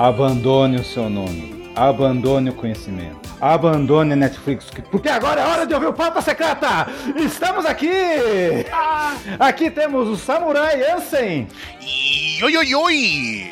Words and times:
Abandone 0.00 0.78
o 0.78 0.82
seu 0.82 1.10
nome. 1.10 1.70
Abandone 1.76 2.48
o 2.48 2.54
conhecimento. 2.54 3.28
Abandone 3.38 4.14
a 4.14 4.16
Netflix, 4.16 4.68
porque 4.90 5.10
agora 5.10 5.42
é 5.42 5.46
hora 5.46 5.66
de 5.66 5.74
ouvir 5.74 5.88
o 5.88 5.92
Pauta 5.92 6.22
Secreta! 6.22 6.88
Estamos 7.16 7.66
aqui! 7.66 7.90
Aqui 9.38 9.70
temos 9.70 10.08
o 10.08 10.16
Samurai 10.16 10.90
Ansem. 10.90 11.48
Oi, 12.42 12.56
oi, 12.56 12.74
oi! 12.74 13.50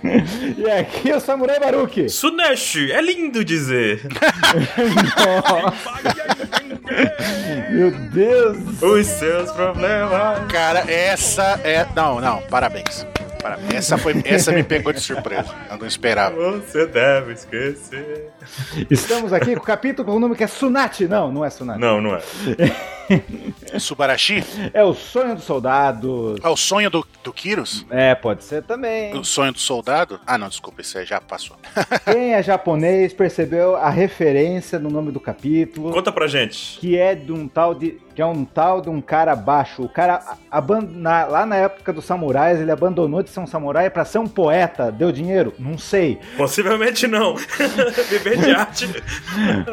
e 0.56 0.70
aqui 0.70 1.10
é 1.10 1.16
o 1.18 1.20
Samurai 1.20 1.60
Baruki. 1.60 2.08
Suneshi, 2.08 2.90
é 2.90 3.02
lindo 3.02 3.44
dizer. 3.44 4.00
Meu 7.70 7.90
Deus! 7.90 8.80
Os 8.80 9.06
seus 9.06 9.52
problemas. 9.52 10.50
Cara, 10.50 10.90
essa 10.90 11.60
é. 11.62 11.86
Não, 11.94 12.18
não, 12.18 12.40
parabéns. 12.48 13.06
Essa, 13.74 13.96
foi, 13.98 14.22
essa 14.24 14.52
me 14.52 14.62
pegou 14.62 14.92
de 14.92 15.00
surpresa. 15.00 15.54
Eu 15.70 15.76
não 15.78 15.86
esperava. 15.86 16.34
Você 16.52 16.86
deve 16.86 17.32
esquecer. 17.32 18.30
Estamos 18.90 19.32
aqui 19.32 19.54
com 19.54 19.62
o 19.62 19.64
capítulo 19.64 20.08
com 20.08 20.16
o 20.16 20.20
nome 20.20 20.36
que 20.36 20.44
é 20.44 20.46
Sunati. 20.46 21.06
Não, 21.06 21.32
não 21.32 21.44
é 21.44 21.50
Sunati. 21.50 21.80
Não, 21.80 22.00
não 22.00 22.14
é. 22.14 22.20
Subarashi? 23.78 24.42
É 24.72 24.82
o 24.82 24.94
sonho 24.94 25.34
do 25.34 25.40
soldado. 25.40 26.36
É 26.42 26.48
o 26.48 26.56
sonho 26.56 26.90
do, 26.90 27.06
do 27.22 27.32
Kiros? 27.32 27.86
É, 27.90 28.14
pode 28.14 28.44
ser 28.44 28.62
também. 28.62 29.14
O 29.14 29.24
sonho 29.24 29.52
do 29.52 29.58
soldado? 29.58 30.20
Ah, 30.26 30.38
não, 30.38 30.48
desculpa, 30.48 30.80
isso 30.80 30.98
aí 30.98 31.04
já 31.04 31.20
passou. 31.20 31.56
Quem 32.10 32.34
é 32.34 32.42
japonês 32.42 33.12
percebeu 33.12 33.76
a 33.76 33.90
referência 33.90 34.78
no 34.78 34.90
nome 34.90 35.12
do 35.12 35.20
capítulo. 35.20 35.92
Conta 35.92 36.12
pra 36.12 36.26
gente. 36.26 36.78
Que 36.78 36.98
é 36.98 37.14
de 37.14 37.32
um 37.32 37.46
tal 37.46 37.74
de. 37.74 37.98
Que 38.14 38.22
é 38.22 38.26
um 38.26 38.46
tal 38.46 38.80
de 38.80 38.88
um 38.88 39.00
cara 39.02 39.36
baixo. 39.36 39.82
O 39.82 39.88
cara, 39.90 40.22
na, 40.88 41.26
lá 41.26 41.44
na 41.44 41.56
época 41.56 41.92
dos 41.92 42.06
samurais, 42.06 42.58
ele 42.58 42.70
abandonou 42.70 43.22
de 43.22 43.28
ser 43.28 43.40
um 43.40 43.46
samurai 43.46 43.90
para 43.90 44.06
ser 44.06 44.18
um 44.18 44.26
poeta. 44.26 44.90
Deu 44.90 45.12
dinheiro? 45.12 45.52
Não 45.58 45.76
sei. 45.76 46.18
Possivelmente 46.34 47.06
não. 47.06 47.36
Viver 48.08 48.35
de 48.40 48.50
arte. 48.52 49.02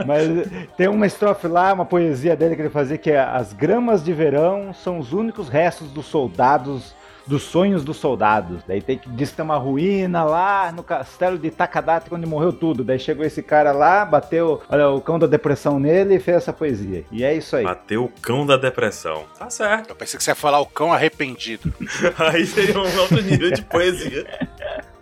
Mas 0.06 0.68
tem 0.78 0.88
uma 0.88 1.06
estrofe 1.06 1.48
lá, 1.48 1.74
uma 1.74 1.86
poesia 1.86 2.36
dele 2.36 2.56
que 2.56 2.62
ele 2.62 2.70
fazia 2.70 2.98
que 2.98 3.12
é 3.12 3.20
As 3.20 3.54
gramas 3.54 4.04
de 4.04 4.14
verão 4.14 4.74
são 4.74 5.00
os 5.00 5.14
únicos 5.14 5.50
restos 5.50 5.90
dos 5.92 6.06
soldados 6.06 6.94
dos 7.26 7.44
sonhos 7.44 7.84
dos 7.84 7.98
soldados. 7.98 8.64
Daí 8.68 8.82
tem 8.82 8.98
que 8.98 9.10
diz 9.10 9.30
que 9.30 9.38
tem 9.38 9.46
uma 9.46 9.58
ruína 9.58 10.24
lá 10.24 10.72
no 10.72 10.84
castelo 10.84 11.38
de 11.38 11.50
Takadate 11.50 12.14
onde 12.14 12.26
morreu 12.26 12.54
tudo. 12.54 12.84
Daí 12.84 13.00
chegou 13.00 13.26
esse 13.26 13.42
cara 13.42 13.72
lá, 13.72 14.06
bateu 14.06 14.62
olha, 14.70 14.90
o 14.90 15.02
cão 15.02 15.18
da 15.18 15.28
depressão 15.28 15.80
nele 15.80 16.16
e 16.16 16.20
fez 16.20 16.38
essa 16.38 16.54
poesia. 16.54 17.06
E 17.12 17.24
é 17.24 17.34
isso 17.34 17.56
aí. 17.56 17.64
Bateu 17.64 18.06
o 18.06 18.10
cão 18.22 18.46
da 18.46 18.58
depressão. 18.58 19.26
Tá 19.38 19.50
certo. 19.50 19.90
Eu 19.90 19.96
pensei 19.96 20.18
que 20.18 20.24
você 20.24 20.32
ia 20.32 20.36
falar 20.36 20.60
o 20.60 20.66
cão 20.66 20.92
arrependido. 20.92 21.74
aí 22.18 22.46
seria 22.46 22.78
um 22.78 23.00
outro 23.00 23.22
nível 23.22 23.52
de 23.52 23.62
poesia. 23.64 24.26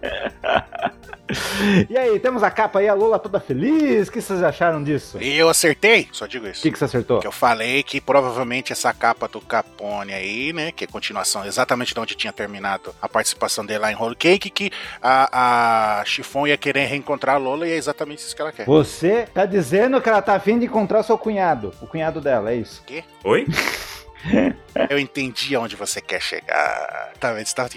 E 1.90 1.98
aí, 1.98 2.20
temos 2.20 2.44
a 2.44 2.52
capa 2.52 2.80
aí, 2.80 2.88
a 2.88 2.94
Lola 2.94 3.20
toda 3.20 3.40
feliz. 3.40 4.08
O 4.08 4.12
que 4.12 4.22
vocês 4.22 4.44
acharam 4.44 4.84
disso? 4.84 5.18
E 5.22 5.38
eu 5.38 5.50
acertei, 5.50 6.08
só 6.12 6.26
digo 6.26 6.48
isso. 6.48 6.60
O 6.60 6.64
que, 6.64 6.72
que 6.72 6.80
você 6.80 6.86
acertou? 6.86 7.20
Que 7.20 7.28
eu 7.28 7.32
falei 7.32 7.84
que 7.84 8.00
provavelmente 8.00 8.72
essa 8.72 8.94
capa 8.94 9.28
do 9.28 9.42
Capone 9.42 10.14
aí, 10.14 10.54
né, 10.54 10.72
que 10.72 10.84
é 10.84 10.88
continuação 10.88 11.46
exatamente 11.46 11.94
de 11.94 12.00
onde 12.00 12.16
tinha 12.16 12.34
terminado 12.34 12.94
a 13.02 13.08
participação 13.09 13.66
dele 13.66 13.80
lá 13.80 13.92
em 13.92 13.96
Holy 13.96 14.16
Cake, 14.16 14.50
que 14.50 14.72
a, 15.02 16.00
a 16.02 16.06
Chiffon 16.06 16.48
ia 16.48 16.58
querer 16.58 16.86
reencontrar 16.86 17.36
a 17.36 17.40
Lola 17.40 17.68
e 17.68 17.72
é 17.72 17.76
exatamente 17.76 18.20
isso 18.20 18.36
que 18.36 18.42
ela 18.42 18.52
quer. 18.52 18.66
Você 18.66 19.28
tá 19.34 19.46
dizendo 19.46 20.02
que 20.02 20.09
ela 20.09 20.22
tá 20.22 20.36
afim 20.36 20.59
de 20.59 20.66
encontrar 20.66 21.04
seu 21.04 21.18
cunhado, 21.18 21.74
o 21.82 21.88
cunhado 21.88 22.22
dela, 22.22 22.52
é 22.52 22.56
isso? 22.56 22.84
Quê? 22.86 23.04
Oi? 23.24 23.46
Eu 24.89 24.97
entendi 24.97 25.56
aonde 25.56 25.75
você 25.75 26.01
quer 26.01 26.22
chegar. 26.22 27.12
Tá, 27.19 27.34
você 27.34 27.41
estava 27.41 27.69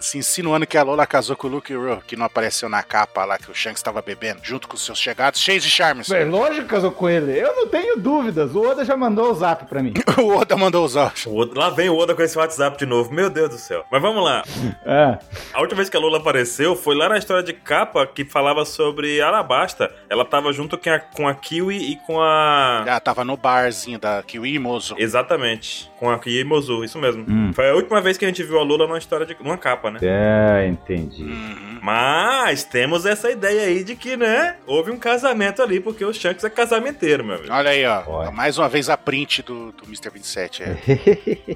se 0.00 0.18
insinuando 0.18 0.66
que 0.66 0.76
a 0.76 0.82
Lola 0.82 1.06
casou 1.06 1.36
com 1.36 1.46
o 1.46 1.50
Luke 1.50 1.74
Ro, 1.74 2.02
que 2.06 2.16
não 2.16 2.26
apareceu 2.26 2.68
na 2.68 2.82
capa 2.82 3.24
lá 3.24 3.38
que 3.38 3.50
o 3.50 3.54
Shanks 3.54 3.78
estava 3.78 4.02
bebendo, 4.02 4.40
junto 4.42 4.68
com 4.68 4.74
os 4.74 4.84
seus 4.84 4.98
chegados, 4.98 5.40
cheios 5.40 5.62
de 5.64 5.70
charmes. 5.70 6.10
É 6.10 6.24
lógico 6.24 6.62
que 6.62 6.68
casou 6.68 6.92
com 6.92 7.08
ele. 7.08 7.38
Eu 7.38 7.56
não 7.56 7.68
tenho 7.68 7.96
dúvidas. 7.96 8.54
O 8.54 8.60
Oda 8.60 8.84
já 8.84 8.96
mandou 8.96 9.30
o 9.30 9.34
zap 9.34 9.66
pra 9.66 9.82
mim. 9.82 9.94
o 10.18 10.36
Oda 10.36 10.56
mandou 10.56 10.84
o 10.84 10.88
zap. 10.88 11.14
lá 11.54 11.70
vem 11.70 11.88
o 11.88 11.96
Oda 11.96 12.14
com 12.14 12.22
esse 12.22 12.36
WhatsApp 12.36 12.76
de 12.78 12.86
novo. 12.86 13.12
Meu 13.12 13.30
Deus 13.30 13.50
do 13.50 13.58
céu. 13.58 13.84
Mas 13.90 14.02
vamos 14.02 14.22
lá. 14.22 14.42
É. 14.84 15.18
A 15.52 15.60
última 15.60 15.76
vez 15.76 15.88
que 15.88 15.96
a 15.96 16.00
Lola 16.00 16.18
apareceu 16.18 16.76
foi 16.76 16.94
lá 16.94 17.08
na 17.08 17.18
história 17.18 17.42
de 17.42 17.52
capa 17.52 18.06
que 18.06 18.24
falava 18.24 18.64
sobre 18.64 19.20
Alabasta. 19.20 19.92
Ela 20.08 20.24
tava 20.24 20.52
junto 20.52 20.76
com 20.76 20.90
a, 20.90 20.98
com 20.98 21.28
a 21.28 21.34
Kiwi 21.34 21.92
e 21.92 21.96
com 22.06 22.20
a. 22.20 22.84
Ah, 22.86 23.00
tava 23.00 23.24
no 23.24 23.36
barzinho 23.36 23.98
da 23.98 24.22
Kiwi 24.22 24.54
e 24.54 24.58
Mozo. 24.58 24.94
Exatamente. 24.98 25.91
Com 26.02 26.10
a 26.10 26.18
e 26.26 26.42
Mozu, 26.42 26.82
isso 26.82 26.98
mesmo. 26.98 27.24
Hum. 27.28 27.52
Foi 27.52 27.70
a 27.70 27.74
última 27.76 28.00
vez 28.00 28.18
que 28.18 28.24
a 28.24 28.28
gente 28.28 28.42
viu 28.42 28.58
a 28.58 28.64
Lula 28.64 28.88
numa 28.88 28.98
história 28.98 29.24
de 29.24 29.36
numa 29.40 29.56
capa, 29.56 29.88
né? 29.88 30.00
É, 30.02 30.66
entendi. 30.66 31.22
Uhum. 31.22 31.78
Mas 31.80 32.64
temos 32.64 33.06
essa 33.06 33.30
ideia 33.30 33.62
aí 33.62 33.84
de 33.84 33.94
que, 33.94 34.16
né, 34.16 34.56
houve 34.66 34.90
um 34.90 34.98
casamento 34.98 35.62
ali, 35.62 35.78
porque 35.78 36.04
o 36.04 36.12
Shanks 36.12 36.42
é 36.42 36.50
casamenteiro, 36.50 37.24
meu 37.24 37.36
amigo. 37.36 37.52
Olha 37.52 37.70
aí, 37.70 37.86
ó. 37.86 38.02
Olha. 38.08 38.30
Mais 38.32 38.58
uma 38.58 38.68
vez 38.68 38.90
a 38.90 38.96
print 38.96 39.42
do, 39.42 39.70
do 39.70 39.84
Mr. 39.84 40.10
27. 40.12 40.64
É. 40.64 40.76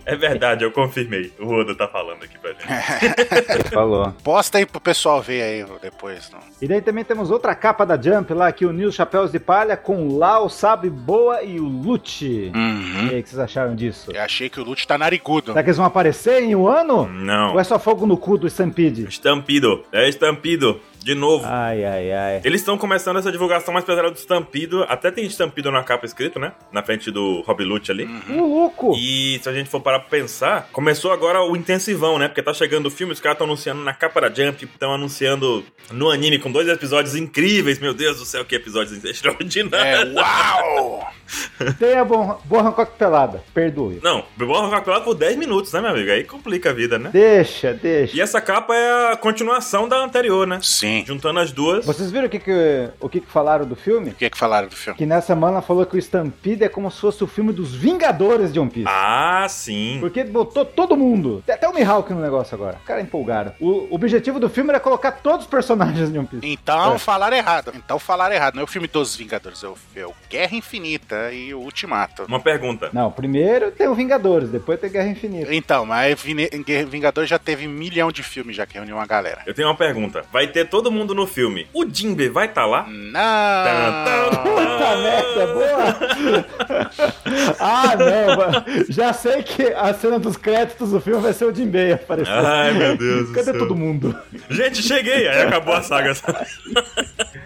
é 0.04 0.16
verdade, 0.16 0.64
eu 0.64 0.70
confirmei. 0.70 1.32
O 1.40 1.52
Oda 1.52 1.74
tá 1.74 1.88
falando 1.88 2.22
aqui 2.22 2.38
pra 2.38 2.52
gente. 2.52 3.70
Falou. 3.70 4.12
Posta 4.22 4.58
aí 4.58 4.66
pro 4.66 4.80
pessoal 4.80 5.20
ver 5.20 5.42
aí 5.42 5.66
depois. 5.82 6.30
Não. 6.30 6.38
E 6.62 6.68
daí 6.68 6.80
também 6.80 7.04
temos 7.04 7.32
outra 7.32 7.52
capa 7.54 7.84
da 7.84 8.00
Jump 8.00 8.32
lá, 8.32 8.52
que 8.52 8.64
uniu 8.64 8.90
os 8.90 8.94
chapéus 8.94 9.32
de 9.32 9.40
palha 9.40 9.76
com 9.76 10.06
o 10.06 10.16
Lau, 10.16 10.48
Sabe 10.48 10.88
Boa 10.88 11.42
e 11.42 11.58
o 11.58 11.66
Lute. 11.66 12.52
Uhum. 12.54 13.08
E 13.08 13.10
aí, 13.10 13.20
o 13.20 13.22
que 13.24 13.28
vocês 13.28 13.40
acharam 13.40 13.74
disso? 13.74 14.12
Eu 14.12 14.22
achei 14.22 14.35
que 14.50 14.60
o 14.60 14.64
Lute 14.64 14.86
tá 14.86 14.96
narigudo. 14.98 15.52
Será 15.52 15.62
que 15.62 15.68
eles 15.68 15.76
vão 15.76 15.86
aparecer 15.86 16.42
em 16.42 16.54
um 16.54 16.68
ano? 16.68 17.06
Não. 17.08 17.54
Ou 17.54 17.60
é 17.60 17.64
só 17.64 17.78
fogo 17.78 18.06
no 18.06 18.16
cu 18.16 18.36
do 18.38 18.46
Stampede? 18.46 19.04
Estampido. 19.08 19.82
É 19.92 20.08
Estampido. 20.08 20.80
De 21.06 21.14
novo. 21.14 21.46
Ai, 21.46 21.84
ai, 21.84 22.12
ai. 22.12 22.40
Eles 22.42 22.62
estão 22.62 22.76
começando 22.76 23.16
essa 23.16 23.30
divulgação 23.30 23.72
mais 23.72 23.86
pesada 23.86 24.10
do 24.10 24.16
Estampido. 24.16 24.84
Até 24.88 25.08
tem 25.12 25.24
Estampido 25.24 25.70
na 25.70 25.84
capa 25.84 26.04
escrito, 26.04 26.40
né? 26.40 26.50
Na 26.72 26.82
frente 26.82 27.12
do 27.12 27.42
Rob 27.42 27.62
Lute 27.62 27.92
ali. 27.92 28.06
Uhum. 28.28 28.40
louco! 28.40 28.92
E 28.98 29.38
se 29.40 29.48
a 29.48 29.52
gente 29.52 29.70
for 29.70 29.80
parar 29.80 30.00
pra 30.00 30.08
pensar, 30.08 30.68
começou 30.72 31.12
agora 31.12 31.40
o 31.44 31.56
intensivão, 31.56 32.18
né? 32.18 32.26
Porque 32.26 32.42
tá 32.42 32.52
chegando 32.52 32.86
o 32.86 32.90
filme, 32.90 33.12
os 33.12 33.20
caras 33.20 33.36
estão 33.36 33.46
anunciando 33.46 33.84
na 33.84 33.94
capa 33.94 34.22
da 34.22 34.28
Jump, 34.28 34.64
estão 34.64 34.92
anunciando 34.92 35.64
no 35.92 36.10
anime 36.10 36.40
com 36.40 36.50
dois 36.50 36.66
episódios 36.66 37.14
incríveis. 37.14 37.78
Meu 37.78 37.94
Deus 37.94 38.18
do 38.18 38.24
céu, 38.24 38.44
que 38.44 38.56
episódios 38.56 38.92
extraordinários. 39.06 40.12
É, 40.12 40.20
uau! 40.20 41.06
Tenha 41.78 42.04
boa, 42.04 42.40
boa 42.44 42.62
Hancock 42.62 42.98
pelada, 42.98 43.44
perdoe. 43.54 44.00
Não, 44.02 44.24
boa 44.36 44.66
Hancock 44.66 44.84
pelada 44.84 45.04
por 45.04 45.14
10 45.14 45.36
minutos, 45.36 45.72
né, 45.72 45.80
meu 45.80 45.90
amigo? 45.90 46.10
Aí 46.10 46.24
complica 46.24 46.70
a 46.70 46.72
vida, 46.72 46.98
né? 46.98 47.10
Deixa, 47.12 47.72
deixa. 47.72 48.16
E 48.16 48.20
essa 48.20 48.40
capa 48.40 48.74
é 48.74 49.12
a 49.12 49.16
continuação 49.16 49.88
da 49.88 49.98
anterior, 49.98 50.48
né? 50.48 50.58
Sim. 50.62 50.95
Juntando 51.04 51.40
as 51.40 51.52
duas. 51.52 51.84
Vocês 51.84 52.10
viram 52.10 52.26
o 52.26 52.30
que, 52.30 52.38
que, 52.38 52.90
o 53.00 53.08
que, 53.08 53.20
que 53.20 53.30
falaram 53.30 53.64
do 53.64 53.76
filme? 53.76 54.10
O 54.10 54.14
que, 54.14 54.30
que 54.30 54.38
falaram 54.38 54.68
do 54.68 54.76
filme? 54.76 54.96
Que 54.96 55.06
nessa 55.06 55.28
semana 55.28 55.60
falou 55.60 55.84
que 55.84 55.96
o 55.96 55.98
Stampede 55.98 56.64
é 56.64 56.68
como 56.68 56.90
se 56.90 57.00
fosse 57.00 57.22
o 57.22 57.26
filme 57.26 57.52
dos 57.52 57.74
Vingadores 57.74 58.52
de 58.52 58.60
One 58.60 58.70
Piece. 58.70 58.88
Ah, 58.88 59.46
sim. 59.48 59.98
Porque 60.00 60.24
botou 60.24 60.64
todo 60.64 60.96
mundo. 60.96 61.42
Tem 61.44 61.54
até 61.54 61.68
o 61.68 61.74
Mihawk 61.74 62.12
no 62.12 62.20
negócio 62.20 62.54
agora. 62.54 62.78
O 62.82 62.86
cara 62.86 63.00
empolgaram. 63.00 63.52
O 63.60 63.88
objetivo 63.94 64.38
do 64.38 64.48
filme 64.48 64.70
era 64.70 64.80
colocar 64.80 65.12
todos 65.12 65.46
os 65.46 65.50
personagens 65.50 66.10
de 66.10 66.18
One 66.18 66.28
Piece. 66.28 66.46
Então 66.46 66.94
é. 66.94 66.98
falaram 66.98 67.36
errado. 67.36 67.72
Então 67.74 67.98
falaram 67.98 68.34
errado. 68.34 68.54
Não 68.54 68.62
é 68.62 68.64
o 68.64 68.68
filme 68.68 68.88
dos 68.88 69.16
Vingadores, 69.16 69.62
é 69.62 69.68
o, 69.68 69.76
é 69.96 70.06
o 70.06 70.12
Guerra 70.28 70.56
Infinita 70.56 71.32
e 71.32 71.54
o 71.54 71.60
Ultimato. 71.60 72.24
Uma 72.24 72.40
pergunta. 72.40 72.90
Não, 72.92 73.10
primeiro 73.10 73.70
tem 73.70 73.88
o 73.88 73.94
Vingadores, 73.94 74.48
depois 74.48 74.80
tem 74.80 74.90
Guerra 74.90 75.08
Infinita. 75.08 75.54
Então, 75.54 75.84
mas 75.86 76.20
Vingadores 76.88 77.28
já 77.28 77.38
teve 77.38 77.66
um 77.66 77.70
milhão 77.70 78.10
de 78.10 78.22
filmes 78.22 78.56
já 78.56 78.66
que 78.66 78.74
reuniu 78.74 78.96
uma 78.96 79.06
galera. 79.06 79.42
Eu 79.46 79.54
tenho 79.54 79.68
uma 79.68 79.76
pergunta. 79.76 80.24
Vai 80.32 80.46
ter 80.46 80.68
todo 80.68 80.85
mundo 80.90 81.14
no 81.14 81.26
filme. 81.26 81.66
O 81.72 81.84
Jimbe 81.88 82.28
vai 82.28 82.46
estar 82.46 82.62
tá 82.62 82.66
lá? 82.66 82.86
Não. 82.88 84.30
Puta 84.42 84.96
merda, 84.96 85.46
boa. 85.46 85.96
ah, 87.60 87.94
não. 87.96 88.86
Já 88.88 89.12
sei 89.12 89.42
que 89.42 89.62
a 89.62 89.92
cena 89.94 90.18
dos 90.18 90.36
créditos 90.36 90.90
do 90.90 91.00
filme 91.00 91.20
vai 91.20 91.32
ser 91.32 91.44
o 91.46 91.54
Jinbei 91.54 91.92
aparecendo. 91.92 92.46
Ai, 92.46 92.72
meu 92.72 92.96
Deus 92.96 93.30
Cadê 93.30 93.52
todo 93.58 93.74
mundo? 93.74 94.16
Gente, 94.48 94.82
cheguei. 94.82 95.28
Aí 95.28 95.42
acabou 95.42 95.74
a 95.74 95.82
saga. 95.82 96.12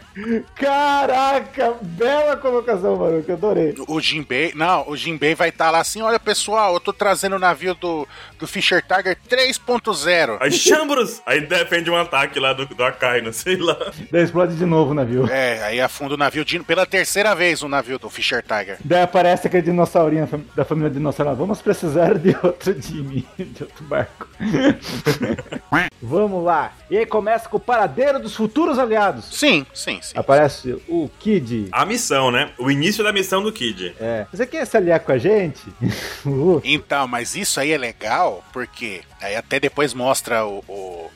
Caraca, 0.55 1.75
bela 1.81 2.37
colocação, 2.37 2.97
mano, 2.97 3.23
que 3.23 3.31
eu 3.31 3.37
adorei. 3.37 3.75
O 3.87 4.01
Jinbei, 4.01 4.53
não, 4.55 4.89
o 4.89 4.97
Jinbei 4.97 5.35
vai 5.35 5.49
estar 5.49 5.67
tá 5.67 5.71
lá 5.71 5.81
assim, 5.81 6.03
olha 6.03 6.19
pessoal, 6.19 6.75
eu 6.75 6.81
tô 6.81 6.93
trazendo 6.93 7.37
o 7.37 7.39
navio 7.39 7.75
do, 7.75 8.07
do 8.39 8.47
Fischer 8.47 8.83
Tiger 8.83 9.17
3.0. 9.29 10.39
Aí 10.41 10.53
Chambros, 10.53 11.23
aí 11.27 11.41
defende 11.41 11.91
um 11.91 11.97
ataque 11.97 12.39
lá 12.39 12.53
do, 12.53 12.67
do 12.67 12.85
Akai, 12.85 13.21
não 13.21 13.33
sei 13.33 13.57
lá. 13.57 13.77
Daí 14.11 14.23
explode 14.23 14.57
de 14.57 14.67
novo 14.67 14.93
o 14.93 14.95
navio. 14.95 15.27
É, 15.31 15.63
aí 15.65 15.81
afunda 15.81 16.15
o 16.15 16.17
navio 16.17 16.45
de, 16.45 16.61
pela 16.61 16.87
terceira 16.87 17.35
vez 17.35 17.63
o 17.63 17.69
navio 17.69 17.99
do 17.99 18.11
Fischer 18.11 18.43
Tiger. 18.43 18.79
Daí 18.85 19.03
aparece 19.03 19.47
aquele 19.47 19.63
dinossaurinho 19.63 20.29
da 20.55 20.65
família 20.65 20.91
dinossauro, 20.91 21.35
vamos 21.37 21.61
precisar 21.63 22.19
de 22.19 22.37
outro 22.43 22.81
Jimmy, 22.81 23.27
de 23.39 23.63
outro 23.63 23.85
barco. 23.85 24.29
vamos 26.03 26.45
lá. 26.45 26.73
E 26.91 26.99
aí 26.99 27.07
começa 27.07 27.49
com 27.49 27.57
o 27.57 27.61
paradeiro 27.61 28.19
dos 28.19 28.35
futuros 28.35 28.79
aliados. 28.79 29.27
Sim, 29.33 29.67
sim, 29.73 30.01
sim. 30.03 30.10
Aparece 30.15 30.75
sim. 30.75 30.83
o 30.89 31.11
Kid. 31.19 31.69
A 31.73 31.85
missão, 31.85 32.31
né? 32.31 32.51
O 32.59 32.71
início 32.71 33.03
da 33.05 33.13
missão 33.13 33.43
do 33.43 33.53
Kid. 33.53 33.95
É. 34.01 34.27
Você 34.33 34.47
quer 34.47 34.67
se 34.67 34.77
aliar 34.77 35.01
com 35.01 35.13
a 35.13 35.19
gente? 35.19 35.63
Então, 36.63 37.07
mas 37.09 37.35
isso 37.35 37.59
aí 37.59 37.73
é 37.73 37.79
legal 37.79 38.45
porque 38.53 39.03
aí 39.21 39.35
até 39.35 39.59
depois 39.59 39.95
mostra 39.95 40.45
o, 40.45 40.63
o 40.69 41.11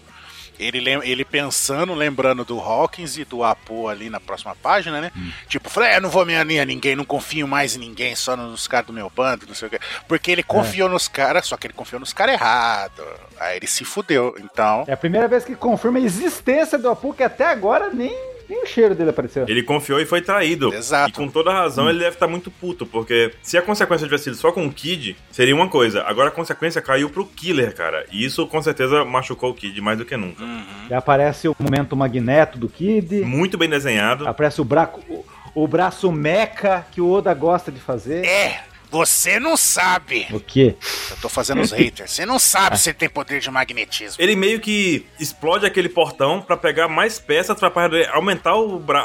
Ele, 0.58 0.79
ele 1.02 1.25
pensando, 1.25 1.94
lembrando 1.94 2.44
do 2.44 2.58
Hawkins 2.58 3.17
e 3.17 3.25
do 3.25 3.43
Apo 3.43 3.88
ali 3.88 4.08
na 4.08 4.20
próxima 4.20 4.55
página, 4.55 5.00
né? 5.00 5.12
Hum. 5.17 5.31
Tipo, 5.49 5.69
falei, 5.69 5.91
é, 5.91 6.00
não 6.00 6.08
vou 6.08 6.25
me 6.25 6.37
alinhar 6.37 6.67
ninguém, 6.67 6.96
não 6.96 7.05
confio 7.05 7.46
mais 7.46 7.76
em 7.76 7.81
ninguém, 7.81 8.14
só 8.14 8.37
nos 8.37 8.67
caras 8.67 8.87
do 8.87 8.93
meu 8.93 9.11
bando, 9.14 9.46
não 9.46 9.55
sei 9.55 9.69
o 9.69 9.70
quê. 9.70 9.81
Porque 10.08 10.31
ele 10.31 10.43
confiou 10.43 10.88
é. 10.88 10.93
nos 10.93 11.08
caras, 11.08 11.46
só 11.46 11.56
que 11.56 11.67
ele 11.67 11.75
confiou 11.75 12.00
nos 12.00 12.12
caras 12.12 12.35
errado. 12.35 13.02
Aí 13.38 13.56
ele 13.56 13.67
se 13.67 13.85
fudeu, 13.85 14.35
então... 14.38 14.85
É 14.87 14.93
a 14.93 14.96
primeira 14.96 15.29
vez 15.29 15.44
que 15.44 15.55
confirma 15.55 15.99
a 15.99 16.02
existência 16.02 16.79
do 16.79 16.88
Apo, 16.88 17.12
que 17.12 17.23
até 17.23 17.46
agora 17.46 17.91
nem 17.91 18.34
nem 18.49 18.62
o 18.62 18.67
cheiro 18.67 18.94
dele 18.94 19.11
apareceu. 19.11 19.44
Ele 19.49 19.62
confiou 19.62 20.00
e 20.00 20.06
foi 20.06 20.20
traído. 20.20 20.73
Exato. 20.73 21.11
E 21.11 21.12
com 21.12 21.29
toda 21.29 21.52
razão 21.52 21.87
hum. 21.87 21.91
ele 21.91 21.99
deve 21.99 22.17
estar 22.17 22.26
muito 22.26 22.50
puto, 22.50 22.87
porque 22.87 23.32
se 23.43 23.56
a 23.56 23.62
consequência 23.62 24.06
tivesse 24.06 24.25
sido 24.25 24.37
só 24.37 24.52
com 24.52 24.67
o 24.67 24.73
Kid, 24.73 25.17
seria 25.31 25.55
uma 25.55 25.69
coisa. 25.69 26.02
Agora 26.02 26.29
a 26.29 26.32
consequência 26.32 26.81
caiu 26.82 27.11
pro 27.11 27.26
Killer, 27.26 27.75
cara. 27.75 28.05
E 28.11 28.25
isso 28.25 28.46
com 28.46 28.62
certeza 28.62 29.05
machucou 29.05 29.50
o 29.50 29.55
Kid 29.55 29.81
mais 29.81 29.99
do 29.99 30.05
que 30.05 30.17
nunca. 30.17 30.43
Uhum. 30.43 30.87
E 30.91 30.94
aparece 30.94 31.49
o 31.49 31.56
momento 31.58 31.96
magneto 31.96 32.58
do 32.58 32.69
Kid. 32.69 33.23
Muito 33.23 33.56
bem 33.56 33.69
desenhado. 33.69 34.26
Aparece 34.26 34.61
o 34.61 34.64
braço. 34.64 35.00
O, 35.08 35.25
o 35.55 35.69
braço 35.69 36.11
meca 36.11 36.87
que 36.91 37.00
o 37.00 37.11
Oda 37.11 37.32
gosta 37.32 37.70
de 37.70 37.81
fazer. 37.81 38.25
É, 38.26 38.64
você 38.94 39.41
não 39.41 39.56
sabe. 39.56 40.29
O 40.31 40.38
quê? 40.38 40.76
Eu 41.11 41.17
tô 41.17 41.29
fazendo 41.29 41.61
os 41.61 41.73
haters. 41.73 42.12
Você 42.12 42.25
não 42.25 42.38
sabe 42.38 42.79
se 42.79 42.91
ele 42.91 42.96
tem 42.96 43.08
poder 43.08 43.41
de 43.41 43.50
magnetismo. 43.50 44.23
Ele 44.23 44.37
meio 44.37 44.61
que 44.61 45.05
explode 45.19 45.67
aquele 45.67 45.88
portão 45.88 46.41
para 46.41 46.56
pegar 46.56 46.87
mais 46.87 47.19
peças 47.19 47.58
pra 47.58 47.73
aumentar 48.12 48.52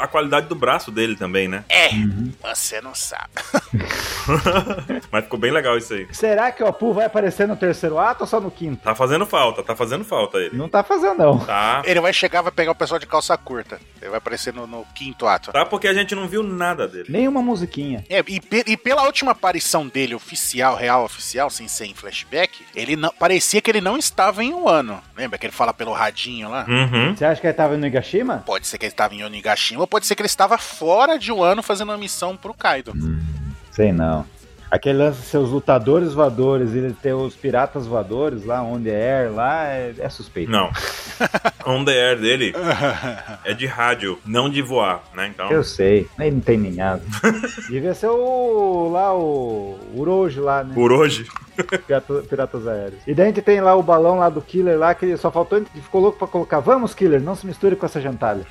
a 0.00 0.06
qualidade 0.06 0.46
do 0.46 0.54
braço 0.54 0.92
dele 0.92 1.16
também, 1.16 1.48
né? 1.48 1.64
É, 1.68 1.88
uhum. 1.88 2.32
você 2.40 2.80
não 2.80 2.94
sabe. 2.94 3.30
Mas 5.10 5.24
ficou 5.24 5.40
bem 5.40 5.50
legal 5.50 5.76
isso 5.76 5.92
aí. 5.92 6.06
Será 6.12 6.52
que 6.52 6.62
o 6.62 6.68
Apu 6.68 6.92
vai 6.92 7.06
aparecer 7.06 7.48
no 7.48 7.56
terceiro 7.56 7.98
ato 7.98 8.20
ou 8.20 8.26
só 8.28 8.40
no 8.40 8.50
quinto? 8.50 8.84
Tá 8.84 8.94
fazendo 8.94 9.26
falta, 9.26 9.60
tá 9.60 9.74
fazendo 9.74 10.04
falta 10.04 10.38
ele. 10.38 10.56
Não 10.56 10.68
tá 10.68 10.84
fazendo, 10.84 11.18
não. 11.18 11.38
Tá. 11.40 11.82
Ele 11.84 12.00
vai 12.00 12.12
chegar, 12.12 12.42
vai 12.42 12.52
pegar 12.52 12.70
o 12.70 12.76
pessoal 12.76 13.00
de 13.00 13.08
calça 13.08 13.36
curta. 13.36 13.80
Ele 14.00 14.10
vai 14.10 14.18
aparecer 14.18 14.54
no, 14.54 14.68
no 14.68 14.86
quinto 14.94 15.26
ato. 15.26 15.50
Tá, 15.50 15.66
porque 15.66 15.88
a 15.88 15.92
gente 15.94 16.14
não 16.14 16.28
viu 16.28 16.44
nada 16.44 16.86
dele. 16.86 17.06
Nenhuma 17.08 17.42
musiquinha. 17.42 18.04
É, 18.08 18.20
e, 18.20 18.40
e 18.66 18.76
pela 18.76 19.02
última 19.02 19.32
aparição 19.32 19.79
dele, 19.86 20.14
oficial, 20.14 20.76
real 20.76 21.04
oficial, 21.04 21.50
sem 21.50 21.68
ser 21.68 21.86
em 21.86 21.94
flashback, 21.94 22.64
ele 22.74 22.96
não, 22.96 23.10
parecia 23.18 23.60
que 23.60 23.70
ele 23.70 23.80
não 23.80 23.96
estava 23.96 24.42
em 24.42 24.52
um 24.52 24.68
ano. 24.68 25.00
Lembra 25.16 25.38
que 25.38 25.46
ele 25.46 25.52
fala 25.52 25.72
pelo 25.72 25.92
radinho 25.92 26.48
lá? 26.48 26.66
Uhum. 26.68 27.14
Você 27.14 27.24
acha 27.24 27.40
que 27.40 27.46
ele 27.46 27.52
estava 27.52 27.74
em 27.74 27.78
Onigashima? 27.78 28.42
Pode 28.46 28.66
ser 28.66 28.78
que 28.78 28.86
ele 28.86 28.92
estava 28.92 29.14
em 29.14 29.24
Onigashima, 29.24 29.80
ou 29.80 29.86
pode 29.86 30.06
ser 30.06 30.14
que 30.14 30.22
ele 30.22 30.26
estava 30.26 30.58
fora 30.58 31.18
de 31.18 31.32
um 31.32 31.42
ano 31.42 31.62
fazendo 31.62 31.90
uma 31.90 31.98
missão 31.98 32.36
pro 32.36 32.54
Kaido. 32.54 32.92
Hum, 32.94 33.20
sei 33.70 33.92
não. 33.92 34.26
Aquele 34.70 34.98
lance 34.98 35.20
de 35.20 35.26
seus 35.26 35.50
lutadores 35.50 36.14
voadores, 36.14 36.74
ele 36.74 36.92
ter 36.92 37.12
os 37.12 37.34
piratas 37.34 37.86
voadores 37.86 38.44
lá, 38.44 38.62
on 38.62 38.80
the 38.80 38.90
air, 38.90 39.32
lá, 39.32 39.66
é, 39.66 39.94
é 39.98 40.08
suspeito. 40.08 40.50
Não. 40.50 40.70
on 41.66 41.84
the 41.84 41.92
air 41.92 42.18
dele 42.18 42.54
é 43.44 43.52
de 43.52 43.66
rádio, 43.66 44.18
não 44.24 44.48
de 44.48 44.62
voar, 44.62 45.02
né? 45.14 45.28
Então... 45.28 45.50
Eu 45.50 45.64
sei, 45.64 46.08
ele 46.18 46.30
não 46.32 46.40
tem 46.40 46.58
ninhado. 46.58 47.02
Devia 47.68 47.94
ser 47.94 48.08
o. 48.08 48.90
lá, 48.90 49.14
o. 49.14 49.78
Uroji 49.94 50.40
lá, 50.40 50.62
né? 50.62 50.74
Uroji? 50.76 51.26
Pirata, 51.86 52.14
piratas 52.28 52.66
aéreos. 52.66 53.00
E 53.06 53.12
daí 53.12 53.26
a 53.26 53.28
gente 53.28 53.42
tem 53.42 53.60
lá 53.60 53.74
o 53.74 53.82
balão 53.82 54.18
lá 54.18 54.30
do 54.30 54.40
Killer 54.40 54.78
lá, 54.78 54.94
que 54.94 55.16
só 55.16 55.30
faltou, 55.30 55.58
a 55.58 55.60
gente 55.60 55.72
ficou 55.80 56.00
louco 56.00 56.18
pra 56.18 56.26
colocar. 56.26 56.60
Vamos, 56.60 56.94
Killer, 56.94 57.20
não 57.20 57.34
se 57.34 57.46
misture 57.46 57.76
com 57.76 57.86
essa. 57.86 58.00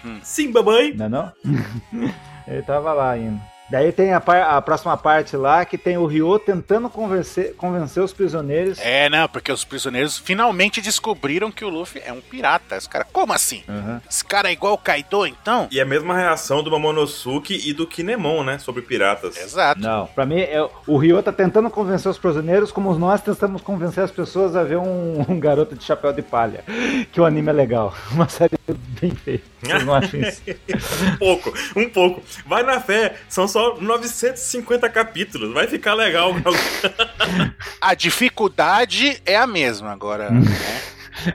Hum. 0.06 0.20
Sim, 0.22 0.52
babãe. 0.52 0.94
Não 0.94 1.06
é 1.06 1.10
não? 1.10 1.32
ele 2.48 2.62
tava 2.62 2.94
lá 2.94 3.12
ainda. 3.12 3.42
Daí 3.70 3.92
tem 3.92 4.14
a, 4.14 4.18
a, 4.18 4.62
próxima 4.62 4.98
parte 4.98 5.38
lá 5.38 5.64
que 5.64 5.78
tem 5.78 5.98
o 5.98 6.06
Ryo 6.06 6.40
tentando 6.40 6.90
convencer, 6.90 7.56
convencer 7.56 8.02
os 8.04 8.12
prisioneiros. 8.12 8.80
É, 8.80 9.10
não, 9.10 9.28
porque 9.28 9.52
os 9.52 9.64
prisioneiros 9.64 10.18
finalmente 10.18 10.82
descobriram 10.82 11.52
que 11.52 11.64
o 11.64 11.70
Luffy 11.70 12.02
é 12.04 12.12
um 12.12 12.20
pirata. 12.20 12.78
Os 12.78 12.88
caras, 12.88 13.08
como 13.12 13.32
assim? 13.32 13.64
Uhum. 13.68 14.00
Esse 14.10 14.26
cara 14.26 14.50
é 14.50 14.54
igual 14.54 14.74
o 14.74 14.78
Kaido, 14.78 15.26
então? 15.28 15.68
E 15.72 15.80
a 15.80 15.86
mesma 15.86 16.18
reação 16.18 16.64
do 16.64 16.72
Momonosuke 16.72 17.70
e 17.70 17.74
do 17.74 17.86
Kinemon, 17.86 18.44
né? 18.44 18.58
Sobre 18.58 18.82
piratas. 18.82 19.38
Exato. 19.38 19.82
Não, 19.82 20.08
pra 20.08 20.26
mim, 20.26 20.40
é, 20.40 20.68
o 20.88 20.98
Ryo 20.98 21.22
tá 21.22 21.32
tentando 21.32 21.70
convencer 21.70 22.10
os 22.10 22.18
prisioneiros 22.18 22.72
como 22.72 22.94
nós 22.98 23.22
tentamos 23.22 23.62
convencer 23.62 24.04
as 24.04 24.12
pessoas 24.12 24.56
a 24.56 24.64
ver 24.64 24.78
um, 24.78 25.26
um 25.30 25.40
garoto 25.40 25.76
de 25.76 25.84
chapéu 25.84 26.12
de 26.12 26.22
palha. 26.22 26.64
Que 27.12 27.22
o 27.22 27.26
anime 27.26 27.50
é 27.50 27.54
legal. 27.54 27.94
Uma 28.12 28.28
série 28.28 28.58
bem 29.00 29.12
feita. 29.12 29.59
Vocês 29.62 29.86
não 29.86 29.94
acham 29.94 30.20
isso? 30.22 30.42
um 31.14 31.18
pouco, 31.18 31.54
um 31.76 31.90
pouco. 31.90 32.24
Vai 32.46 32.64
na 32.64 32.80
fé, 32.80 33.16
são 33.28 33.48
só 33.48 33.60
só 33.60 33.78
950 33.82 34.90
capítulos. 34.90 35.54
Vai 35.54 35.68
ficar 35.68 35.94
legal. 35.94 36.34
a 37.82 37.94
dificuldade 37.94 39.22
é 39.26 39.36
a 39.36 39.46
mesma 39.46 39.92
agora. 39.92 40.30
Né? 40.30 40.42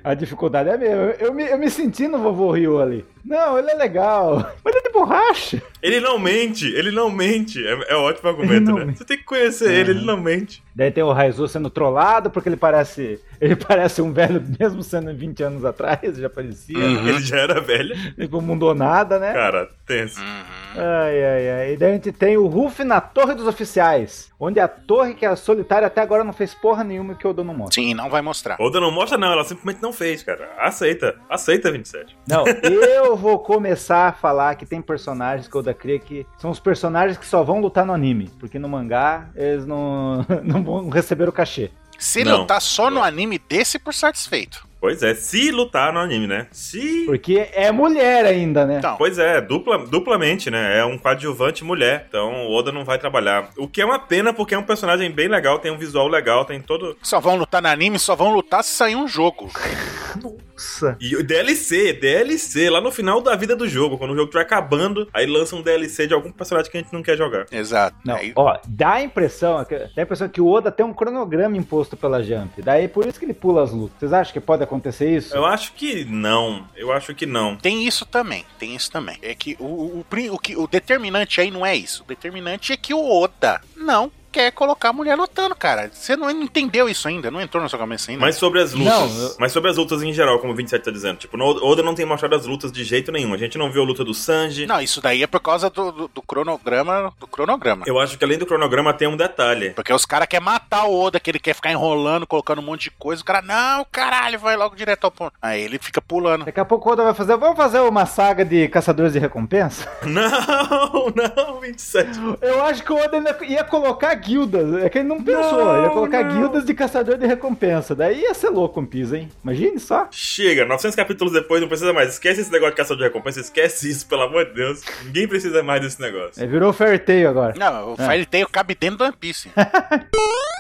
A 0.02 0.14
dificuldade 0.14 0.70
é 0.70 0.72
a 0.72 0.78
mesma. 0.78 1.14
Eu 1.18 1.34
me, 1.34 1.44
eu 1.44 1.58
me 1.58 1.68
senti 1.68 2.08
no 2.08 2.18
vovô 2.18 2.50
Rio 2.52 2.80
ali. 2.80 3.04
Não, 3.24 3.58
ele 3.58 3.70
é 3.70 3.74
legal. 3.74 4.36
Mas 4.62 4.74
ele 4.74 4.78
é 4.78 4.88
de 4.88 4.92
borracha. 4.92 5.62
Ele 5.82 6.00
não 6.00 6.18
mente, 6.18 6.66
ele 6.66 6.90
não 6.90 7.10
mente. 7.10 7.64
É, 7.66 7.92
é 7.92 7.96
um 7.96 8.02
ótimo 8.02 8.28
argumento, 8.28 8.72
né? 8.72 8.84
Mente. 8.84 8.98
Você 8.98 9.04
tem 9.04 9.18
que 9.18 9.24
conhecer 9.24 9.70
é. 9.70 9.74
ele, 9.74 9.90
ele 9.92 10.04
não 10.04 10.20
mente. 10.20 10.62
Daí 10.74 10.90
tem 10.90 11.04
o 11.04 11.12
Raizu 11.12 11.46
sendo 11.46 11.70
trollado, 11.70 12.30
porque 12.30 12.48
ele 12.48 12.56
parece. 12.56 13.20
Ele 13.40 13.54
parece 13.56 14.00
um 14.00 14.12
velho, 14.12 14.42
mesmo 14.58 14.82
sendo 14.82 15.14
20 15.14 15.42
anos 15.42 15.64
atrás, 15.64 16.16
já 16.16 16.30
parecia. 16.30 16.78
Uhum. 16.78 17.08
Ele 17.08 17.20
já 17.20 17.38
era 17.38 17.60
velho. 17.60 17.94
Não 18.30 18.40
mudou 18.40 18.74
nada, 18.74 19.18
né? 19.18 19.32
Cara, 19.32 19.68
tenso. 19.86 20.20
Uhum. 20.20 20.42
Ai, 20.76 21.24
ai, 21.24 21.50
ai. 21.50 21.72
E 21.72 21.76
daí 21.76 21.90
a 21.90 21.94
gente 21.94 22.12
tem 22.12 22.36
o 22.36 22.46
Ruff 22.46 22.82
na 22.82 23.00
Torre 23.00 23.34
dos 23.34 23.46
Oficiais. 23.46 24.32
Onde 24.38 24.60
a 24.60 24.68
torre 24.68 25.14
que 25.14 25.24
é 25.24 25.36
solitária 25.36 25.86
até 25.86 26.00
agora 26.00 26.24
não 26.24 26.32
fez 26.32 26.54
porra 26.54 26.82
nenhuma 26.82 27.14
que 27.14 27.26
o 27.26 27.30
Oda 27.30 27.44
não 27.44 27.54
mostra. 27.54 27.82
Sim, 27.82 27.94
não 27.94 28.10
vai 28.10 28.20
mostrar. 28.20 28.56
Oda 28.60 28.80
não 28.80 28.90
mostra, 28.90 29.16
não, 29.16 29.32
ela 29.32 29.44
simplesmente 29.44 29.82
não 29.82 29.92
fez, 29.92 30.22
cara. 30.22 30.50
Aceita. 30.58 31.16
Aceita 31.28 31.70
27. 31.70 32.16
Não, 32.28 32.44
eu 32.46 33.13
vou 33.16 33.38
começar 33.38 34.08
a 34.08 34.12
falar 34.12 34.54
que 34.54 34.66
tem 34.66 34.80
personagens 34.80 35.48
que 35.48 35.56
o 35.56 35.60
Oda 35.60 35.74
cria 35.74 35.98
que 35.98 36.26
são 36.38 36.50
os 36.50 36.60
personagens 36.60 37.18
que 37.18 37.26
só 37.26 37.42
vão 37.42 37.60
lutar 37.60 37.84
no 37.84 37.92
anime. 37.92 38.30
Porque 38.38 38.58
no 38.58 38.68
mangá 38.68 39.28
eles 39.34 39.66
não, 39.66 40.24
não 40.42 40.62
vão 40.62 40.88
receber 40.88 41.28
o 41.28 41.32
cachê. 41.32 41.70
Se 41.98 42.24
não. 42.24 42.38
lutar 42.38 42.60
só 42.60 42.90
no 42.90 43.02
anime, 43.02 43.38
desse 43.38 43.78
por 43.78 43.94
satisfeito. 43.94 44.66
Pois 44.84 45.02
é, 45.02 45.14
se 45.14 45.50
lutar 45.50 45.94
no 45.94 45.98
anime, 45.98 46.26
né? 46.26 46.46
Se. 46.52 47.04
Porque 47.06 47.48
é 47.54 47.72
mulher 47.72 48.26
ainda, 48.26 48.66
né? 48.66 48.76
Então. 48.78 48.96
Pois 48.98 49.18
é, 49.18 49.40
dupla, 49.40 49.78
duplamente, 49.78 50.50
né? 50.50 50.78
É 50.78 50.84
um 50.84 50.98
coadjuvante 50.98 51.64
mulher. 51.64 52.04
Então 52.06 52.46
o 52.46 52.52
Oda 52.54 52.70
não 52.70 52.84
vai 52.84 52.98
trabalhar. 52.98 53.48
O 53.56 53.66
que 53.66 53.80
é 53.80 53.84
uma 53.86 53.98
pena, 53.98 54.34
porque 54.34 54.54
é 54.54 54.58
um 54.58 54.62
personagem 54.62 55.10
bem 55.10 55.26
legal, 55.26 55.58
tem 55.58 55.70
um 55.70 55.78
visual 55.78 56.06
legal, 56.06 56.44
tem 56.44 56.60
todo. 56.60 56.98
Só 57.02 57.18
vão 57.18 57.36
lutar 57.36 57.62
no 57.62 57.68
anime, 57.68 57.98
só 57.98 58.14
vão 58.14 58.34
lutar 58.34 58.62
se 58.62 58.72
sair 58.72 58.94
um 58.94 59.08
jogo. 59.08 59.50
Nossa. 60.64 60.96
E 61.00 61.14
o 61.14 61.22
DLC, 61.22 61.92
DLC, 61.92 62.70
lá 62.70 62.80
no 62.80 62.90
final 62.90 63.20
da 63.20 63.36
vida 63.36 63.54
do 63.54 63.68
jogo, 63.68 63.98
quando 63.98 64.12
o 64.12 64.14
jogo 64.14 64.26
estiver 64.26 64.42
acabando, 64.42 65.08
aí 65.12 65.26
lança 65.26 65.54
um 65.54 65.62
DLC 65.62 66.06
de 66.06 66.14
algum 66.14 66.32
personagem 66.32 66.70
que 66.70 66.78
a 66.78 66.80
gente 66.80 66.92
não 66.92 67.02
quer 67.02 67.16
jogar. 67.16 67.46
Exato. 67.52 67.96
Não, 68.04 68.16
aí... 68.16 68.32
ó, 68.34 68.58
dá 68.66 68.94
a 68.94 69.02
impressão, 69.02 69.64
dá 69.68 69.90
a 69.96 70.02
impressão 70.02 70.28
que 70.28 70.40
o 70.40 70.48
Oda 70.48 70.72
tem 70.72 70.84
um 70.84 70.92
cronograma 70.92 71.56
imposto 71.56 71.96
pela 71.96 72.22
Jump. 72.22 72.62
Daí 72.62 72.88
por 72.88 73.06
isso 73.06 73.18
que 73.18 73.26
ele 73.26 73.34
pula 73.34 73.62
as 73.62 73.70
lutas. 73.70 73.98
Vocês 73.98 74.12
acham 74.12 74.32
que 74.32 74.40
pode 74.40 74.62
acontecer 74.62 75.14
isso? 75.14 75.34
Eu 75.34 75.44
acho 75.44 75.72
que 75.74 76.04
não. 76.04 76.66
Eu 76.74 76.92
acho 76.92 77.14
que 77.14 77.26
não. 77.26 77.56
Tem 77.56 77.86
isso 77.86 78.06
também. 78.06 78.44
Tem 78.58 78.74
isso 78.74 78.90
também. 78.90 79.18
É 79.22 79.34
que 79.34 79.56
o, 79.60 79.64
o, 79.64 79.98
o, 80.00 80.34
o, 80.34 80.62
o 80.62 80.66
determinante 80.66 81.40
aí 81.40 81.50
não 81.50 81.64
é 81.64 81.76
isso. 81.76 82.02
O 82.02 82.06
determinante 82.06 82.72
é 82.72 82.76
que 82.76 82.94
o 82.94 83.22
Oda 83.22 83.60
não 83.76 84.10
quer 84.34 84.50
colocar 84.50 84.88
a 84.88 84.92
mulher 84.92 85.14
lutando, 85.14 85.54
cara. 85.54 85.88
Você 85.92 86.16
não 86.16 86.28
entendeu 86.28 86.88
isso 86.88 87.06
ainda, 87.06 87.30
não 87.30 87.40
entrou 87.40 87.62
na 87.62 87.68
sua 87.68 87.78
cabeça 87.78 88.10
ainda. 88.10 88.20
Mas 88.20 88.34
sobre 88.34 88.60
as 88.60 88.72
lutas. 88.72 88.92
Não, 88.92 89.22
eu... 89.22 89.36
Mas 89.38 89.52
sobre 89.52 89.70
as 89.70 89.76
lutas 89.76 90.02
em 90.02 90.12
geral, 90.12 90.40
como 90.40 90.52
o 90.52 90.56
27 90.56 90.84
tá 90.84 90.90
dizendo. 90.90 91.18
Tipo, 91.18 91.36
no 91.36 91.44
Oda 91.64 91.84
não 91.84 91.94
tem 91.94 92.04
mostrado 92.04 92.34
as 92.34 92.44
lutas 92.44 92.72
de 92.72 92.82
jeito 92.82 93.12
nenhum. 93.12 93.32
A 93.32 93.36
gente 93.36 93.56
não 93.56 93.70
viu 93.70 93.82
a 93.82 93.86
luta 93.86 94.04
do 94.04 94.12
Sanji. 94.12 94.66
Não, 94.66 94.80
isso 94.80 95.00
daí 95.00 95.22
é 95.22 95.26
por 95.28 95.38
causa 95.38 95.70
do, 95.70 95.92
do, 95.92 96.08
do 96.08 96.20
cronograma. 96.22 97.12
Do 97.20 97.28
cronograma. 97.28 97.84
Eu 97.86 98.00
acho 98.00 98.18
que 98.18 98.24
além 98.24 98.36
do 98.36 98.44
cronograma 98.44 98.92
tem 98.92 99.06
um 99.06 99.16
detalhe. 99.16 99.70
Porque 99.70 99.92
os 99.92 100.04
caras 100.04 100.26
querem 100.26 100.44
matar 100.44 100.86
o 100.86 101.00
Oda, 101.00 101.20
que 101.20 101.30
ele 101.30 101.38
quer 101.38 101.54
ficar 101.54 101.70
enrolando, 101.70 102.26
colocando 102.26 102.58
um 102.58 102.64
monte 102.64 102.84
de 102.84 102.90
coisa. 102.90 103.22
O 103.22 103.24
cara, 103.24 103.40
não, 103.40 103.86
caralho, 103.92 104.38
vai 104.38 104.56
logo 104.56 104.74
direto 104.74 105.04
ao 105.04 105.12
ponto. 105.12 105.32
Aí 105.40 105.62
ele 105.62 105.78
fica 105.78 106.02
pulando. 106.02 106.44
Daqui 106.44 106.58
a 106.58 106.64
pouco 106.64 106.88
o 106.88 106.92
Oda 106.92 107.04
vai 107.04 107.14
fazer. 107.14 107.36
Vamos 107.36 107.56
fazer 107.56 107.78
uma 107.78 108.04
saga 108.04 108.44
de 108.44 108.66
caçadores 108.66 109.12
de 109.12 109.20
recompensa? 109.20 109.88
Não, 110.04 111.12
não, 111.14 111.60
27. 111.60 112.18
Eu 112.40 112.64
acho 112.64 112.82
que 112.82 112.92
o 112.92 112.96
Oda 112.96 113.22
ia 113.46 113.64
colocar 113.64 114.14
guildas. 114.24 114.82
É 114.82 114.88
que 114.88 114.98
ele 114.98 115.08
não 115.08 115.22
pensou. 115.22 115.64
Não, 115.64 115.82
ia 115.82 115.90
colocar 115.90 116.24
não. 116.24 116.36
guildas 116.36 116.64
de 116.64 116.74
caçador 116.74 117.16
de 117.16 117.26
recompensa. 117.26 117.94
Daí 117.94 118.22
ia 118.22 118.34
ser 118.34 118.50
louco 118.50 118.80
um 118.80 118.86
piso, 118.86 119.14
hein? 119.14 119.28
Imagine 119.42 119.78
só. 119.78 120.08
Chega, 120.10 120.64
900 120.64 120.96
capítulos 120.96 121.32
depois 121.32 121.60
não 121.60 121.68
precisa 121.68 121.92
mais. 121.92 122.10
Esquece 122.10 122.40
esse 122.40 122.52
negócio 122.52 122.72
de 122.72 122.76
caçador 122.76 122.98
de 122.98 123.04
recompensa. 123.04 123.40
Esquece 123.40 123.90
isso, 123.90 124.06
pelo 124.06 124.22
amor 124.22 124.46
de 124.46 124.54
Deus. 124.54 124.82
Ninguém 125.04 125.28
precisa 125.28 125.62
mais 125.62 125.80
desse 125.80 126.00
negócio. 126.00 126.42
É, 126.42 126.46
virou 126.46 126.72
Fairy 126.72 126.98
Tail 126.98 127.28
agora. 127.28 127.54
Não, 127.56 127.92
o 127.92 127.94
é. 127.94 128.06
Fairy 128.06 128.26
Tail 128.26 128.48
cabe 128.50 128.74
dentro 128.74 128.98
do 128.98 129.04
One 129.04 129.14
Piece. 129.18 129.50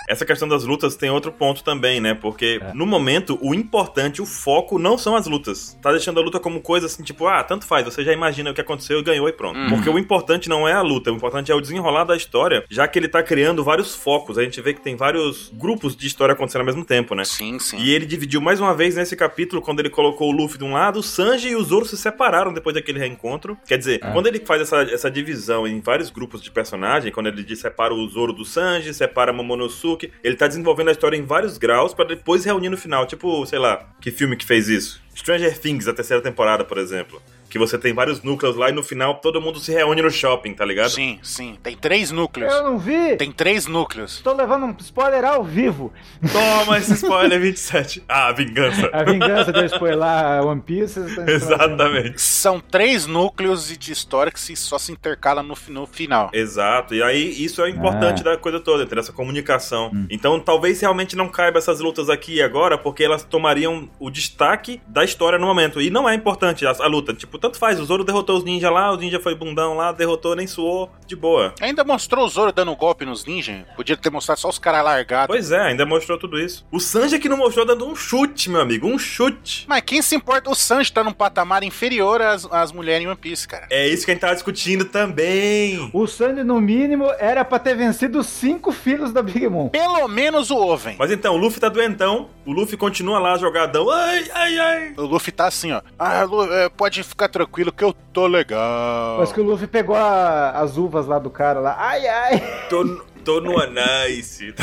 essa 0.08 0.24
questão 0.24 0.48
das 0.48 0.64
lutas 0.64 0.96
tem 0.96 1.10
outro 1.10 1.32
ponto 1.32 1.62
também, 1.62 2.00
né? 2.00 2.14
Porque 2.14 2.60
é. 2.62 2.72
no 2.74 2.86
momento, 2.86 3.38
o 3.40 3.54
importante, 3.54 4.20
o 4.20 4.26
foco 4.26 4.78
não 4.78 4.98
são 4.98 5.16
as 5.16 5.26
lutas. 5.26 5.78
Tá 5.80 5.90
deixando 5.90 6.20
a 6.20 6.22
luta 6.22 6.38
como 6.38 6.60
coisa 6.60 6.86
assim, 6.86 7.02
tipo, 7.02 7.26
ah, 7.26 7.42
tanto 7.42 7.66
faz, 7.66 7.84
você 7.84 8.04
já 8.04 8.12
imagina 8.12 8.50
o 8.50 8.54
que 8.54 8.60
aconteceu 8.60 8.98
e 8.98 9.02
ganhou 9.02 9.28
e 9.28 9.32
pronto. 9.32 9.58
Uhum. 9.58 9.70
Porque 9.70 9.88
o 9.88 9.98
importante 9.98 10.48
não 10.48 10.68
é 10.68 10.72
a 10.72 10.82
luta, 10.82 11.10
o 11.10 11.16
importante 11.16 11.50
é 11.50 11.54
o 11.54 11.60
desenrolar 11.60 12.04
da 12.04 12.16
história, 12.16 12.64
já 12.70 12.86
que 12.86 12.98
ele 12.98 13.08
tá 13.08 13.22
criando 13.22 13.53
vários 13.62 13.94
focos. 13.94 14.38
A 14.38 14.42
gente 14.42 14.60
vê 14.60 14.74
que 14.74 14.80
tem 14.80 14.96
vários 14.96 15.50
grupos 15.52 15.94
de 15.94 16.06
história 16.06 16.32
acontecendo 16.32 16.62
ao 16.62 16.66
mesmo 16.66 16.84
tempo, 16.84 17.14
né? 17.14 17.24
Sim, 17.24 17.58
sim. 17.58 17.76
E 17.78 17.92
ele 17.92 18.06
dividiu 18.06 18.40
mais 18.40 18.60
uma 18.60 18.74
vez 18.74 18.96
nesse 18.96 19.14
capítulo, 19.14 19.60
quando 19.60 19.80
ele 19.80 19.90
colocou 19.90 20.30
o 20.30 20.32
Luffy 20.32 20.58
de 20.58 20.64
um 20.64 20.72
lado, 20.72 21.00
o 21.00 21.02
Sanji 21.02 21.50
e 21.50 21.56
o 21.56 21.62
Zoro 21.62 21.84
se 21.84 21.96
separaram 21.96 22.52
depois 22.52 22.74
daquele 22.74 22.98
reencontro. 22.98 23.56
Quer 23.66 23.78
dizer, 23.78 24.00
é. 24.02 24.10
quando 24.12 24.26
ele 24.26 24.40
faz 24.40 24.62
essa, 24.62 24.82
essa 24.82 25.10
divisão 25.10 25.66
em 25.66 25.80
vários 25.80 26.10
grupos 26.10 26.42
de 26.42 26.50
personagem, 26.50 27.12
quando 27.12 27.26
ele 27.26 27.54
separa 27.54 27.94
o 27.94 28.08
Zoro 28.08 28.32
do 28.32 28.44
Sanji, 28.44 28.94
separa 28.94 29.32
Momonosuke, 29.32 30.10
ele 30.22 30.36
tá 30.36 30.46
desenvolvendo 30.46 30.88
a 30.88 30.92
história 30.92 31.16
em 31.16 31.24
vários 31.24 31.58
graus 31.58 31.92
para 31.92 32.06
depois 32.06 32.44
reunir 32.44 32.70
no 32.70 32.76
final. 32.76 33.06
Tipo, 33.06 33.44
sei 33.46 33.58
lá, 33.58 33.88
que 34.00 34.10
filme 34.10 34.36
que 34.36 34.44
fez 34.44 34.68
isso? 34.68 35.02
Stranger 35.14 35.58
Things, 35.58 35.86
a 35.86 35.94
terceira 35.94 36.22
temporada, 36.22 36.64
por 36.64 36.78
exemplo 36.78 37.20
que 37.54 37.58
você 37.58 37.78
tem 37.78 37.94
vários 37.94 38.20
núcleos 38.20 38.56
lá 38.56 38.68
e 38.68 38.72
no 38.72 38.82
final 38.82 39.14
todo 39.14 39.40
mundo 39.40 39.60
se 39.60 39.70
reúne 39.70 40.02
no 40.02 40.10
shopping, 40.10 40.54
tá 40.54 40.64
ligado? 40.64 40.90
Sim, 40.90 41.20
sim. 41.22 41.56
Tem 41.62 41.76
três 41.76 42.10
núcleos. 42.10 42.52
Eu 42.52 42.64
não 42.64 42.80
vi. 42.80 43.16
Tem 43.16 43.30
três 43.30 43.68
núcleos. 43.68 44.20
Tô 44.22 44.32
levando 44.32 44.66
um 44.66 44.74
spoiler 44.80 45.24
ao 45.24 45.44
vivo. 45.44 45.92
Toma 46.32 46.78
esse 46.78 46.94
spoiler 46.94 47.38
27. 47.40 48.02
Ah, 48.08 48.26
a 48.26 48.32
vingança. 48.32 48.90
A 48.92 49.04
vingança 49.04 49.52
de 49.52 49.66
spoiler 49.66 50.44
One 50.44 50.62
Piece. 50.62 50.98
Exatamente. 51.28 52.20
São 52.20 52.58
três 52.58 53.06
núcleos 53.06 53.68
de 53.78 53.92
história 53.92 54.32
que 54.32 54.40
se, 54.40 54.56
só 54.56 54.76
se 54.76 54.90
intercalam 54.90 55.44
no, 55.44 55.56
no 55.68 55.86
final. 55.86 56.30
Exato. 56.32 56.92
E 56.92 57.04
aí 57.04 57.40
isso 57.44 57.62
é 57.62 57.70
importante 57.70 58.22
ah. 58.22 58.32
da 58.32 58.36
coisa 58.36 58.58
toda, 58.58 58.84
ter 58.84 58.98
essa 58.98 59.12
comunicação. 59.12 59.92
Hum. 59.94 60.08
Então 60.10 60.40
talvez 60.40 60.80
realmente 60.80 61.14
não 61.14 61.28
caiba 61.28 61.58
essas 61.58 61.78
lutas 61.78 62.10
aqui 62.10 62.34
e 62.34 62.42
agora, 62.42 62.76
porque 62.76 63.04
elas 63.04 63.22
tomariam 63.22 63.88
o 64.00 64.10
destaque 64.10 64.80
da 64.88 65.04
história 65.04 65.38
no 65.38 65.46
momento. 65.46 65.80
E 65.80 65.88
não 65.88 66.08
é 66.08 66.16
importante 66.16 66.66
a, 66.66 66.72
a 66.72 66.88
luta. 66.88 67.14
Tipo, 67.14 67.43
tanto 67.44 67.58
faz. 67.58 67.78
O 67.78 67.84
Zoro 67.84 68.04
derrotou 68.04 68.38
os 68.38 68.44
ninjas 68.44 68.72
lá, 68.72 68.90
o 68.90 68.96
ninja 68.96 69.20
foi 69.20 69.34
bundão 69.34 69.74
lá, 69.74 69.92
derrotou, 69.92 70.34
nem 70.34 70.46
suou, 70.46 70.90
de 71.06 71.14
boa. 71.14 71.54
Ainda 71.60 71.84
mostrou 71.84 72.24
o 72.24 72.28
Zoro 72.28 72.52
dando 72.52 72.74
golpe 72.74 73.04
nos 73.04 73.26
ninjas. 73.26 73.64
Podia 73.76 73.96
ter 73.96 74.10
mostrado 74.10 74.40
só 74.40 74.48
os 74.48 74.58
caras 74.58 74.82
largados. 74.82 75.26
Pois 75.26 75.52
é, 75.52 75.60
ainda 75.60 75.84
mostrou 75.84 76.18
tudo 76.18 76.38
isso. 76.38 76.66
O 76.72 76.80
Sanji 76.80 77.18
que 77.18 77.28
não 77.28 77.36
mostrou 77.36 77.66
dando 77.66 77.86
um 77.86 77.94
chute, 77.94 78.48
meu 78.48 78.62
amigo, 78.62 78.86
um 78.86 78.98
chute. 78.98 79.66
Mas 79.68 79.82
quem 79.82 80.00
se 80.00 80.16
importa? 80.16 80.48
O 80.48 80.54
Sanji 80.54 80.90
tá 80.90 81.04
num 81.04 81.12
patamar 81.12 81.62
inferior 81.62 82.22
às, 82.22 82.46
às 82.50 82.72
mulheres 82.72 83.04
em 83.04 83.08
One 83.08 83.16
Piece, 83.16 83.46
cara. 83.46 83.66
É 83.70 83.86
isso 83.86 84.06
que 84.06 84.10
a 84.10 84.14
gente 84.14 84.22
tava 84.22 84.34
discutindo 84.34 84.86
também. 84.86 85.90
O 85.92 86.06
Sanji, 86.06 86.42
no 86.42 86.60
mínimo, 86.60 87.10
era 87.18 87.44
pra 87.44 87.58
ter 87.58 87.76
vencido 87.76 88.20
os 88.20 88.26
cinco 88.26 88.72
filhos 88.72 89.12
da 89.12 89.22
Big 89.22 89.46
Mom. 89.48 89.68
Pelo 89.68 90.08
menos 90.08 90.50
o 90.50 90.56
Oven. 90.56 90.96
Mas 90.98 91.10
então, 91.10 91.34
o 91.34 91.36
Luffy 91.36 91.60
tá 91.60 91.68
doentão, 91.68 92.30
o 92.46 92.52
Luffy 92.52 92.78
continua 92.78 93.18
lá 93.18 93.36
jogadão. 93.36 93.90
Ai, 93.90 94.30
ai, 94.32 94.58
ai. 94.58 94.94
O 94.96 95.02
Luffy 95.02 95.30
tá 95.30 95.46
assim, 95.46 95.72
ó. 95.72 95.82
Ah, 95.98 96.22
Lu, 96.22 96.50
é, 96.52 96.68
pode 96.68 97.02
ficar 97.02 97.28
tranquilo 97.34 97.72
que 97.72 97.82
eu 97.82 97.92
tô 98.12 98.28
legal. 98.28 99.18
Mas 99.18 99.32
que 99.32 99.40
o 99.40 99.44
Luffy 99.44 99.66
pegou 99.66 99.96
a, 99.96 100.50
as 100.50 100.76
uvas 100.76 101.06
lá 101.06 101.18
do 101.18 101.28
cara 101.28 101.58
lá. 101.58 101.74
Ai, 101.76 102.06
ai. 102.06 102.66
Tô, 102.70 103.02
tô 103.24 103.40
no 103.40 103.58
Anice. 103.58 104.52
Tá 104.52 104.62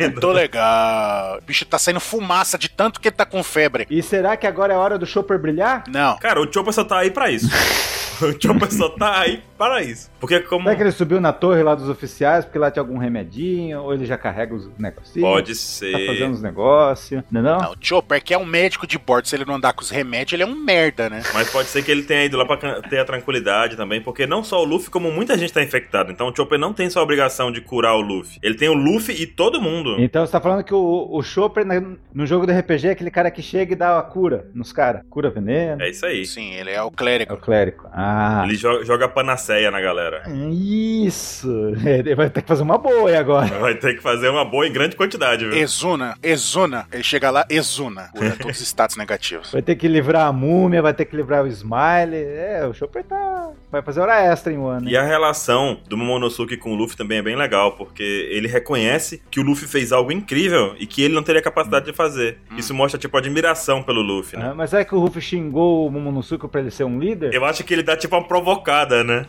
eu 0.00 0.18
tô 0.18 0.32
legal. 0.32 1.38
O 1.38 1.42
bicho 1.42 1.64
tá 1.64 1.78
saindo 1.78 2.00
fumaça 2.00 2.58
de 2.58 2.68
tanto 2.68 3.00
que 3.00 3.06
ele 3.06 3.14
tá 3.14 3.24
com 3.24 3.40
febre. 3.44 3.86
E 3.88 4.02
será 4.02 4.36
que 4.36 4.48
agora 4.48 4.74
é 4.74 4.76
hora 4.76 4.98
do 4.98 5.06
Chopper 5.06 5.38
brilhar? 5.38 5.84
Não. 5.86 6.18
Cara, 6.18 6.40
o 6.40 6.52
Chopper 6.52 6.72
só 6.72 6.82
tá 6.82 6.98
aí 6.98 7.12
pra 7.12 7.30
isso. 7.30 7.46
o 8.20 8.32
Chopper 8.42 8.72
só 8.72 8.88
tá 8.88 9.20
aí 9.20 9.40
para 9.56 9.80
isso. 9.80 10.10
Porque 10.20 10.40
como. 10.40 10.64
Será 10.64 10.76
que 10.76 10.82
ele 10.82 10.92
subiu 10.92 11.20
na 11.20 11.32
torre 11.32 11.62
lá 11.62 11.74
dos 11.74 11.88
oficiais 11.88 12.44
porque 12.44 12.58
lá 12.58 12.70
tinha 12.70 12.82
algum 12.82 12.98
remedinho? 12.98 13.82
Ou 13.82 13.94
ele 13.94 14.04
já 14.04 14.18
carrega 14.18 14.54
os 14.54 14.68
negócios? 14.78 15.20
Pode 15.20 15.54
ser. 15.54 15.92
Tá 15.92 16.12
fazendo 16.12 16.32
os 16.32 16.42
negócios, 16.42 17.22
não 17.30 17.40
é 17.40 17.44
não? 17.44 17.58
Não, 17.58 17.72
o 17.72 17.76
Chopper 17.80 18.22
que 18.22 18.34
é 18.34 18.38
um 18.38 18.44
médico 18.44 18.86
de 18.86 18.98
bordo, 18.98 19.28
se 19.28 19.36
ele 19.36 19.44
não 19.44 19.54
andar 19.54 19.72
com 19.72 19.82
os 19.82 19.90
remédios, 19.90 20.32
ele 20.34 20.42
é 20.42 20.46
um 20.46 20.54
merda, 20.54 21.08
né? 21.08 21.22
Mas 21.32 21.50
pode 21.50 21.68
ser 21.68 21.82
que 21.82 21.90
ele 21.90 22.02
tenha 22.02 22.24
ido 22.24 22.36
lá 22.36 22.44
pra 22.44 22.82
ter 22.82 22.98
a 22.98 23.04
tranquilidade 23.04 23.76
também, 23.76 24.00
porque 24.00 24.26
não 24.26 24.42
só 24.42 24.60
o 24.60 24.64
Luffy, 24.64 24.90
como 24.90 25.10
muita 25.10 25.36
gente 25.38 25.52
tá 25.52 25.62
infectado. 25.62 26.10
Então 26.10 26.28
o 26.28 26.34
Chopper 26.34 26.58
não 26.58 26.72
tem 26.72 26.90
só 26.90 27.00
a 27.00 27.02
obrigação 27.02 27.50
de 27.52 27.60
curar 27.60 27.94
o 27.94 28.00
Luffy. 28.00 28.38
Ele 28.42 28.54
tem 28.54 28.68
o 28.68 28.74
Luffy 28.74 29.22
e 29.22 29.26
todo 29.26 29.60
mundo. 29.60 29.96
Então 29.98 30.24
você 30.24 30.32
tá 30.32 30.40
falando 30.40 30.64
que 30.64 30.74
o, 30.74 31.08
o 31.10 31.22
Chopper 31.22 31.64
no 32.12 32.26
jogo 32.26 32.46
do 32.46 32.52
RPG 32.52 32.88
é 32.88 32.90
aquele 32.90 33.10
cara 33.10 33.30
que 33.30 33.42
chega 33.42 33.72
e 33.72 33.76
dá 33.76 33.98
a 33.98 34.02
cura 34.02 34.50
nos 34.54 34.72
caras. 34.72 35.02
Cura 35.08 35.30
veneno. 35.30 35.82
É 35.82 35.90
isso 35.90 36.04
aí. 36.04 36.24
Sim, 36.24 36.52
ele 36.54 36.70
é 36.70 36.82
o 36.82 36.90
clérigo. 36.90 37.32
É 37.32 37.34
o 37.34 37.38
clérigo. 37.38 37.86
Ah. 37.92 38.42
Ele 38.44 38.56
joga, 38.56 38.84
joga 38.84 39.08
panaceia 39.08 39.70
na 39.70 39.80
galera. 39.80 40.07
Isso. 40.26 41.48
Ele 41.84 42.14
vai 42.14 42.30
ter 42.30 42.42
que 42.42 42.48
fazer 42.48 42.62
uma 42.62 42.78
boa 42.78 43.16
agora. 43.18 43.58
Vai 43.58 43.74
ter 43.74 43.94
que 43.94 44.02
fazer 44.02 44.28
uma 44.28 44.44
boa 44.44 44.66
em 44.66 44.72
grande 44.72 44.96
quantidade, 44.96 45.46
viu? 45.46 45.56
Exuna, 45.56 46.16
exuna. 46.22 46.86
Ele 46.92 47.02
chega 47.02 47.30
lá, 47.30 47.44
exuna. 47.48 48.10
Cura 48.14 48.36
todos 48.40 48.60
os 48.60 48.66
status 48.66 48.96
negativos. 48.96 49.52
Vai 49.52 49.62
ter 49.62 49.76
que 49.76 49.88
livrar 49.88 50.26
a 50.26 50.32
múmia, 50.32 50.82
vai 50.82 50.94
ter 50.94 51.04
que 51.04 51.16
livrar 51.16 51.44
o 51.44 51.46
Smile. 51.46 52.16
É, 52.16 52.66
o 52.68 52.74
Chopper 52.74 53.04
tá... 53.04 53.50
Vai 53.70 53.82
fazer 53.82 54.00
hora 54.00 54.18
extra 54.18 54.50
em 54.50 54.56
um 54.56 54.66
ano. 54.66 54.88
E 54.88 54.96
a 54.96 55.02
relação 55.02 55.78
do 55.88 55.96
Momonosuke 55.96 56.56
com 56.56 56.72
o 56.72 56.74
Luffy 56.74 56.96
também 56.96 57.18
é 57.18 57.22
bem 57.22 57.36
legal, 57.36 57.72
porque 57.72 58.26
ele 58.30 58.48
reconhece 58.48 59.22
que 59.30 59.38
o 59.38 59.42
Luffy 59.42 59.68
fez 59.68 59.92
algo 59.92 60.10
incrível 60.10 60.74
e 60.78 60.86
que 60.86 61.02
ele 61.02 61.14
não 61.14 61.22
teria 61.22 61.42
capacidade 61.42 61.84
de 61.84 61.92
fazer. 61.92 62.38
Hum. 62.50 62.56
Isso 62.56 62.72
mostra, 62.72 62.98
tipo, 62.98 63.14
admiração 63.18 63.82
pelo 63.82 64.00
Luffy, 64.00 64.38
né? 64.38 64.48
Ah, 64.50 64.54
mas 64.54 64.72
é 64.72 64.84
que 64.84 64.94
o 64.94 64.98
Luffy 64.98 65.20
xingou 65.20 65.86
o 65.86 65.90
Momonosuke 65.90 66.48
pra 66.48 66.62
ele 66.62 66.70
ser 66.70 66.84
um 66.84 66.98
líder? 66.98 67.34
Eu 67.34 67.44
acho 67.44 67.62
que 67.62 67.74
ele 67.74 67.82
dá, 67.82 67.94
tipo, 67.94 68.16
uma 68.16 68.26
provocada, 68.26 69.04
né? 69.04 69.26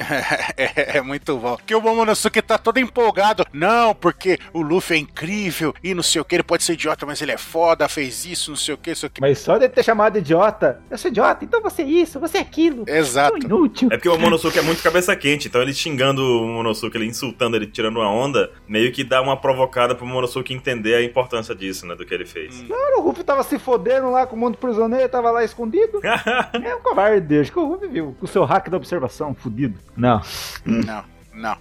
é, 0.55 0.68
é, 0.97 1.01
muito 1.01 1.37
bom. 1.37 1.57
Que 1.65 1.75
o 1.75 1.81
Momonosuke 1.81 2.41
tá 2.41 2.57
todo 2.57 2.77
empolgado. 2.79 3.45
Não, 3.53 3.93
porque 3.93 4.37
o 4.53 4.61
Luffy 4.61 4.97
é 4.97 4.99
incrível 4.99 5.73
e 5.83 5.93
não 5.93 6.03
sei 6.03 6.21
o 6.21 6.25
que, 6.25 6.35
ele 6.35 6.43
pode 6.43 6.63
ser 6.63 6.73
idiota, 6.73 7.05
mas 7.05 7.21
ele 7.21 7.31
é 7.31 7.37
foda, 7.37 7.87
fez 7.87 8.25
isso, 8.25 8.51
não 8.51 8.57
sei 8.57 8.73
o 8.73 8.77
que, 8.77 8.95
sei 8.95 9.07
o 9.07 9.11
que. 9.11 9.21
Mas 9.21 9.39
só 9.39 9.57
de 9.57 9.67
ter 9.69 9.83
chamado 9.83 10.17
idiota, 10.17 10.81
eu 10.89 10.97
sou 10.97 11.09
idiota, 11.09 11.45
então 11.45 11.61
você 11.61 11.81
é 11.81 11.85
isso, 11.85 12.19
você 12.19 12.37
é 12.37 12.41
aquilo. 12.41 12.83
Exato. 12.87 13.37
Sou 13.37 13.45
inútil. 13.45 13.89
É 13.91 13.97
porque 13.97 14.09
o 14.09 14.13
Momonosuke 14.13 14.59
é 14.59 14.61
muito 14.61 14.81
cabeça 14.81 15.15
quente, 15.15 15.47
então 15.47 15.61
ele 15.61 15.73
xingando 15.73 16.21
o 16.21 16.47
Momonosuke, 16.47 16.97
ele 16.97 17.05
insultando, 17.05 17.55
ele 17.55 17.67
tirando 17.67 17.97
uma 17.97 18.09
onda, 18.09 18.51
meio 18.67 18.91
que 18.91 19.03
dá 19.03 19.21
uma 19.21 19.37
provocada 19.37 19.95
pro 19.95 20.05
Momonosuke 20.05 20.53
entender 20.53 20.95
a 20.95 21.03
importância 21.03 21.55
disso, 21.55 21.85
né, 21.85 21.95
do 21.95 22.05
que 22.05 22.13
ele 22.13 22.25
fez. 22.25 22.61
Hum. 22.61 22.67
Claro, 22.67 23.01
o 23.01 23.03
Luffy 23.07 23.23
tava 23.23 23.43
se 23.43 23.57
fodendo 23.57 24.09
lá 24.09 24.25
com 24.25 24.35
o 24.35 24.39
mundo 24.39 24.57
prisioneiro, 24.57 25.09
tava 25.09 25.31
lá 25.31 25.43
escondido. 25.43 25.99
é 26.03 26.75
um 26.75 26.81
covarde, 26.81 27.39
acho 27.39 27.51
que 27.51 27.59
o 27.59 27.65
Luffy 27.65 27.87
viu, 27.87 28.15
com 28.19 28.25
o 28.25 28.27
seu 28.27 28.43
hack 28.43 28.69
da 28.69 28.77
observação, 28.77 29.33
fudido. 29.33 29.77
Não. 29.95 30.21
Não, 30.65 31.03
não. 31.33 31.57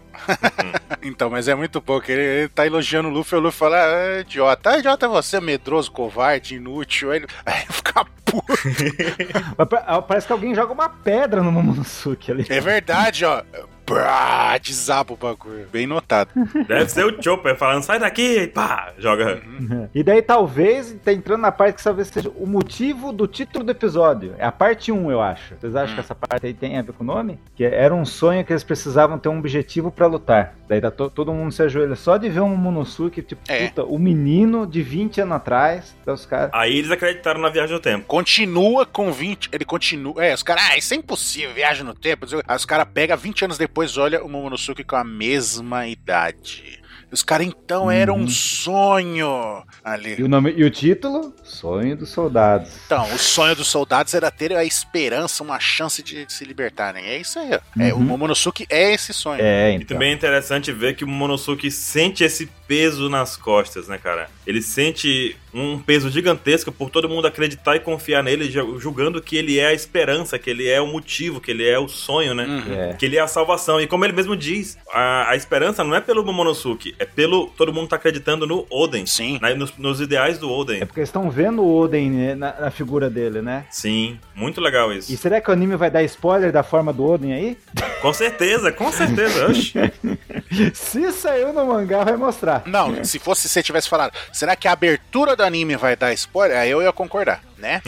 então, 1.03 1.31
mas 1.31 1.49
é 1.49 1.55
muito 1.55 1.81
pouco. 1.81 2.11
Ele, 2.11 2.23
ele 2.23 2.49
tá 2.49 2.67
elogiando 2.67 3.09
o 3.09 3.13
Luffy, 3.13 3.39
o 3.39 3.41
Luffy 3.41 3.59
fala: 3.59 3.77
ah, 3.77 4.21
idiota, 4.21 4.71
ah, 4.71 4.79
idiota 4.79 5.07
é 5.07 5.09
você, 5.09 5.41
medroso, 5.41 5.91
covarde, 5.91 6.57
inútil. 6.57 7.11
Aí 7.11 7.19
ele, 7.19 7.27
aí 7.47 7.63
ele 7.63 7.73
fica 7.73 8.05
puto. 8.25 8.47
Parece 10.07 10.27
que 10.27 10.33
alguém 10.33 10.55
joga 10.55 10.73
uma 10.73 10.89
pedra 10.89 11.43
no 11.43 11.53
Momonosuke 11.53 12.31
ali. 12.31 12.47
É 12.49 12.61
verdade, 12.61 13.25
ó. 13.25 13.43
Brá, 13.89 14.59
desaba 14.59 15.15
o 15.15 15.17
bagulho. 15.17 15.67
Bem 15.73 15.87
notado. 15.87 16.31
Deve 16.69 16.91
ser 16.91 17.05
o 17.07 17.23
Chopper 17.23 17.57
falando, 17.57 17.83
sai 17.83 17.99
daqui, 17.99 18.43
e 18.43 18.47
pá, 18.47 18.93
joga. 18.99 19.41
Uhum. 19.47 19.89
E 19.95 20.03
daí 20.03 20.21
talvez, 20.21 20.95
tá 21.05 21.13
entrando 21.13 21.41
na 21.41 21.53
parte 21.53 21.77
que 21.77 21.83
talvez 21.83 22.09
seja 22.09 22.31
o 22.37 22.47
motivo 22.47 23.13
do 23.13 23.27
título 23.27 23.65
do 23.65 23.71
episódio. 23.71 24.35
É 24.39 24.45
a 24.45 24.53
parte 24.53 24.93
1, 24.93 25.11
eu 25.11 25.21
acho. 25.21 25.55
Vocês 25.57 25.75
acham 25.75 25.93
hum. 25.93 25.95
que 25.95 26.01
essa 26.01 26.15
parte 26.15 26.47
aí 26.47 26.55
tem 26.55 26.79
a 26.79 26.83
ver 26.83 26.93
com 26.93 27.03
o 27.03 27.07
nome? 27.07 27.39
Que 27.57 27.65
era 27.65 27.95
um 27.95 28.05
sonho 28.05 28.45
que 28.45 28.53
eles 28.53 28.65
precisavam 28.65 29.19
ter 29.19 29.29
um 29.29 29.39
objetivo 29.39 29.91
para 29.91 30.07
lutar. 30.07 30.55
Daí 30.69 30.81
tá 30.81 30.91
to 30.91 31.09
todo 31.09 31.33
mundo 31.33 31.51
se 31.51 31.63
ajoelha 31.63 31.97
só 31.97 32.17
de 32.17 32.29
ver 32.29 32.41
um 32.41 32.49
Momonosuke, 32.49 33.23
tipo, 33.23 33.41
é. 33.49 33.69
puta, 33.69 33.85
o 33.85 33.99
menino 33.99 34.67
de 34.67 34.83
20 34.83 35.23
anos 35.23 35.37
atrás, 35.37 35.97
então 36.03 36.13
os 36.15 36.27
caras... 36.27 36.51
Aí 36.53 36.77
eles 36.77 36.91
acreditaram 36.91 37.41
na 37.41 37.49
viagem 37.49 37.75
no 37.75 37.81
tempo. 37.81 38.05
Continua 38.07 38.85
com 38.85 39.11
20, 39.11 39.49
ele 39.53 39.65
continua... 39.65 40.23
É, 40.23 40.35
os 40.35 40.43
caras, 40.43 40.65
ah, 40.69 40.77
isso 40.77 40.93
é 40.93 40.97
impossível, 40.97 41.55
viagem 41.55 41.85
no 41.85 41.95
tempo. 41.95 42.27
Aí 42.47 42.57
os 42.57 42.65
caras 42.67 42.87
pegam 42.93 43.17
20 43.17 43.47
anos 43.47 43.59
depois 43.59 43.78
depois 43.79 43.97
olha 43.97 44.25
o 44.25 44.29
Momonosuke 44.29 44.83
com 44.83 44.97
a 44.97 45.05
mesma 45.05 45.87
idade. 45.87 46.81
Os 47.13 47.23
caras 47.23 47.47
então 47.47 47.89
eram 47.89 48.17
um 48.17 48.23
uhum. 48.23 48.29
sonho 48.29 49.65
ali. 49.85 50.17
E 50.19 50.23
o, 50.25 50.29
nome, 50.29 50.53
e 50.57 50.65
o 50.65 50.71
título? 50.71 51.33
Sonho 51.45 51.97
dos 51.97 52.09
Soldados. 52.09 52.73
Então, 52.87 53.05
o 53.15 53.19
sonho 53.19 53.55
dos 53.55 53.69
soldados 53.69 54.13
era 54.15 54.33
ter 54.33 54.53
a 54.53 54.65
esperança, 54.65 55.45
uma 55.45 55.61
chance 55.61 56.03
de, 56.03 56.27
de 56.27 56.33
se 56.33 56.45
libertarem. 56.45 57.05
É 57.05 57.19
isso 57.19 57.39
aí. 57.39 57.53
Uhum. 57.53 57.83
É, 57.83 57.95
o 57.95 57.99
uhum. 57.99 58.03
Momonosuke 58.03 58.67
é 58.69 58.93
esse 58.93 59.15
sonho. 59.15 59.41
É, 59.41 59.71
então. 59.71 59.83
E 59.83 59.85
também 59.85 60.11
é 60.11 60.15
interessante 60.15 60.73
ver 60.73 60.97
que 60.97 61.05
o 61.05 61.09
Momonosuke 61.09 61.71
sente 61.71 62.25
esse 62.25 62.51
peso 62.69 63.09
nas 63.09 63.37
costas, 63.37 63.89
né, 63.89 63.99
cara? 63.99 64.29
Ele 64.47 64.61
sente 64.61 65.35
um 65.53 65.79
peso 65.79 66.11
gigantesco 66.11 66.71
por 66.71 66.91
todo 66.91 67.09
mundo 67.09 67.27
acreditar 67.27 67.75
e 67.77 67.81
confiar 67.81 68.23
nele, 68.23 68.51
julgando 68.79 69.21
que 69.21 69.37
ele 69.37 69.59
é 69.59 69.69
a 69.69 69.73
esperança, 69.73 70.39
que 70.39 70.51
ele 70.51 70.69
é 70.69 70.81
o 70.81 70.87
motivo, 70.87 71.41
que 71.41 71.51
ele 71.51 71.67
é 71.67 71.79
o 71.79 71.89
sonho, 71.89 72.35
né? 72.35 72.45
Uhum. 72.45 72.75
É. 72.75 72.93
Que 72.93 73.07
ele 73.07 73.17
é 73.17 73.21
a 73.21 73.27
salvação. 73.27 73.81
E 73.81 73.87
como 73.87 74.05
ele 74.05 74.13
mesmo 74.13 74.37
diz, 74.37 74.79
a, 74.93 75.31
a, 75.31 75.37
esperança 75.37 75.83
não 75.83 75.95
é 75.95 76.01
pelo 76.01 76.25
Momonosuke, 76.25 76.95
é 76.99 77.05
pelo. 77.05 77.47
Todo 77.57 77.73
mundo 77.73 77.89
tá 77.89 77.97
acreditando 77.97 78.47
no 78.47 78.67
Oden. 78.71 79.07
Sim. 79.07 79.39
Né, 79.41 79.55
nos, 79.55 79.77
nos, 79.79 80.01
ideais 80.01 80.39
do 80.39 80.51
Oden. 80.51 80.83
É 80.83 80.85
porque 80.85 81.01
eles 81.01 81.09
estão 81.09 81.31
vendo 81.31 81.63
o 81.63 81.77
Oden 81.77 82.11
né, 82.11 82.35
na, 82.35 82.61
na, 82.61 82.71
figura 82.71 83.09
dele, 83.09 83.41
né? 83.41 83.65
Sim, 83.71 84.19
muito 84.35 84.61
legal 84.61 84.93
isso. 84.93 85.13
E 85.13 85.17
será 85.17 85.41
que 85.41 85.49
o 85.49 85.53
anime 85.53 85.77
vai 85.77 85.91
dar 85.91 86.03
spoiler 86.05 86.53
da 86.53 86.63
forma 86.63 86.93
do 86.93 87.05
Oden 87.05 87.33
aí? 87.33 87.57
Com 88.03 88.13
certeza, 88.13 88.71
com 88.71 88.93
certeza. 88.93 89.49
Se 90.75 91.11
saiu 91.13 91.53
no 91.53 91.67
mangá, 91.67 92.05
vai 92.05 92.17
mostrar. 92.17 92.58
Não, 92.67 93.05
se 93.05 93.19
fosse 93.19 93.49
se 93.49 93.49
você 93.49 93.63
tivesse 93.63 93.89
falado, 93.89 94.13
será 94.33 94.55
que 94.55 94.69
a 94.69 94.73
abertura 94.73 95.35
do 95.35 95.43
anime 95.43 95.77
vai 95.77 95.97
dar 95.97 96.13
spoiler? 96.13 96.59
Aí 96.59 96.71
eu 96.71 96.83
ia 96.83 96.93
concordar, 96.93 97.43
né? 97.57 97.83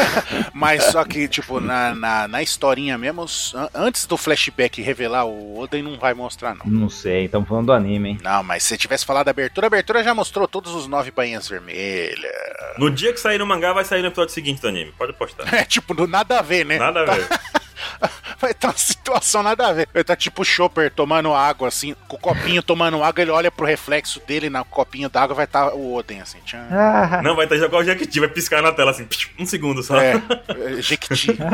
Mas 0.52 0.84
só 0.84 1.04
que, 1.04 1.28
tipo, 1.28 1.60
na, 1.60 1.94
na, 1.94 2.28
na, 2.28 2.42
historinha 2.42 2.96
mesmo, 2.98 3.26
antes 3.74 4.06
do 4.06 4.16
flashback 4.16 4.80
revelar, 4.82 5.26
o 5.26 5.58
Oden 5.58 5.82
não 5.82 5.98
vai 5.98 6.14
mostrar, 6.14 6.54
não. 6.54 6.66
Não 6.66 6.88
sei, 6.88 7.26
estamos 7.26 7.48
falando 7.48 7.66
do 7.66 7.72
anime, 7.72 8.10
hein? 8.10 8.18
Não, 8.22 8.42
mas 8.42 8.62
se 8.62 8.76
tivesse 8.76 9.04
falado 9.04 9.26
da 9.26 9.30
abertura, 9.30 9.66
a 9.66 9.68
abertura 9.68 10.04
já 10.04 10.14
mostrou 10.14 10.46
todos 10.46 10.74
os 10.74 10.86
nove 10.86 11.10
bainhas 11.10 11.48
vermelhas. 11.48 12.32
No 12.78 12.90
dia 12.90 13.12
que 13.12 13.20
sair 13.20 13.38
no 13.38 13.46
mangá, 13.46 13.72
vai 13.72 13.84
sair 13.84 14.02
no 14.02 14.08
episódio 14.08 14.34
seguinte 14.34 14.60
do 14.60 14.68
anime. 14.68 14.92
Pode 14.92 15.12
postar. 15.12 15.46
É, 15.56 15.64
tipo, 15.64 15.94
do 15.94 16.06
nada 16.06 16.38
a 16.38 16.42
ver, 16.42 16.66
né? 16.66 16.78
Nada 16.78 17.00
a 17.00 17.04
ver. 17.04 17.26
vai 18.38 18.50
estar 18.50 18.68
uma 18.68 18.76
situação 18.76 19.42
nada 19.42 19.68
a 19.68 19.72
ver. 19.72 19.88
Ele 19.94 20.04
tá 20.04 20.16
tipo 20.16 20.42
o 20.42 20.44
Chopper 20.44 20.90
tomando 20.90 21.32
água, 21.32 21.68
assim, 21.68 21.94
com 22.08 22.16
o 22.16 22.20
copinho 22.20 22.62
tomando 22.62 23.02
água, 23.02 23.22
ele 23.22 23.30
olha 23.30 23.50
pro 23.50 23.66
reflexo 23.66 24.20
dele 24.26 24.50
na 24.50 24.64
copinho 24.64 25.08
d'água, 25.08 25.34
vai 25.34 25.44
estar 25.44 25.70
tá 25.70 25.74
o 25.74 25.94
Oden, 25.94 26.20
assim. 26.20 26.38
Tchan. 26.44 26.66
Ah. 26.70 27.20
Não, 27.22 27.34
vai 27.34 27.46
estar 27.46 27.58
tá 27.58 27.64
igual 27.64 27.82
o 27.82 27.84
Jequiti, 27.84 28.20
vai 28.20 28.28
piscar 28.28 28.62
na 28.62 28.72
tela, 28.72 28.90
assim, 28.90 29.06
um 29.38 29.46
segundo 29.46 29.82
só. 29.82 29.96
É, 29.98 30.20
Jequiti. 30.80 31.36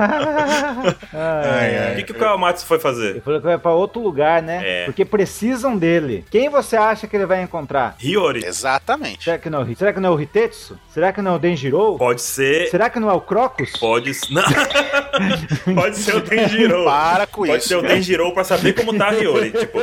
O 1.92 1.96
que, 1.96 2.04
que 2.04 2.12
o 2.12 2.14
Kawamatsu 2.14 2.66
foi 2.66 2.78
fazer? 2.78 3.10
Ele 3.10 3.20
falou 3.20 3.40
que 3.40 3.46
vai 3.46 3.58
pra 3.58 3.72
outro 3.72 4.00
lugar, 4.00 4.42
né? 4.42 4.60
É. 4.62 4.84
Porque 4.86 5.04
precisam 5.04 5.76
dele. 5.76 6.24
Quem 6.30 6.48
você 6.48 6.76
acha 6.76 7.06
que 7.06 7.14
ele 7.16 7.26
vai 7.26 7.42
encontrar? 7.42 7.96
Hiyori. 8.02 8.44
Exatamente. 8.44 9.24
Será 9.24 9.38
que 9.38 9.50
não, 9.50 9.62
é 9.62 9.74
Será 9.74 9.92
que 9.92 10.00
não 10.00 10.10
é 10.10 10.12
o 10.12 10.20
Hitetsu? 10.20 10.78
Será 10.88 11.12
que 11.12 11.22
não 11.22 11.32
é 11.32 11.36
o 11.36 11.38
Denjiro? 11.38 11.96
Pode 11.96 12.22
ser. 12.22 12.68
Será 12.68 12.90
que 12.90 12.98
não 12.98 13.10
é 13.10 13.12
o 13.12 13.20
Crocus? 13.20 13.72
Pode 13.78 14.14
ser. 14.14 14.32
Não. 14.32 15.74
Pode 15.74 15.96
ser 15.96 16.16
o 16.16 16.20
Denjiro. 16.20 16.71
Para 16.84 17.26
com 17.26 17.46
Pode 17.46 17.58
isso. 17.58 17.68
ser 17.68 17.76
o 17.76 17.82
Denjiro 17.82 18.32
pra 18.32 18.44
saber 18.44 18.72
como 18.72 18.96
tá 18.96 19.08
a 19.08 19.12
Hiyori. 19.12 19.50
tipo. 19.52 19.78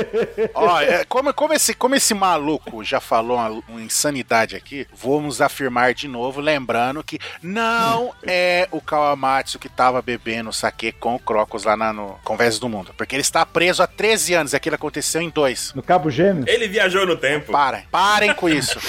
Ó, 0.53 0.81
é, 0.81 1.05
como, 1.05 1.33
como, 1.33 1.53
esse, 1.53 1.73
como 1.73 1.95
esse 1.95 2.13
maluco 2.13 2.83
já 2.83 2.99
falou 2.99 3.37
uma, 3.37 3.49
uma, 3.67 3.81
insanidade 3.81 4.55
aqui, 4.55 4.87
vamos 4.93 5.41
afirmar 5.41 5.93
de 5.93 6.07
novo, 6.07 6.41
lembrando 6.41 7.03
que 7.03 7.19
não 7.41 8.13
é 8.25 8.67
o 8.71 8.81
Kawamatsu 8.81 9.59
que 9.59 9.69
tava 9.69 10.01
bebendo 10.01 10.51
saque 10.53 10.91
com 10.91 11.15
o 11.15 11.19
Crocus 11.19 11.63
lá 11.63 11.75
na, 11.75 11.93
no 11.93 12.19
Conversas 12.23 12.59
do 12.59 12.69
Mundo. 12.69 12.93
Porque 12.97 13.15
ele 13.15 13.21
está 13.21 13.45
preso 13.45 13.81
há 13.81 13.87
13 13.87 14.33
anos. 14.33 14.53
Aquilo 14.53 14.75
aconteceu 14.75 15.21
em 15.21 15.29
dois. 15.29 15.73
No 15.73 15.83
Cabo 15.83 16.09
Gêmeo? 16.09 16.45
Ele 16.47 16.67
viajou 16.67 17.05
no 17.05 17.15
tempo. 17.15 17.51
Parem, 17.51 17.83
parem 17.91 18.33
com 18.33 18.49
isso. 18.49 18.79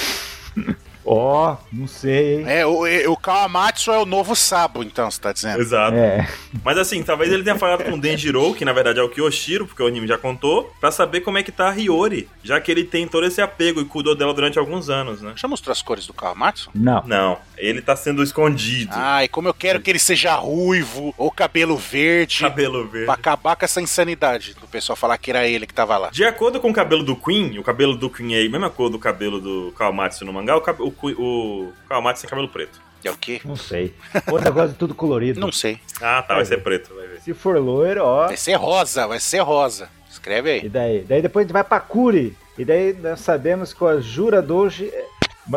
Ó, 1.05 1.53
oh, 1.53 1.57
não 1.71 1.87
sei. 1.87 2.43
É, 2.43 2.65
o, 2.65 2.83
o 3.11 3.17
Kawamatsu 3.17 3.91
é 3.91 3.99
o 3.99 4.05
novo 4.05 4.35
Sabo, 4.35 4.83
então, 4.83 5.09
você 5.09 5.19
tá 5.19 5.31
dizendo. 5.31 5.59
Exato. 5.59 5.95
É. 5.95 6.27
Mas 6.63 6.77
assim, 6.77 7.03
talvez 7.03 7.31
ele 7.31 7.43
tenha 7.43 7.57
falado 7.57 7.83
com 7.83 7.93
o 7.93 7.99
Denjiro, 7.99 8.53
que 8.53 8.65
na 8.65 8.73
verdade 8.73 8.99
é 8.99 9.03
o 9.03 9.09
Kyoshiro, 9.09 9.65
porque 9.65 9.81
o 9.81 9.87
anime 9.87 10.07
já 10.07 10.17
contou, 10.17 10.73
pra 10.79 10.91
saber 10.91 11.21
como 11.21 11.37
é 11.37 11.43
que 11.43 11.51
tá 11.51 11.69
a 11.69 11.73
Hiyori, 11.73 12.27
já 12.43 12.59
que 12.59 12.71
ele 12.71 12.83
tem 12.83 13.07
todo 13.07 13.25
esse 13.25 13.41
apego 13.41 13.81
e 13.81 13.85
cuidou 13.85 14.15
dela 14.15 14.33
durante 14.33 14.59
alguns 14.59 14.89
anos, 14.89 15.21
né? 15.21 15.33
Já 15.35 15.47
mostrou 15.47 15.71
as 15.71 15.81
cores 15.81 16.05
do 16.05 16.13
Kawamatsu? 16.13 16.69
Não. 16.73 17.03
Não, 17.05 17.37
ele 17.57 17.81
tá 17.81 17.95
sendo 17.95 18.23
escondido. 18.23 18.91
Ai, 18.93 19.27
como 19.27 19.47
eu 19.47 19.53
quero 19.53 19.79
que 19.79 19.89
ele 19.89 19.99
seja 19.99 20.35
ruivo 20.35 21.13
ou 21.17 21.31
cabelo 21.31 21.77
verde. 21.77 22.39
Cabelo 22.39 22.87
verde. 22.87 23.05
Pra 23.05 23.15
acabar 23.15 23.55
com 23.55 23.65
essa 23.65 23.81
insanidade 23.81 24.53
do 24.55 24.67
pessoal 24.67 24.95
falar 24.95 25.17
que 25.17 25.31
era 25.31 25.47
ele 25.47 25.65
que 25.65 25.73
tava 25.73 25.97
lá. 25.97 26.09
De 26.09 26.23
acordo 26.23 26.59
com 26.59 26.69
o 26.69 26.73
cabelo 26.73 27.03
do 27.03 27.15
Queen, 27.15 27.57
o 27.57 27.63
cabelo 27.63 27.95
do 27.95 28.09
Queen 28.09 28.35
é 28.35 28.45
a 28.45 28.49
mesma 28.49 28.69
cor 28.69 28.89
do 28.89 28.99
cabelo 28.99 29.39
do 29.39 29.73
Kawamatsu 29.77 30.25
no 30.25 30.33
mangá, 30.33 30.57
o, 30.57 30.90
o 31.01 31.11
o 31.11 31.73
Kawamatsu 31.87 32.21
tem 32.21 32.29
cabelo 32.29 32.49
preto. 32.49 32.79
É 33.03 33.09
o 33.09 33.17
quê? 33.17 33.41
Não 33.43 33.55
sei. 33.55 33.95
Outra 34.31 34.51
coisa 34.51 34.75
tudo 34.77 34.93
colorido. 34.93 35.39
Não 35.39 35.51
sei. 35.51 35.79
Ah, 35.97 36.21
tá, 36.21 36.35
vai, 36.35 36.37
vai 36.37 36.45
ser 36.45 36.57
preto, 36.61 36.93
vai 36.93 37.07
ver. 37.07 37.21
Se 37.21 37.33
for 37.33 37.57
loiro, 37.57 38.03
ó. 38.03 38.27
Vai 38.27 38.37
ser 38.37 38.53
rosa, 38.53 39.07
vai 39.07 39.19
ser 39.19 39.39
rosa. 39.39 39.89
Escreve 40.09 40.51
aí. 40.51 40.65
E 40.65 40.69
daí? 40.69 41.01
Daí 41.01 41.21
depois 41.21 41.43
a 41.43 41.47
gente 41.47 41.53
vai 41.53 41.63
pra 41.63 41.79
Kuri. 41.79 42.37
E 42.57 42.65
daí 42.65 42.93
nós 42.93 43.21
sabemos 43.21 43.73
que 43.73 43.83
a 43.83 43.99
Jura 43.99 44.41
Doji. 44.41 44.91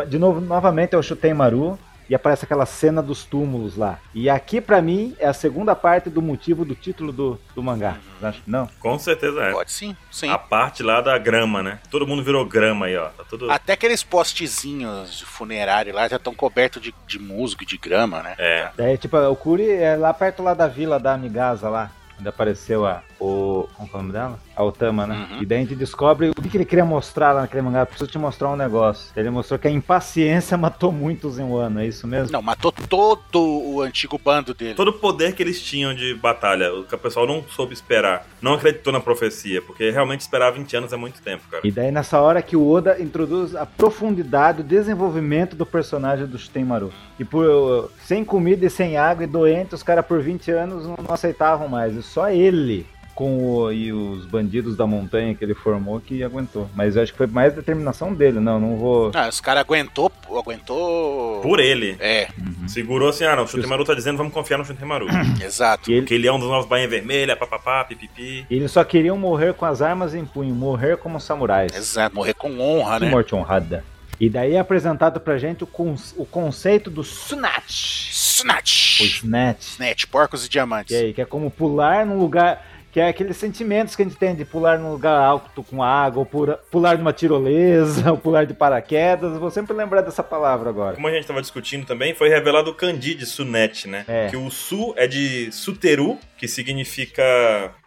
De 0.07 0.17
novo, 0.17 0.41
novamente 0.41 0.95
é 0.95 0.97
o 0.97 1.35
Maru 1.35 1.77
e 2.09 2.15
aparece 2.15 2.45
aquela 2.45 2.65
cena 2.65 3.01
dos 3.01 3.23
túmulos 3.23 3.75
lá. 3.75 3.99
E 4.13 4.29
aqui, 4.29 4.61
para 4.61 4.81
mim, 4.81 5.15
é 5.19 5.27
a 5.27 5.33
segunda 5.33 5.75
parte 5.75 6.09
do 6.09 6.21
motivo 6.21 6.65
do 6.65 6.75
título 6.75 7.11
do, 7.11 7.39
do 7.53 7.63
mangá. 7.63 7.97
Que 8.31 8.49
não? 8.49 8.67
Com 8.79 8.97
certeza 8.97 9.43
é. 9.43 9.51
Pode 9.51 9.71
sim, 9.71 9.95
sim. 10.11 10.29
A 10.29 10.37
parte 10.37 10.81
lá 10.81 11.01
da 11.01 11.17
grama, 11.17 11.61
né? 11.61 11.79
Todo 11.91 12.07
mundo 12.07 12.23
virou 12.23 12.45
grama 12.45 12.87
aí, 12.87 12.97
ó. 12.97 13.09
Tá 13.09 13.23
tudo... 13.29 13.51
Até 13.51 13.73
aqueles 13.73 14.03
postezinhos 14.03 15.17
de 15.17 15.25
funerário 15.25 15.93
lá 15.93 16.07
já 16.07 16.15
estão 16.15 16.33
cobertos 16.33 16.81
de, 16.81 16.93
de 17.05 17.19
musgo 17.19 17.63
e 17.63 17.65
de 17.65 17.77
grama, 17.77 18.23
né? 18.23 18.35
É. 18.37 18.69
É, 18.77 18.97
tipo, 18.97 19.17
o 19.17 19.35
Curi 19.35 19.69
é 19.69 19.95
lá 19.95 20.13
perto 20.13 20.41
lá 20.41 20.53
da 20.53 20.67
vila 20.67 20.99
da 20.99 21.13
Amigasa 21.13 21.69
lá. 21.69 21.91
Onde 22.19 22.29
apareceu 22.29 22.85
a, 22.85 23.03
o. 23.19 23.67
Como 23.75 23.89
é 23.91 23.93
o 23.93 23.97
nome 23.97 24.11
dela? 24.13 24.39
A 24.55 24.63
Otama, 24.63 25.05
né? 25.05 25.27
Uhum. 25.31 25.41
E 25.41 25.45
daí 25.45 25.59
a 25.59 25.61
gente 25.61 25.75
descobre 25.75 26.29
o 26.29 26.35
que, 26.35 26.49
que 26.49 26.57
ele 26.57 26.65
queria 26.65 26.85
mostrar 26.85 27.33
lá 27.33 27.41
naquele 27.41 27.61
mangá. 27.61 27.85
Preciso 27.85 28.09
te 28.09 28.17
mostrar 28.17 28.49
um 28.49 28.55
negócio. 28.55 29.11
Ele 29.15 29.29
mostrou 29.29 29.59
que 29.59 29.67
a 29.67 29.71
impaciência 29.71 30.55
matou 30.57 30.91
muitos 30.91 31.37
em 31.37 31.43
um 31.43 31.57
ano, 31.57 31.79
é 31.79 31.87
isso 31.87 32.07
mesmo? 32.07 32.31
Não, 32.31 32.41
matou 32.41 32.71
todo 32.71 33.41
o 33.41 33.81
antigo 33.81 34.17
bando 34.17 34.53
dele. 34.53 34.75
Todo 34.75 34.89
o 34.89 34.93
poder 34.93 35.35
que 35.35 35.43
eles 35.43 35.61
tinham 35.61 35.93
de 35.93 36.13
batalha. 36.13 36.73
O 36.73 36.83
que 36.83 36.95
o 36.95 36.97
pessoal 36.97 37.27
não 37.27 37.43
soube 37.49 37.73
esperar. 37.73 38.25
Não 38.41 38.53
acreditou 38.53 38.93
na 38.93 38.99
profecia, 38.99 39.61
porque 39.61 39.89
realmente 39.89 40.21
esperar 40.21 40.51
20 40.51 40.77
anos 40.77 40.93
é 40.93 40.97
muito 40.97 41.21
tempo, 41.21 41.43
cara. 41.49 41.67
E 41.67 41.71
daí 41.71 41.91
nessa 41.91 42.19
hora 42.19 42.41
que 42.41 42.55
o 42.55 42.67
Oda 42.67 43.01
introduz 43.01 43.55
a 43.55 43.65
profundidade, 43.65 44.61
o 44.61 44.63
desenvolvimento 44.63 45.55
do 45.55 45.65
personagem 45.65 46.25
do 46.25 46.37
Shutemaru. 46.37 46.91
E 47.19 47.25
por 47.25 47.91
sem 48.03 48.23
comida 48.23 48.65
e 48.65 48.69
sem 48.69 48.97
água 48.97 49.23
e 49.23 49.27
doente, 49.27 49.73
os 49.73 49.83
caras 49.83 50.05
por 50.05 50.21
20 50.21 50.51
anos 50.51 50.85
não 50.85 51.13
aceitavam 51.13 51.67
mais. 51.67 51.95
Só 52.05 52.29
ele 52.29 52.87
com 53.15 53.39
o, 53.39 53.71
e 53.71 53.93
os 53.93 54.25
bandidos 54.25 54.75
da 54.75 54.85
montanha 54.85 55.33
que 55.33 55.43
ele 55.43 55.55
formou 55.55 55.99
que 56.01 56.21
aguentou. 56.21 56.69
Mas 56.75 56.95
eu 56.95 57.01
acho 57.01 57.13
que 57.13 57.17
foi 57.17 57.27
mais 57.27 57.53
determinação 57.53 58.13
dele, 58.13 58.41
não, 58.41 58.59
não 58.59 58.75
vou. 58.75 59.11
Ah, 59.15 59.29
os 59.29 59.39
caras 59.39 59.63
aguentou, 59.63 60.11
aguentou. 60.37 61.39
Por 61.41 61.61
ele. 61.61 61.95
É. 61.99 62.27
Uhum. 62.37 62.67
Segurou 62.67 63.09
assim, 63.09 63.23
ah 63.23 63.37
não, 63.37 63.45
o 63.45 63.47
Shutemaru 63.47 63.85
tá 63.85 63.93
dizendo, 63.93 64.17
vamos 64.17 64.33
confiar 64.33 64.57
no 64.57 64.65
Shutemaru. 64.65 65.07
Exato. 65.41 65.89
Ele... 65.89 66.01
Porque 66.01 66.13
ele 66.13 66.27
é 66.27 66.33
um 66.33 66.37
dos 66.37 66.49
novos 66.49 66.67
bainha 66.67 66.89
vermelha, 66.89 67.37
papapá, 67.37 67.85
pipipi. 67.85 68.45
Eles 68.51 68.71
só 68.71 68.83
queriam 68.83 69.17
morrer 69.17 69.53
com 69.53 69.65
as 69.65 69.81
armas 69.81 70.13
em 70.13 70.25
punho, 70.25 70.53
morrer 70.53 70.97
como 70.97 71.19
samurais. 71.19 71.73
Exato, 71.73 72.13
morrer 72.13 72.33
com 72.33 72.59
honra, 72.59 72.99
que 72.99 73.05
né? 73.05 73.11
morte 73.11 73.33
honrada. 73.33 73.83
E 74.19 74.29
daí 74.29 74.53
é 74.53 74.59
apresentado 74.59 75.19
pra 75.19 75.37
gente 75.37 75.63
o, 75.63 75.67
con 75.67 75.95
o 76.15 76.25
conceito 76.25 76.89
do 76.89 77.01
Snatch. 77.01 78.11
Snatch. 78.11 79.01
O 79.01 79.05
Snatch. 79.05 79.67
Snatch, 79.71 80.05
porcos 80.05 80.45
e 80.45 80.49
diamantes. 80.49 80.95
Que 80.95 81.05
é, 81.05 81.13
que 81.13 81.21
é 81.21 81.25
como 81.25 81.51
pular 81.51 82.05
num 82.05 82.17
lugar 82.17 82.63
que 82.95 83.01
é 83.01 83.09
aqueles 83.09 83.35
sentimentos 83.35 83.93
que 83.93 84.03
a 84.03 84.05
gente 84.05 84.17
tem 84.17 84.33
de 84.33 84.45
pular 84.45 84.79
num 84.79 84.89
lugar 84.89 85.19
alto 85.19 85.61
com 85.61 85.83
água, 85.83 86.21
ou 86.21 86.57
pular 86.71 86.95
de 86.95 87.01
uma 87.01 87.11
tirolesa, 87.11 88.07
ou 88.09 88.17
pular 88.17 88.45
de 88.45 88.53
paraquedas. 88.53 89.37
Vou 89.37 89.51
sempre 89.51 89.75
lembrar 89.75 89.99
dessa 89.99 90.23
palavra 90.23 90.69
agora. 90.69 90.95
Como 90.95 91.05
a 91.05 91.11
gente 91.11 91.23
estava 91.23 91.41
discutindo 91.41 91.85
também, 91.85 92.13
foi 92.13 92.29
revelado 92.29 92.71
o 92.71 92.73
kanji 92.73 93.13
de 93.13 93.25
Sunet, 93.25 93.85
né? 93.85 94.05
É. 94.07 94.27
Que 94.29 94.37
o 94.37 94.49
Su 94.49 94.93
é 94.95 95.07
de 95.07 95.51
Suteru, 95.51 96.17
que 96.37 96.47
significa 96.47 97.23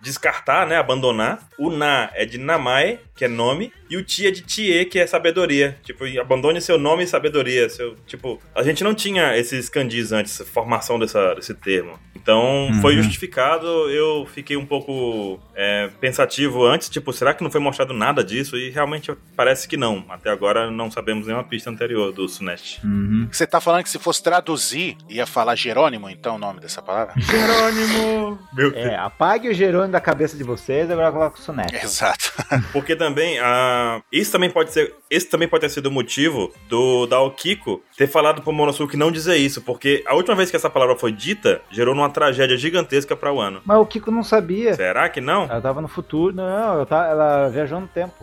descartar, 0.01 0.67
né? 0.67 0.77
Abandonar. 0.77 1.49
O 1.59 1.71
Na 1.71 2.11
é 2.15 2.25
de 2.25 2.39
Namai, 2.39 2.99
que 3.15 3.25
é 3.25 3.29
nome. 3.29 3.73
E 3.91 3.97
o 3.97 4.03
Ti 4.03 4.27
é 4.27 4.31
de 4.31 4.43
Tie, 4.43 4.85
que 4.85 4.99
é 4.99 5.07
sabedoria. 5.07 5.77
Tipo, 5.83 6.05
abandone 6.21 6.61
seu 6.61 6.79
nome 6.79 7.05
e 7.05 7.07
sabedoria. 7.07 7.69
Seu, 7.69 7.97
tipo, 8.07 8.41
a 8.55 8.63
gente 8.63 8.85
não 8.85 8.95
tinha 8.95 9.37
esses 9.37 9.69
kanjis 9.69 10.13
antes, 10.13 10.43
formação 10.53 10.99
dessa, 10.99 11.35
desse 11.35 11.55
termo. 11.55 11.99
Então, 12.15 12.69
uhum. 12.69 12.81
foi 12.81 12.97
justificado. 12.97 13.67
Eu 13.91 14.27
fiquei 14.27 14.57
um 14.57 14.67
pouco 14.67 15.41
é, 15.55 15.89
pensativo 16.01 16.65
antes, 16.65 16.89
tipo, 16.89 17.13
será 17.13 17.33
que 17.33 17.43
não 17.43 17.51
foi 17.51 17.61
mostrado 17.61 17.95
nada 17.95 18.23
disso? 18.23 18.57
E 18.57 18.71
realmente 18.71 19.13
parece 19.35 19.67
que 19.67 19.77
não. 19.77 20.05
Até 20.09 20.31
agora 20.31 20.71
não 20.71 20.91
sabemos 20.91 21.27
nenhuma 21.27 21.45
pista 21.45 21.71
anterior 21.71 22.13
do 22.13 22.29
Sunest. 22.29 22.81
Uhum. 22.85 23.29
Você 23.31 23.47
tá 23.47 23.61
falando 23.61 23.83
que 23.83 23.91
se 23.91 23.99
fosse 23.99 24.23
traduzir, 24.23 24.97
ia 25.09 25.27
falar 25.27 25.55
Jerônimo, 25.55 26.11
então, 26.11 26.37
o 26.37 26.39
nome 26.39 26.61
dessa 26.61 26.83
palavra? 26.83 27.15
Jerônimo! 27.17 28.38
Meu 28.53 28.71
Deus. 28.71 28.87
É, 28.87 28.97
apague 28.97 29.49
o 29.49 29.55
Jerônimo 29.55 29.93
da 29.93 30.01
cabeça 30.01 30.37
de 30.37 30.45
vocês 30.45 30.89
e 30.89 30.93
agora 30.93 31.13
coloca 31.13 31.39
o 31.39 31.43
Sunest. 31.43 31.75
Exato. 31.75 32.33
Porque 32.73 32.97
também, 32.97 33.39
a... 33.39 34.01
isso 34.13 34.33
também 34.33 34.51
pode 34.51 34.73
ser. 34.73 34.95
Esse 35.11 35.27
também 35.27 35.49
pode 35.49 35.63
ter 35.63 35.71
sido 35.71 35.87
o 35.87 35.91
motivo 35.91 36.53
do 36.69 37.07
da 37.07 37.21
Okiko 37.21 37.83
ter 37.97 38.07
falado 38.07 38.43
pro 38.43 38.53
Monosuke 38.53 38.97
não 38.97 39.11
dizer 39.11 39.37
isso, 39.37 39.63
porque 39.63 40.05
a 40.07 40.15
última 40.15 40.37
vez 40.37 40.51
que 40.51 40.57
essa 40.57 40.71
palavra 40.71 40.97
foi 40.97 41.11
dita, 41.11 41.61
gerou 41.71 41.95
uma 41.95 42.09
tragédia 42.11 42.57
gigantesca 42.57 43.17
para 43.17 43.33
o 43.33 43.41
ano. 43.41 43.61
Mas 43.65 43.79
o 43.79 43.87
Kiko 43.87 44.11
não 44.11 44.23
sabia. 44.23 44.75
Será 44.75 45.09
que 45.09 45.21
não? 45.21 45.45
Ela 45.45 45.61
tava 45.61 45.81
no 45.81 45.89
futuro. 45.89 46.35
Não, 46.35 46.75
ela, 46.75 46.87
tá, 46.87 47.07
ela 47.07 47.49
viajou 47.49 47.81
no 47.81 47.89
tempo. 47.89 48.15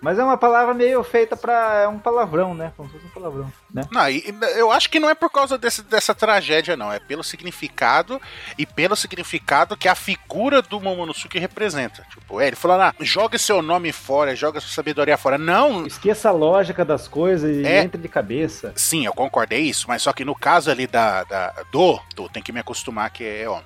Mas 0.00 0.18
é 0.18 0.24
uma 0.24 0.36
palavra 0.36 0.72
meio 0.74 1.02
feita 1.02 1.36
pra. 1.36 1.80
É 1.82 1.88
um 1.88 1.98
palavrão, 1.98 2.54
né? 2.54 2.72
Como 2.76 2.88
se 2.88 2.94
fosse 2.94 3.06
um 3.06 3.10
palavrão. 3.10 3.52
Né? 3.72 3.82
Não, 3.90 4.08
eu 4.56 4.70
acho 4.70 4.88
que 4.88 5.00
não 5.00 5.10
é 5.10 5.14
por 5.14 5.30
causa 5.30 5.58
desse, 5.58 5.82
dessa 5.82 6.14
tragédia, 6.14 6.76
não. 6.76 6.92
É 6.92 6.98
pelo 6.98 7.24
significado 7.24 8.20
e 8.56 8.64
pelo 8.64 8.94
significado 8.94 9.76
que 9.76 9.88
a 9.88 9.94
figura 9.94 10.62
do 10.62 10.80
Momonosuke 10.80 11.38
representa. 11.38 12.06
Tipo, 12.10 12.40
é, 12.40 12.46
ele 12.48 12.56
falou, 12.56 12.80
ah, 12.80 12.94
joga 13.00 13.38
seu 13.38 13.60
nome 13.60 13.92
fora, 13.92 14.36
joga 14.36 14.60
sua 14.60 14.72
sabedoria 14.72 15.16
fora. 15.16 15.36
Não. 15.36 15.86
Esqueça 15.86 16.28
a 16.28 16.32
lógica 16.32 16.84
das 16.84 17.08
coisas 17.08 17.56
e 17.56 17.66
é, 17.66 17.82
entre 17.82 18.00
de 18.00 18.08
cabeça. 18.08 18.72
Sim, 18.76 19.04
eu 19.04 19.12
concordei 19.12 19.60
isso, 19.60 19.86
mas 19.88 20.02
só 20.02 20.12
que 20.12 20.24
no 20.24 20.34
caso 20.34 20.70
ali 20.70 20.86
da, 20.86 21.24
da 21.24 21.54
do, 21.72 21.98
do 22.14 22.28
tem 22.28 22.42
que 22.42 22.52
me 22.52 22.60
acostumar 22.60 23.10
que 23.10 23.24
é 23.24 23.48
homem. 23.48 23.64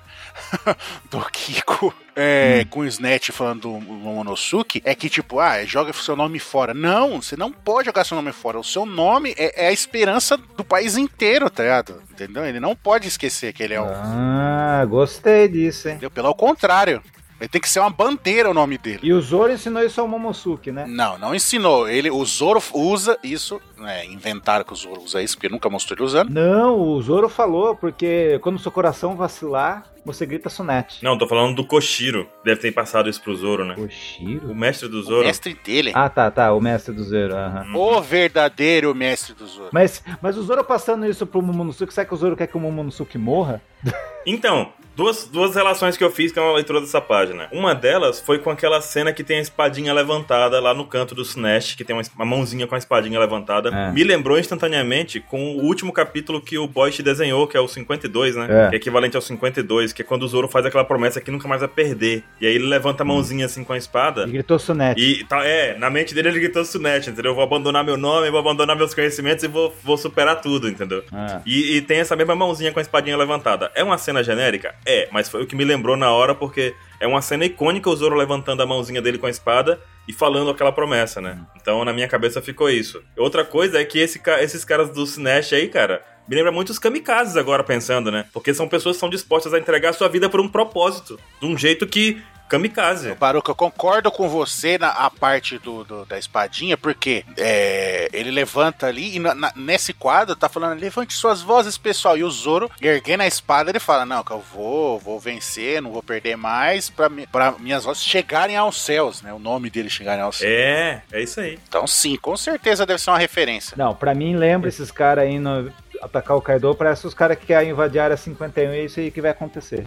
do 1.09 1.19
Kiko 1.31 1.93
é, 2.15 2.63
hum. 2.63 2.69
com 2.69 2.79
o 2.81 2.85
Snatch 2.85 3.29
falando 3.31 3.61
do 3.61 3.69
Momonosuke 3.69 4.81
é 4.85 4.93
que, 4.95 5.09
tipo, 5.09 5.39
ah, 5.39 5.63
joga 5.65 5.93
seu 5.93 6.15
nome 6.15 6.39
fora. 6.39 6.73
Não, 6.73 7.21
você 7.21 7.35
não 7.35 7.51
pode 7.51 7.85
jogar 7.85 8.03
seu 8.03 8.15
nome 8.15 8.31
fora. 8.31 8.59
O 8.59 8.63
seu 8.63 8.85
nome 8.85 9.33
é, 9.37 9.65
é 9.65 9.67
a 9.67 9.73
esperança 9.73 10.37
do 10.37 10.63
país 10.63 10.97
inteiro, 10.97 11.49
tá 11.49 11.63
ligado? 11.63 12.01
Entendeu? 12.11 12.45
Ele 12.45 12.59
não 12.59 12.75
pode 12.75 13.07
esquecer 13.07 13.53
que 13.53 13.63
ele 13.63 13.73
é 13.73 13.81
um. 13.81 13.87
Ah, 13.89 14.85
gostei 14.87 15.47
disso, 15.47 15.87
hein? 15.87 15.95
Entendeu? 15.95 16.11
Pelo 16.11 16.33
contrário. 16.35 17.01
Ele 17.41 17.49
tem 17.49 17.59
que 17.59 17.67
ser 17.67 17.79
uma 17.79 17.89
bandeira 17.89 18.51
o 18.51 18.53
nome 18.53 18.77
dele. 18.77 18.99
E 19.01 19.11
o 19.11 19.19
Zoro 19.19 19.51
ensinou 19.51 19.83
isso 19.83 19.99
ao 19.99 20.07
Momosuke, 20.07 20.71
né? 20.71 20.85
Não, 20.87 21.17
não 21.17 21.33
ensinou. 21.33 21.89
Ele, 21.89 22.11
o 22.11 22.23
Zoro 22.23 22.61
usa 22.71 23.17
isso, 23.23 23.59
né? 23.81 24.05
Inventaram 24.05 24.63
que 24.63 24.73
o 24.73 24.75
Zoro 24.75 25.01
usa 25.01 25.21
isso, 25.21 25.35
porque 25.35 25.49
nunca 25.49 25.69
mostrou 25.69 25.97
ele 25.97 26.05
usando. 26.05 26.29
Não, 26.29 26.79
o 26.79 27.01
Zoro 27.01 27.27
falou, 27.27 27.75
porque 27.75 28.39
quando 28.41 28.55
o 28.55 28.59
seu 28.59 28.71
coração 28.71 29.15
vacilar, 29.15 29.91
você 30.05 30.25
grita 30.25 30.49
Sunete. 30.49 31.03
Não, 31.03 31.17
tô 31.17 31.27
falando 31.27 31.55
do 31.55 31.65
Koshiro. 31.65 32.27
Deve 32.43 32.61
ter 32.61 32.71
passado 32.71 33.09
isso 33.09 33.21
pro 33.21 33.35
Zoro, 33.35 33.65
né? 33.65 33.75
Koshiro? 33.75 34.51
O 34.51 34.55
mestre 34.55 34.87
do 34.87 35.01
Zoro. 35.03 35.21
O 35.21 35.25
mestre 35.25 35.53
dele. 35.53 35.91
Ah, 35.93 36.09
tá, 36.09 36.31
tá. 36.31 36.53
O 36.53 36.61
mestre 36.61 36.93
do 36.93 37.03
Zoro. 37.03 37.35
Uhum. 37.35 37.75
O 37.75 38.01
verdadeiro 38.01 38.93
mestre 38.95 39.33
do 39.35 39.45
Zoro. 39.45 39.69
Mas, 39.71 40.03
mas 40.21 40.37
o 40.37 40.43
Zoro 40.43 40.63
passando 40.63 41.05
isso 41.05 41.25
pro 41.25 41.41
Momonosuke, 41.41 41.93
será 41.93 42.05
que 42.05 42.13
o 42.13 42.17
Zoro 42.17 42.35
quer 42.35 42.47
que 42.47 42.57
o 42.57 42.59
Momonosuke 42.59 43.17
morra? 43.17 43.61
Então, 44.23 44.71
duas, 44.95 45.25
duas 45.25 45.55
relações 45.55 45.97
que 45.97 46.03
eu 46.03 46.11
fiz 46.11 46.31
com 46.31 46.39
a 46.39 46.53
leitura 46.53 46.79
dessa 46.79 47.01
página. 47.01 47.47
Uma 47.51 47.73
delas 47.73 48.19
foi 48.19 48.39
com 48.39 48.49
aquela 48.49 48.81
cena 48.81 49.11
que 49.11 49.23
tem 49.23 49.39
a 49.39 49.41
espadinha 49.41 49.93
levantada 49.93 50.59
lá 50.59 50.73
no 50.73 50.85
canto 50.85 51.15
do 51.15 51.21
Snash, 51.21 51.75
que 51.75 51.83
tem 51.83 51.95
uma, 51.95 52.03
uma 52.15 52.25
mãozinha 52.25 52.67
com 52.67 52.75
a 52.75 52.77
espadinha 52.77 53.19
levantada. 53.19 53.70
É. 53.71 53.91
Me 53.91 54.03
lembrou 54.03 54.37
instantaneamente 54.37 55.19
com 55.19 55.55
o 55.55 55.63
último 55.63 55.91
capítulo 55.91 56.41
que 56.41 56.57
o 56.57 56.67
Bosch 56.67 57.01
desenhou, 57.01 57.47
que 57.47 57.57
é 57.57 57.59
o 57.59 57.67
52, 57.67 58.35
né? 58.35 58.47
É. 58.49 58.69
Que 58.69 58.75
é 58.75 58.77
equivalente 58.77 59.15
ao 59.15 59.21
52, 59.21 59.93
que 59.93 60.01
é 60.01 60.05
quando 60.05 60.23
o 60.23 60.27
Zoro 60.27 60.47
faz 60.47 60.65
aquela 60.65 60.83
promessa 60.83 61.21
que 61.21 61.31
nunca 61.31 61.47
mais 61.47 61.61
vai 61.61 61.69
perder. 61.69 62.23
E 62.39 62.45
aí 62.45 62.55
ele 62.55 62.65
levanta 62.65 63.03
a 63.03 63.05
mãozinha 63.05 63.45
assim 63.45 63.63
com 63.63 63.73
a 63.73 63.77
espada. 63.77 64.23
E 64.23 64.31
gritou 64.31 64.59
Sunete. 64.59 65.01
E 65.01 65.23
tá, 65.25 65.45
é, 65.45 65.77
na 65.77 65.89
mente 65.89 66.13
dele 66.13 66.29
ele 66.29 66.39
gritou 66.39 66.63
Sunete, 66.65 67.09
entendeu? 67.09 67.31
Eu 67.31 67.35
vou 67.35 67.43
abandonar 67.43 67.83
meu 67.83 67.97
nome, 67.97 68.29
vou 68.29 68.39
abandonar 68.39 68.75
meus 68.75 68.93
conhecimentos 68.93 69.43
e 69.43 69.47
vou, 69.47 69.73
vou 69.83 69.97
superar 69.97 70.41
tudo, 70.41 70.67
entendeu? 70.67 71.03
É. 71.13 71.41
E, 71.45 71.77
e 71.77 71.81
tem 71.81 71.99
essa 71.99 72.15
mesma 72.15 72.35
mãozinha 72.35 72.71
com 72.71 72.79
a 72.79 72.81
espadinha 72.81 73.17
levantada. 73.17 73.71
É 73.75 73.83
uma 73.83 73.97
cena 73.97 74.23
genérica? 74.23 74.75
É, 74.85 75.07
mas 75.11 75.29
foi 75.29 75.43
o 75.43 75.47
que 75.47 75.55
me 75.55 75.63
lembrou 75.65 75.95
na 75.95 76.11
hora, 76.11 76.35
porque 76.35 76.73
é 77.01 77.07
uma 77.07 77.21
cena 77.21 77.43
icônica 77.43 77.89
o 77.89 77.95
Zoro 77.95 78.15
levantando 78.15 78.61
a 78.61 78.65
mãozinha 78.65 79.01
dele 79.01 79.17
com 79.17 79.25
a 79.25 79.29
espada 79.29 79.81
e 80.07 80.13
falando 80.13 80.51
aquela 80.51 80.71
promessa, 80.71 81.19
né? 81.19 81.39
Então 81.59 81.83
na 81.83 81.91
minha 81.91 82.07
cabeça 82.07 82.41
ficou 82.41 82.69
isso. 82.69 83.01
Outra 83.17 83.43
coisa 83.43 83.81
é 83.81 83.83
que 83.83 83.97
esse, 83.97 84.21
esses 84.39 84.63
caras 84.63 84.91
do 84.91 85.03
Snash 85.03 85.51
aí, 85.53 85.67
cara, 85.67 86.05
me 86.27 86.35
lembra 86.35 86.51
muito 86.51 86.69
os 86.69 86.77
kamikazes 86.77 87.35
agora 87.35 87.63
pensando, 87.63 88.11
né? 88.11 88.25
Porque 88.31 88.53
são 88.53 88.69
pessoas 88.69 88.97
que 88.97 88.99
são 88.99 89.09
dispostas 89.09 89.51
a 89.51 89.59
entregar 89.59 89.93
sua 89.93 90.07
vida 90.07 90.29
por 90.29 90.39
um 90.39 90.47
propósito, 90.47 91.19
de 91.41 91.47
um 91.47 91.57
jeito 91.57 91.87
que 91.87 92.21
kamikaze. 92.51 93.13
Baruca, 93.15 93.51
eu 93.51 93.55
concordo 93.55 94.11
com 94.11 94.27
você 94.27 94.77
na 94.77 94.89
a 94.89 95.09
parte 95.09 95.57
do, 95.57 95.83
do 95.85 96.05
da 96.05 96.19
espadinha, 96.19 96.77
porque 96.77 97.23
é, 97.37 98.09
ele 98.11 98.29
levanta 98.29 98.87
ali 98.87 99.15
e 99.15 99.19
na, 99.19 99.33
na, 99.33 99.53
nesse 99.55 99.93
quadro 99.93 100.35
tá 100.35 100.49
falando, 100.49 100.79
levante 100.79 101.13
suas 101.13 101.41
vozes, 101.41 101.77
pessoal. 101.77 102.17
E 102.17 102.23
o 102.23 102.29
Zoro, 102.29 102.69
erguendo 102.81 103.21
a 103.21 103.27
espada, 103.27 103.69
ele 103.69 103.79
fala, 103.79 104.05
não, 104.05 104.23
que 104.23 104.31
eu 104.31 104.43
vou, 104.53 104.99
vou 104.99 105.19
vencer, 105.19 105.81
não 105.81 105.91
vou 105.91 106.03
perder 106.03 106.35
mais, 106.35 106.89
pra, 106.89 107.09
pra 107.31 107.53
minhas 107.53 107.85
vozes 107.85 108.03
chegarem 108.03 108.57
aos 108.57 108.81
céus, 108.81 109.21
né? 109.21 109.31
O 109.33 109.39
nome 109.39 109.69
dele 109.69 109.89
chegarem 109.89 110.21
aos 110.21 110.37
céus. 110.37 110.51
É, 110.51 111.03
é 111.11 111.23
isso 111.23 111.39
aí. 111.39 111.57
Então 111.67 111.87
sim, 111.87 112.17
com 112.17 112.35
certeza 112.35 112.85
deve 112.85 112.99
ser 113.01 113.11
uma 113.11 113.17
referência. 113.19 113.75
Não, 113.77 113.95
pra 113.95 114.13
mim 114.13 114.35
lembra 114.35 114.67
esses 114.67 114.91
caras 114.91 115.23
aí 115.25 115.39
no 115.39 115.71
atacar 116.01 116.35
o 116.35 116.41
Kaido, 116.41 116.73
parece 116.73 117.05
os 117.05 117.13
caras 117.13 117.37
que 117.37 117.45
querem 117.45 117.69
invadir 117.69 117.99
a 117.99 118.05
área 118.05 118.17
51 118.17 118.73
e 118.73 118.77
é 118.77 118.85
isso 118.85 118.99
aí 118.99 119.11
que 119.11 119.21
vai 119.21 119.31
acontecer. 119.31 119.85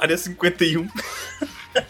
Área 0.00 0.16
51. 0.16 0.88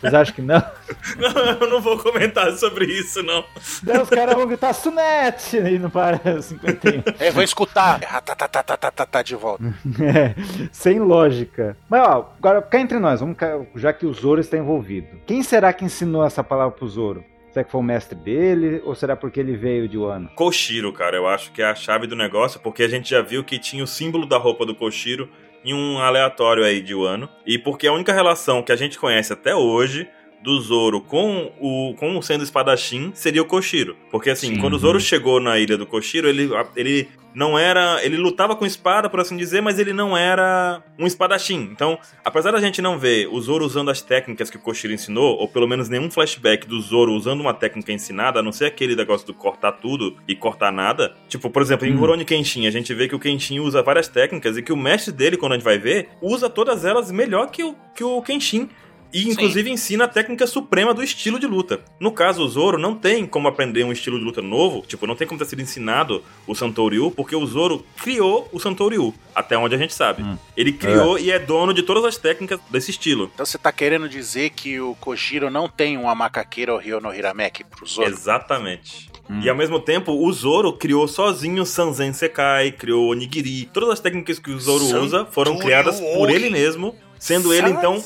Vocês 0.00 0.14
acham 0.14 0.34
que 0.34 0.42
não? 0.42 0.62
Não, 1.16 1.30
eu 1.60 1.68
não 1.68 1.80
vou 1.80 1.98
comentar 1.98 2.50
sobre 2.52 2.84
isso, 2.86 3.22
não. 3.22 3.44
Daí 3.82 4.00
os 4.00 4.08
caras 4.08 4.34
vão 4.34 4.46
gritar 4.46 4.72
Sunete 4.72 5.56
e 5.56 5.78
não 5.78 5.90
para 5.90 6.40
51. 6.40 7.02
É, 7.18 7.30
vou 7.30 7.42
escutar. 7.42 8.00
Ah, 8.08 8.20
tá, 8.20 8.34
tá, 8.34 8.48
tá, 8.48 8.62
tá, 8.62 8.76
tá, 8.76 8.90
tá, 8.90 9.06
tá 9.06 9.22
de 9.22 9.34
volta. 9.34 9.64
É, 10.02 10.34
sem 10.70 10.98
lógica. 10.98 11.76
Mas, 11.88 12.02
ó, 12.02 12.32
agora 12.38 12.62
cá 12.62 12.80
entre 12.80 12.98
nós, 12.98 13.20
vamos, 13.20 13.36
já 13.76 13.92
que 13.92 14.06
o 14.06 14.12
Zoro 14.12 14.40
está 14.40 14.56
envolvido. 14.56 15.08
Quem 15.26 15.42
será 15.42 15.72
que 15.72 15.84
ensinou 15.84 16.24
essa 16.24 16.42
palavra 16.42 16.76
pro 16.76 16.88
Zoro? 16.88 17.24
Será 17.52 17.64
que 17.64 17.70
foi 17.70 17.80
o 17.80 17.84
mestre 17.84 18.16
dele 18.16 18.80
ou 18.84 18.94
será 18.94 19.14
porque 19.14 19.38
ele 19.38 19.54
veio 19.56 19.86
de 19.86 19.98
Wano? 19.98 20.30
Koshiro, 20.34 20.90
cara, 20.92 21.16
eu 21.16 21.28
acho 21.28 21.52
que 21.52 21.60
é 21.60 21.66
a 21.66 21.74
chave 21.74 22.06
do 22.06 22.16
negócio, 22.16 22.58
porque 22.60 22.82
a 22.82 22.88
gente 22.88 23.10
já 23.10 23.20
viu 23.20 23.44
que 23.44 23.58
tinha 23.58 23.84
o 23.84 23.86
símbolo 23.86 24.26
da 24.26 24.38
roupa 24.38 24.64
do 24.64 24.74
Koshiro 24.74 25.28
em 25.64 25.74
um 25.74 25.98
aleatório 25.98 26.64
aí 26.64 26.80
de 26.80 26.94
Wano. 26.94 27.28
E 27.46 27.58
porque 27.58 27.86
a 27.86 27.92
única 27.92 28.12
relação 28.12 28.62
que 28.62 28.72
a 28.72 28.76
gente 28.76 28.98
conhece 28.98 29.32
até 29.32 29.54
hoje 29.54 30.08
do 30.42 30.60
Zoro 30.60 31.00
com 31.00 31.52
o 31.60 31.94
com 31.98 32.20
sendo 32.20 32.44
espadachim 32.44 33.12
seria 33.14 33.42
o 33.42 33.46
Koshiro. 33.46 33.96
Porque 34.10 34.30
assim, 34.30 34.54
Sim. 34.54 34.60
quando 34.60 34.74
o 34.74 34.78
Zoro 34.78 35.00
chegou 35.00 35.40
na 35.40 35.58
ilha 35.58 35.78
do 35.78 35.86
Koshiro, 35.86 36.28
ele, 36.28 36.50
ele 36.76 37.08
não 37.34 37.58
era. 37.58 38.04
Ele 38.04 38.16
lutava 38.16 38.54
com 38.54 38.66
espada, 38.66 39.08
por 39.08 39.20
assim 39.20 39.36
dizer, 39.36 39.60
mas 39.60 39.78
ele 39.78 39.92
não 39.92 40.16
era 40.16 40.82
um 40.98 41.06
espadachim. 41.06 41.68
Então, 41.72 41.98
apesar 42.24 42.50
da 42.50 42.60
gente 42.60 42.82
não 42.82 42.98
ver 42.98 43.28
o 43.28 43.40
Zoro 43.40 43.64
usando 43.64 43.90
as 43.90 44.00
técnicas 44.00 44.50
que 44.50 44.56
o 44.56 44.60
Koshiro 44.60 44.92
ensinou, 44.92 45.36
ou 45.36 45.48
pelo 45.48 45.68
menos 45.68 45.88
nenhum 45.88 46.10
flashback 46.10 46.66
do 46.66 46.80
Zoro 46.80 47.12
usando 47.12 47.40
uma 47.40 47.54
técnica 47.54 47.92
ensinada, 47.92 48.40
a 48.40 48.42
não 48.42 48.52
ser 48.52 48.66
aquele 48.66 48.94
negócio 48.94 49.26
do 49.26 49.34
cortar 49.34 49.72
tudo 49.72 50.16
e 50.26 50.34
cortar 50.34 50.72
nada. 50.72 51.14
Tipo, 51.28 51.50
por 51.50 51.62
exemplo, 51.62 51.86
em 51.86 51.94
hum. 51.94 51.98
Rurouni 51.98 52.24
Kenshin, 52.24 52.66
a 52.66 52.70
gente 52.70 52.92
vê 52.94 53.08
que 53.08 53.14
o 53.14 53.20
Kenshin 53.20 53.60
usa 53.60 53.82
várias 53.82 54.08
técnicas 54.08 54.56
e 54.56 54.62
que 54.62 54.72
o 54.72 54.76
mestre 54.76 55.12
dele, 55.12 55.36
quando 55.36 55.52
a 55.52 55.54
gente 55.56 55.64
vai 55.64 55.78
ver, 55.78 56.08
usa 56.20 56.48
todas 56.48 56.84
elas 56.84 57.10
melhor 57.10 57.50
que 57.50 57.62
o, 57.62 57.74
que 57.94 58.04
o 58.04 58.20
Kenshin. 58.22 58.68
E 59.12 59.28
inclusive 59.28 59.68
Sim. 59.68 59.74
ensina 59.74 60.04
a 60.04 60.08
técnica 60.08 60.46
suprema 60.46 60.94
do 60.94 61.02
estilo 61.02 61.38
de 61.38 61.46
luta. 61.46 61.80
No 62.00 62.12
caso, 62.12 62.42
o 62.42 62.48
Zoro 62.48 62.78
não 62.78 62.94
tem 62.94 63.26
como 63.26 63.46
aprender 63.46 63.84
um 63.84 63.92
estilo 63.92 64.18
de 64.18 64.24
luta 64.24 64.40
novo, 64.40 64.82
tipo, 64.86 65.06
não 65.06 65.14
tem 65.14 65.26
como 65.26 65.38
ter 65.38 65.46
sido 65.46 65.60
ensinado 65.60 66.22
o 66.46 66.54
Santoryu, 66.54 67.10
porque 67.10 67.36
o 67.36 67.46
Zoro 67.46 67.84
criou 68.02 68.48
o 68.52 68.58
Santoryu, 68.58 69.14
até 69.34 69.56
onde 69.56 69.74
a 69.74 69.78
gente 69.78 69.94
sabe. 69.94 70.22
Hum. 70.22 70.38
Ele 70.56 70.72
criou 70.72 71.18
é. 71.18 71.22
e 71.22 71.30
é 71.30 71.38
dono 71.38 71.74
de 71.74 71.82
todas 71.82 72.04
as 72.04 72.16
técnicas 72.16 72.58
desse 72.70 72.90
estilo. 72.90 73.30
Então 73.34 73.44
você 73.44 73.58
tá 73.58 73.70
querendo 73.70 74.08
dizer 74.08 74.50
que 74.50 74.80
o 74.80 74.94
Kojiro 74.94 75.50
não 75.50 75.68
tem 75.68 75.98
uma 75.98 76.14
macaqueira 76.14 76.72
ou 76.72 76.78
Ryo 76.78 77.00
no 77.00 77.14
Hirameki 77.14 77.64
pro 77.64 77.86
Zoro? 77.86 78.08
Exatamente. 78.08 79.10
Hum. 79.28 79.40
E 79.42 79.48
ao 79.48 79.56
mesmo 79.56 79.78
tempo, 79.78 80.12
o 80.12 80.32
Zoro 80.32 80.72
criou 80.72 81.06
sozinho 81.06 81.64
Sanzen 81.64 82.12
Sekai, 82.12 82.72
criou 82.72 83.10
Onigiri. 83.10 83.68
Todas 83.72 83.90
as 83.90 84.00
técnicas 84.00 84.38
que 84.38 84.50
o 84.50 84.58
Zoro 84.58 84.84
usa 85.02 85.26
foram 85.26 85.58
criadas 85.58 86.00
por 86.00 86.30
ele 86.30 86.50
mesmo 86.50 86.94
sendo 87.22 87.54
ele 87.54 87.70
então 87.70 88.02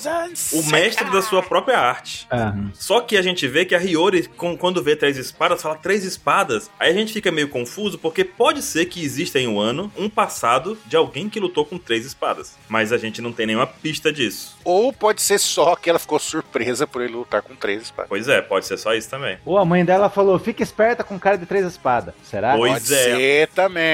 o 0.52 0.62
mestre 0.70 1.10
da 1.10 1.22
sua 1.22 1.42
própria 1.42 1.78
arte. 1.78 2.28
Uhum. 2.30 2.70
Só 2.74 3.00
que 3.00 3.16
a 3.16 3.22
gente 3.22 3.48
vê 3.48 3.64
que 3.64 3.74
a 3.74 3.78
Hiyori, 3.78 4.28
quando 4.58 4.82
vê 4.82 4.94
três 4.94 5.16
espadas, 5.16 5.62
fala 5.62 5.74
três 5.74 6.04
espadas. 6.04 6.70
Aí 6.78 6.90
a 6.90 6.92
gente 6.92 7.14
fica 7.14 7.32
meio 7.32 7.48
confuso 7.48 7.96
porque 7.98 8.24
pode 8.24 8.60
ser 8.60 8.84
que 8.84 9.02
exista 9.02 9.40
em 9.40 9.48
um 9.48 9.58
ano 9.58 9.90
um 9.96 10.10
passado 10.10 10.76
de 10.84 10.96
alguém 10.96 11.30
que 11.30 11.40
lutou 11.40 11.64
com 11.64 11.78
três 11.78 12.04
espadas, 12.04 12.58
mas 12.68 12.92
a 12.92 12.98
gente 12.98 13.22
não 13.22 13.32
tem 13.32 13.46
nenhuma 13.46 13.66
pista 13.66 14.12
disso. 14.12 14.58
Ou 14.62 14.92
pode 14.92 15.22
ser 15.22 15.38
só 15.38 15.74
que 15.76 15.88
ela 15.88 15.98
ficou 15.98 16.18
surpresa 16.18 16.86
por 16.86 17.00
ele 17.00 17.14
lutar 17.14 17.40
com 17.40 17.54
três 17.54 17.84
espadas. 17.84 18.10
Pois 18.10 18.28
é, 18.28 18.42
pode 18.42 18.66
ser 18.66 18.76
só 18.76 18.92
isso 18.92 19.08
também. 19.08 19.38
Ou 19.46 19.56
a 19.56 19.64
mãe 19.64 19.82
dela 19.82 20.10
falou: 20.10 20.38
fica 20.38 20.62
esperta 20.62 21.02
com 21.02 21.18
cara 21.18 21.38
de 21.38 21.46
três 21.46 21.64
espadas. 21.64 22.12
Será? 22.22 22.54
Pois 22.54 22.72
pode 22.74 22.94
é. 22.94 23.16
ser 23.16 23.48
também. 23.48 23.84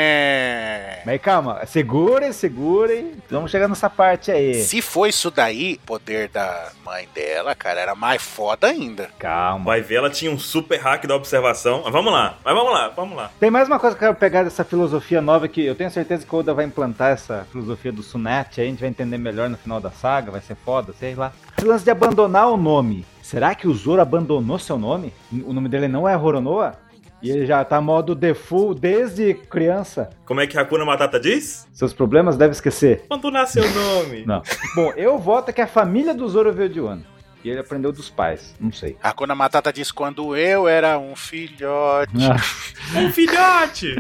Mas 1.07 1.21
calma, 1.23 1.65
segurem, 1.65 2.33
segurem. 2.33 3.13
Vamos 3.31 3.53
chegar 3.53 3.69
nessa 3.69 3.89
parte 3.89 4.33
aí. 4.33 4.55
Se 4.65 4.83
foi 4.83 5.12
isso 5.12 5.31
daí, 5.31 5.79
poder 5.85 6.29
da 6.29 6.72
mãe 6.85 7.07
dela, 7.14 7.55
cara, 7.55 7.79
era 7.79 7.94
mais 7.94 8.22
foda 8.22 8.66
ainda. 8.66 9.11
Calma. 9.18 9.66
Vai 9.66 9.83
ver, 9.83 9.96
ela 9.96 10.11
tinha 10.11 10.31
um 10.31 10.38
super 10.38 10.81
hack 10.81 11.07
da 11.07 11.14
observação. 11.14 11.83
Mas 11.85 11.92
vamos 11.92 12.11
lá, 12.11 12.38
mas 12.42 12.55
vamos 12.55 12.72
lá, 12.72 12.88
vamos 12.88 13.16
lá. 13.16 13.31
Tem 13.38 13.51
mais 13.51 13.68
uma 13.68 13.79
coisa 13.79 13.94
que 13.94 14.03
eu 14.03 14.09
quero 14.09 14.18
pegar 14.18 14.42
dessa 14.42 14.64
filosofia 14.64 15.20
nova 15.20 15.46
que 15.46 15.64
eu 15.64 15.75
tenho 15.75 15.90
certeza 15.90 16.27
que 16.27 16.35
o 16.35 16.38
Oda 16.38 16.55
vai 16.55 16.64
implantar 16.64 17.11
essa 17.11 17.46
filosofia 17.53 17.92
do 17.92 18.03
Sunat, 18.03 18.59
aí 18.59 18.66
a 18.66 18.70
gente 18.70 18.81
vai 18.81 18.88
entender 18.88 19.18
melhor 19.18 19.51
no 19.51 19.59
final 19.59 19.81
da 19.81 19.90
saga, 19.90 20.31
vai 20.33 20.40
ser 20.40 20.57
foda, 20.57 20.94
sei 20.98 21.14
lá. 21.14 21.31
Esse 21.59 21.66
lance 21.66 21.85
de 21.85 21.90
abandonar 21.90 22.48
o 22.48 22.57
nome. 22.57 23.05
Será 23.22 23.55
que 23.55 23.68
o 23.68 23.75
Zoro 23.75 24.03
abandonou 24.03 24.59
seu 24.59 24.79
nome? 24.79 25.12
O 25.44 25.53
nome 25.53 25.68
dele 25.68 25.88
não 25.88 26.09
é 26.09 26.14
Roronoa? 26.14 26.75
E 27.23 27.31
ele 27.31 27.47
já 27.47 27.65
tá 27.65 27.81
modo 27.81 28.17
default 28.17 28.81
desde 28.81 29.33
criança. 29.35 30.11
Como 30.25 30.41
é 30.41 30.47
que 30.47 30.59
Hakuna 30.59 30.85
Matata 30.85 31.21
diz? 31.21 31.69
Seus 31.73 31.93
problemas 31.93 32.37
deve 32.37 32.53
esquecer. 32.53 33.05
Quando 33.07 33.31
nasceu 33.31 33.65
o 33.65 33.71
nome. 33.71 34.27
Não. 34.27 34.43
Bom, 34.75 34.93
eu 34.97 35.17
voto 35.19 35.53
que 35.53 35.61
a 35.61 35.67
família 35.67 36.13
do 36.13 36.29
Zoro 36.29 36.53
veio 36.53 36.69
de 36.69 36.81
Wano. 36.81 37.05
E 37.45 37.51
ele 37.51 37.61
aprendeu 37.61 37.93
dos 37.93 38.09
pais, 38.09 38.55
não 38.61 38.73
sei. 38.73 38.97
Hakuna 39.03 39.35
Matata 39.35 39.73
diz 39.73 39.91
quando 39.93 40.37
eu 40.37 40.67
era 40.67 40.99
um 40.99 41.15
filhote. 41.15 42.13
Ah. 42.25 42.37
um 42.99 43.13
filhote! 43.13 43.95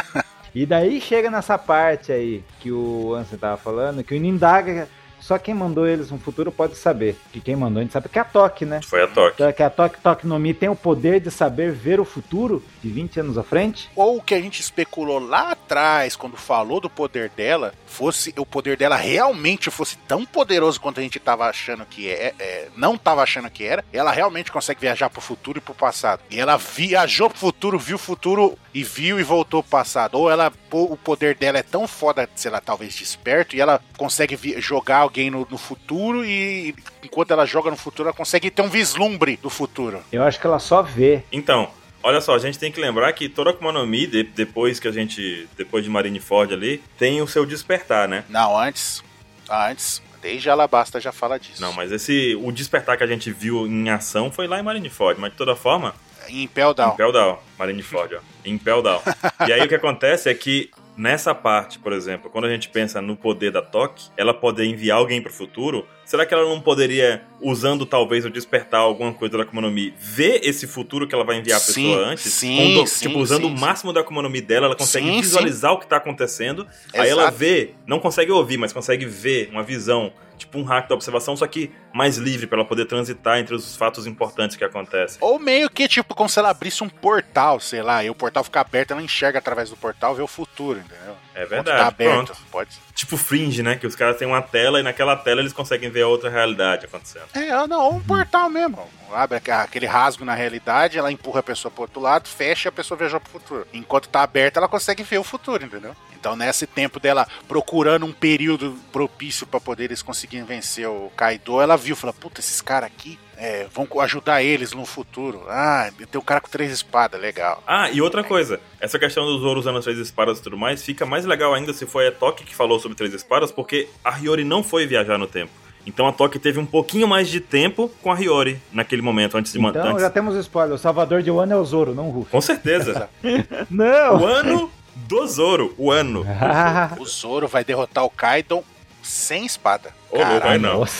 e 0.54 0.64
daí 0.66 1.00
chega 1.00 1.30
nessa 1.30 1.58
parte 1.58 2.12
aí 2.12 2.44
que 2.60 2.70
o 2.72 3.14
Ansem 3.14 3.38
tava 3.38 3.56
falando, 3.56 4.02
que 4.02 4.14
o 4.14 4.20
Nindaga 4.20 4.88
só 5.26 5.38
quem 5.38 5.52
mandou 5.52 5.88
eles 5.88 6.08
no 6.12 6.18
futuro 6.18 6.52
pode 6.52 6.76
saber. 6.76 7.16
Que 7.32 7.40
quem 7.40 7.56
mandou 7.56 7.80
a 7.80 7.82
gente 7.82 7.92
sabe 7.92 8.08
que 8.08 8.16
é 8.16 8.22
a 8.22 8.24
Toque, 8.24 8.64
né? 8.64 8.80
Foi 8.80 9.02
a 9.02 9.08
Toque. 9.08 9.34
Então, 9.34 9.52
que 9.52 9.62
a 9.62 9.68
Toque 9.68 10.00
Toque 10.00 10.26
no 10.26 10.38
Mi 10.38 10.54
tem 10.54 10.68
o 10.68 10.76
poder 10.76 11.18
de 11.18 11.32
saber 11.32 11.72
ver 11.72 11.98
o 11.98 12.04
futuro 12.04 12.62
de 12.80 12.88
20 12.88 13.20
anos 13.20 13.36
à 13.36 13.42
frente. 13.42 13.90
Ou 13.96 14.18
o 14.18 14.22
que 14.22 14.34
a 14.34 14.40
gente 14.40 14.60
especulou 14.60 15.18
lá 15.18 15.50
atrás, 15.50 16.14
quando 16.14 16.36
falou 16.36 16.80
do 16.80 16.88
poder 16.88 17.28
dela, 17.30 17.74
fosse 17.86 18.32
o 18.36 18.46
poder 18.46 18.76
dela 18.76 18.94
realmente 18.94 19.68
fosse 19.68 19.96
tão 20.06 20.24
poderoso 20.24 20.80
quanto 20.80 21.00
a 21.00 21.02
gente 21.02 21.18
tava 21.18 21.48
achando 21.48 21.84
que 21.84 22.08
é, 22.08 22.32
é 22.38 22.68
não 22.76 22.96
tava 22.96 23.22
achando 23.22 23.50
que 23.50 23.64
era, 23.64 23.84
ela 23.92 24.12
realmente 24.12 24.52
consegue 24.52 24.80
viajar 24.80 25.10
pro 25.10 25.20
futuro 25.20 25.58
e 25.58 25.60
pro 25.60 25.74
passado. 25.74 26.22
E 26.30 26.38
ela 26.38 26.56
viajou 26.56 27.28
pro 27.28 27.38
futuro, 27.38 27.78
viu 27.80 27.96
o 27.96 27.98
futuro 27.98 28.56
e 28.72 28.84
viu 28.84 29.18
e 29.18 29.24
voltou 29.24 29.60
pro 29.60 29.70
passado. 29.70 30.14
Ou 30.14 30.30
ela, 30.30 30.52
o 30.70 30.96
poder 30.96 31.34
dela 31.34 31.58
é 31.58 31.62
tão 31.64 31.88
foda, 31.88 32.28
sei 32.36 32.50
lá, 32.50 32.60
talvez 32.60 32.94
desperto, 32.94 33.56
e 33.56 33.60
ela 33.60 33.80
consegue 33.96 34.36
jogar 34.60 35.00
alguém 35.16 35.30
no, 35.30 35.46
no 35.50 35.56
futuro 35.56 36.24
e 36.24 36.74
enquanto 37.02 37.30
ela 37.30 37.46
joga 37.46 37.70
no 37.70 37.76
futuro, 37.76 38.08
ela 38.08 38.16
consegue 38.16 38.50
ter 38.50 38.60
um 38.60 38.68
vislumbre 38.68 39.38
do 39.38 39.48
futuro. 39.48 40.02
Eu 40.12 40.22
acho 40.22 40.38
que 40.38 40.46
ela 40.46 40.58
só 40.58 40.82
vê. 40.82 41.22
Então, 41.32 41.70
Olha 42.02 42.20
só, 42.20 42.36
a 42.36 42.38
gente 42.38 42.56
tem 42.56 42.70
que 42.70 42.80
lembrar 42.80 43.12
que 43.14 43.28
toda 43.28 43.50
Akuma 43.50 43.72
no 43.72 43.84
Mi, 43.84 44.06
de, 44.06 44.22
depois 44.22 44.78
que 44.78 44.86
a 44.86 44.92
gente. 44.92 45.48
Depois 45.56 45.82
de 45.82 45.90
Marineford 45.90 46.54
ali, 46.54 46.80
tem 46.96 47.20
o 47.20 47.26
seu 47.26 47.44
despertar, 47.44 48.06
né? 48.06 48.22
Não, 48.28 48.56
antes. 48.56 49.02
Antes. 49.50 50.00
Desde 50.22 50.48
Alabasta 50.48 51.00
já 51.00 51.10
fala 51.10 51.36
disso. 51.36 51.60
Não, 51.60 51.72
mas 51.72 51.90
esse. 51.90 52.38
O 52.40 52.52
despertar 52.52 52.96
que 52.96 53.02
a 53.02 53.08
gente 53.08 53.32
viu 53.32 53.66
em 53.66 53.90
ação 53.90 54.30
foi 54.30 54.46
lá 54.46 54.60
em 54.60 54.62
Marineford, 54.62 55.20
mas 55.20 55.32
de 55.32 55.36
toda 55.36 55.56
forma. 55.56 55.96
Em 56.28 56.44
Impel 56.44 56.72
Down. 56.74 56.92
Impel 56.92 57.10
Down, 57.10 57.38
Marineford, 57.58 58.14
ó. 58.14 58.20
Impel 58.44 58.82
Down. 58.82 59.00
e 59.48 59.52
aí 59.52 59.62
o 59.62 59.68
que 59.68 59.74
acontece 59.74 60.30
é 60.30 60.34
que 60.34 60.70
Nessa 60.96 61.34
parte, 61.34 61.78
por 61.78 61.92
exemplo, 61.92 62.30
quando 62.30 62.46
a 62.46 62.50
gente 62.50 62.70
pensa 62.70 63.02
no 63.02 63.16
poder 63.16 63.50
da 63.50 63.60
Toque, 63.60 64.04
ela 64.16 64.32
poder 64.32 64.64
enviar 64.64 64.96
alguém 64.96 65.20
para 65.20 65.30
o 65.30 65.34
futuro, 65.34 65.86
será 66.06 66.24
que 66.24 66.32
ela 66.32 66.48
não 66.48 66.58
poderia, 66.58 67.22
usando 67.40 67.84
talvez 67.84 68.24
o 68.24 68.30
despertar 68.30 68.80
alguma 68.80 69.12
coisa 69.12 69.36
da 69.36 69.42
Akuma 69.42 69.60
no 69.60 69.70
Mi, 69.70 69.92
ver 69.98 70.40
esse 70.42 70.66
futuro 70.66 71.06
que 71.06 71.14
ela 71.14 71.24
vai 71.24 71.36
enviar 71.36 71.58
a 71.58 71.60
sim, 71.60 71.74
pessoa 71.74 72.06
antes? 72.06 72.32
Sim, 72.32 72.56
Quando, 72.56 72.86
sim 72.86 73.08
tipo, 73.08 73.18
usando 73.20 73.46
sim, 73.46 73.54
o 73.54 73.58
máximo 73.58 73.92
da 73.92 74.00
Akuma 74.00 74.22
no 74.22 74.30
Mi 74.30 74.40
dela, 74.40 74.66
ela 74.66 74.76
consegue 74.76 75.06
Sim, 75.06 75.20
visualizar 75.20 75.72
o 75.72 75.78
que 75.78 75.84
está 75.84 75.98
acontecendo. 75.98 76.62
Exato. 76.62 77.02
Aí 77.02 77.10
ela 77.10 77.30
vê, 77.30 77.74
não 77.86 77.98
consegue 77.98 78.32
ouvir, 78.32 78.56
mas 78.56 78.72
consegue 78.72 79.04
ver 79.04 79.50
uma 79.52 79.62
visão 79.62 80.12
tipo 80.36 80.58
um 80.58 80.64
hack 80.64 80.88
da 80.88 80.94
observação, 80.94 81.36
só 81.36 81.46
que 81.46 81.70
mais 81.92 82.16
livre 82.18 82.46
para 82.46 82.58
ela 82.58 82.68
poder 82.68 82.84
transitar 82.86 83.38
entre 83.38 83.54
os 83.54 83.74
fatos 83.76 84.06
importantes 84.06 84.56
que 84.56 84.64
acontecem. 84.64 85.18
Ou 85.20 85.38
meio 85.38 85.68
que, 85.70 85.88
tipo, 85.88 86.14
como 86.14 86.28
se 86.28 86.38
ela 86.38 86.50
abrisse 86.50 86.84
um 86.84 86.88
portal, 86.88 87.58
sei 87.60 87.82
lá, 87.82 88.04
e 88.04 88.10
o 88.10 88.14
portal 88.14 88.44
fica 88.44 88.60
aberto, 88.60 88.90
ela 88.92 89.02
enxerga 89.02 89.38
através 89.38 89.70
do 89.70 89.76
portal 89.76 90.12
e 90.12 90.16
vê 90.16 90.22
o 90.22 90.26
futuro, 90.26 90.78
entendeu? 90.78 91.16
É 91.34 91.44
verdade. 91.44 91.78
Tá 91.78 91.86
aberto, 91.88 92.26
Pronto. 92.26 92.36
pode. 92.50 92.70
Tipo 92.94 93.16
Fringe, 93.16 93.62
né? 93.62 93.76
Que 93.76 93.86
os 93.86 93.94
caras 93.94 94.16
têm 94.16 94.26
uma 94.26 94.40
tela 94.40 94.80
e 94.80 94.82
naquela 94.82 95.14
tela 95.16 95.40
eles 95.40 95.52
conseguem 95.52 95.90
ver 95.90 96.02
a 96.02 96.08
outra 96.08 96.30
realidade 96.30 96.86
acontecendo. 96.86 97.26
É, 97.34 97.66
não, 97.66 97.80
ou 97.84 97.94
um 97.96 98.00
portal 98.00 98.48
mesmo. 98.48 98.88
Abre 99.12 99.36
aqu- 99.36 99.50
aquele 99.50 99.86
rasgo 99.86 100.24
na 100.24 100.34
realidade, 100.34 100.98
ela 100.98 101.12
empurra 101.12 101.40
a 101.40 101.42
pessoa 101.42 101.70
pro 101.70 101.82
outro 101.82 102.00
lado, 102.00 102.26
fecha 102.26 102.68
e 102.68 102.70
a 102.70 102.72
pessoa 102.72 102.96
viajou 102.96 103.20
pro 103.20 103.30
futuro. 103.30 103.66
Enquanto 103.72 104.08
tá 104.08 104.22
aberta, 104.22 104.58
ela 104.58 104.66
consegue 104.68 105.02
ver 105.02 105.18
o 105.18 105.24
futuro, 105.24 105.62
entendeu? 105.64 105.94
Então, 106.26 106.34
nesse 106.34 106.66
tempo 106.66 106.98
dela 106.98 107.24
procurando 107.46 108.04
um 108.04 108.10
período 108.10 108.76
propício 108.90 109.46
pra 109.46 109.60
poder 109.60 109.84
eles 109.84 110.02
conseguirem 110.02 110.44
vencer 110.44 110.88
o 110.88 111.08
Kaido, 111.16 111.60
ela 111.60 111.76
viu, 111.76 111.94
falou: 111.94 112.12
Puta, 112.12 112.40
esses 112.40 112.60
caras 112.60 112.88
aqui 112.88 113.16
é, 113.36 113.68
vão 113.72 113.86
ajudar 114.00 114.42
eles 114.42 114.72
no 114.72 114.84
futuro. 114.84 115.44
Ah, 115.48 115.88
tem 116.10 116.20
um 116.20 116.24
cara 116.24 116.40
com 116.40 116.48
três 116.48 116.72
espadas, 116.72 117.20
legal. 117.20 117.62
Ah, 117.64 117.88
e 117.92 118.02
outra 118.02 118.24
coisa, 118.24 118.58
essa 118.80 118.98
questão 118.98 119.24
do 119.24 119.38
Zoro 119.38 119.60
usando 119.60 119.78
as 119.78 119.84
três 119.84 120.00
espadas 120.00 120.40
e 120.40 120.42
tudo 120.42 120.56
mais, 120.56 120.82
fica 120.82 121.06
mais 121.06 121.24
legal 121.24 121.54
ainda 121.54 121.72
se 121.72 121.86
foi 121.86 122.08
a 122.08 122.12
Toque 122.12 122.42
que 122.42 122.56
falou 122.56 122.80
sobre 122.80 122.96
três 122.96 123.14
espadas, 123.14 123.52
porque 123.52 123.88
a 124.04 124.18
Hiyori 124.18 124.42
não 124.42 124.64
foi 124.64 124.84
viajar 124.84 125.16
no 125.16 125.28
tempo. 125.28 125.52
Então 125.86 126.08
a 126.08 126.12
Toque 126.12 126.40
teve 126.40 126.58
um 126.58 126.66
pouquinho 126.66 127.06
mais 127.06 127.28
de 127.28 127.38
tempo 127.38 127.88
com 128.02 128.10
a 128.10 128.20
Hiyori 128.20 128.60
naquele 128.72 129.00
momento, 129.00 129.38
antes 129.38 129.52
de 129.52 129.60
Então 129.60 129.90
antes... 129.90 130.02
já 130.02 130.10
temos 130.10 130.34
spoiler. 130.34 130.74
O 130.74 130.78
salvador 130.78 131.22
de 131.22 131.30
Wano 131.30 131.52
é 131.52 131.56
o 131.56 131.64
Zoro, 131.64 131.94
não 131.94 132.08
o 132.08 132.10
Ruff. 132.10 132.32
Com 132.32 132.40
certeza. 132.40 133.08
Não! 133.70 134.22
o 134.22 134.26
ano 134.26 134.72
do 134.96 135.26
Zoro, 135.26 135.74
o 135.76 135.90
ano. 135.90 136.24
O 136.98 137.04
Zoro 137.04 137.46
vai 137.46 137.64
derrotar 137.64 138.04
o 138.04 138.10
Kaido 138.10 138.64
sem 139.02 139.44
espada. 139.46 139.90
Ô, 140.10 140.18
louco, 140.18 140.46
aí 140.46 140.58
não. 140.58 140.84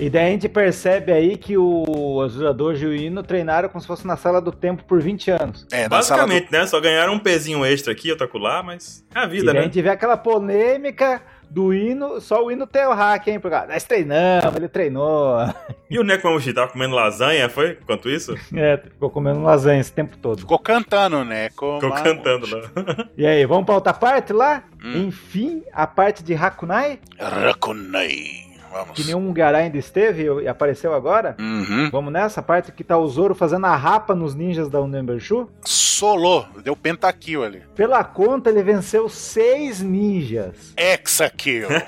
E 0.00 0.08
daí 0.08 0.28
a 0.28 0.30
gente 0.30 0.48
percebe 0.48 1.12
aí 1.12 1.36
que 1.36 1.58
o 1.58 2.22
Azurador 2.24 2.74
e 2.74 2.86
o 2.86 2.94
Ino 2.94 3.22
treinaram 3.22 3.68
como 3.68 3.82
se 3.82 3.86
fosse 3.86 4.06
na 4.06 4.16
sala 4.16 4.40
do 4.40 4.50
tempo 4.50 4.82
por 4.84 4.98
20 4.98 5.30
anos. 5.30 5.66
É, 5.70 5.80
sala 5.80 5.88
do 5.88 5.90
Basicamente, 5.90 6.50
né? 6.50 6.66
Só 6.66 6.80
ganharam 6.80 7.12
um 7.12 7.18
pezinho 7.18 7.62
extra 7.66 7.92
aqui, 7.92 8.10
outro 8.10 8.38
lá, 8.38 8.62
mas 8.62 9.04
é 9.14 9.18
a 9.18 9.26
E 9.26 9.28
vida, 9.28 9.52
daí 9.52 9.58
a 9.58 9.60
né? 9.60 9.66
gente 9.66 9.82
vê 9.82 9.90
aquela 9.90 10.16
polêmica 10.16 11.20
do 11.50 11.74
Ino, 11.74 12.20
só 12.20 12.44
o 12.44 12.50
Ino 12.50 12.66
tem 12.66 12.86
o 12.86 12.94
hack, 12.94 13.26
hein? 13.26 13.40
Porque, 13.40 13.56
nós 13.66 13.84
treinamos, 13.84 14.54
ele 14.54 14.68
treinou. 14.68 15.36
E 15.90 15.98
o 15.98 16.04
Nekomamushi 16.04 16.52
tava 16.52 16.70
comendo 16.70 16.94
lasanha, 16.94 17.48
foi? 17.48 17.76
Enquanto 17.82 18.08
isso? 18.08 18.34
É, 18.54 18.76
ficou 18.76 19.10
comendo 19.10 19.42
lasanha 19.42 19.80
esse 19.80 19.92
tempo 19.92 20.16
todo. 20.16 20.38
Ficou 20.38 20.58
cantando, 20.58 21.24
né? 21.24 21.50
Ficou 21.50 21.80
cantando 21.80 22.46
lá. 22.46 23.08
E 23.18 23.26
aí, 23.26 23.44
vamos 23.44 23.66
pra 23.66 23.74
outra 23.74 23.92
parte 23.92 24.32
lá? 24.32 24.62
Hum. 24.82 25.08
Enfim, 25.08 25.64
a 25.72 25.86
parte 25.86 26.22
de 26.22 26.34
Hakunai, 26.34 27.00
Rakunai. 27.18 28.49
Vamos. 28.70 28.94
que 28.96 29.04
nenhum 29.04 29.32
Gara 29.32 29.58
ainda 29.58 29.76
esteve 29.78 30.24
e 30.42 30.48
apareceu 30.48 30.94
agora. 30.94 31.36
Uhum. 31.38 31.88
Vamos 31.90 32.12
nessa 32.12 32.40
parte 32.42 32.72
que 32.72 32.84
tá 32.84 32.96
o 32.96 33.06
Zoro 33.08 33.34
fazendo 33.34 33.66
a 33.66 33.76
rapa 33.76 34.14
nos 34.14 34.34
ninjas 34.34 34.68
da 34.68 34.80
Unembershu. 34.80 35.48
Solou, 35.64 36.46
deu 36.64 36.74
pentakill 36.74 37.44
ali. 37.44 37.62
Pela 37.74 38.02
conta, 38.02 38.48
ele 38.48 38.62
venceu 38.62 39.08
seis 39.08 39.82
ninjas. 39.82 40.72
Hexakill. 40.76 41.68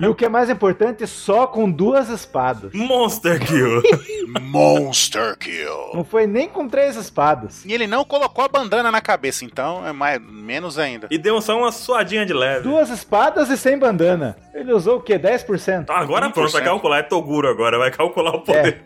E 0.00 0.06
o 0.06 0.14
que 0.14 0.24
é 0.24 0.28
mais 0.28 0.50
importante, 0.50 1.06
só 1.06 1.46
com 1.46 1.70
duas 1.70 2.08
espadas. 2.08 2.72
Monster 2.74 3.44
Kill. 3.44 3.82
Monster 4.40 5.36
Kill. 5.38 5.90
Não 5.94 6.04
foi 6.04 6.26
nem 6.26 6.48
com 6.48 6.68
três 6.68 6.96
espadas. 6.96 7.64
E 7.64 7.72
ele 7.72 7.86
não 7.86 8.04
colocou 8.04 8.44
a 8.44 8.48
bandana 8.48 8.90
na 8.90 9.00
cabeça, 9.00 9.44
então 9.44 9.86
é 9.86 9.92
mais, 9.92 10.20
menos 10.20 10.78
ainda. 10.78 11.08
E 11.10 11.18
deu 11.18 11.40
só 11.40 11.56
uma 11.58 11.72
suadinha 11.72 12.26
de 12.26 12.32
leve. 12.32 12.62
Duas 12.62 12.90
espadas 12.90 13.48
e 13.48 13.56
sem 13.56 13.78
bandana. 13.78 14.36
Ele 14.54 14.72
usou 14.72 14.98
o 14.98 15.00
quê? 15.00 15.18
10%? 15.18 15.86
Ah, 15.88 16.04
agora 16.26 16.32
pronto, 16.32 16.52
vai 16.52 16.62
1%. 16.62 16.64
calcular. 16.64 16.98
É 16.98 17.02
Toguro 17.02 17.48
agora, 17.48 17.78
vai 17.78 17.90
calcular 17.90 18.30
o 18.34 18.40
poder. 18.40 18.82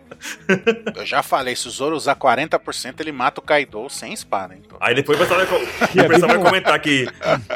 Eu 0.96 1.06
já 1.06 1.22
falei, 1.22 1.56
se 1.56 1.66
o 1.66 1.70
Zoro 1.70 1.96
usar 1.96 2.14
40%, 2.16 3.00
ele 3.00 3.12
mata 3.12 3.40
o 3.40 3.42
Kaido 3.44 3.88
sem 3.88 4.12
espada. 4.12 4.54
Então. 4.54 4.76
Aí 4.80 4.94
depois 4.94 5.18
o 5.18 5.22
pessoal 5.22 5.40
vai, 5.46 5.60
o 6.04 6.08
pessoal 6.08 6.30
vai 6.32 6.38
comentar 6.42 6.74
aqui 6.74 7.06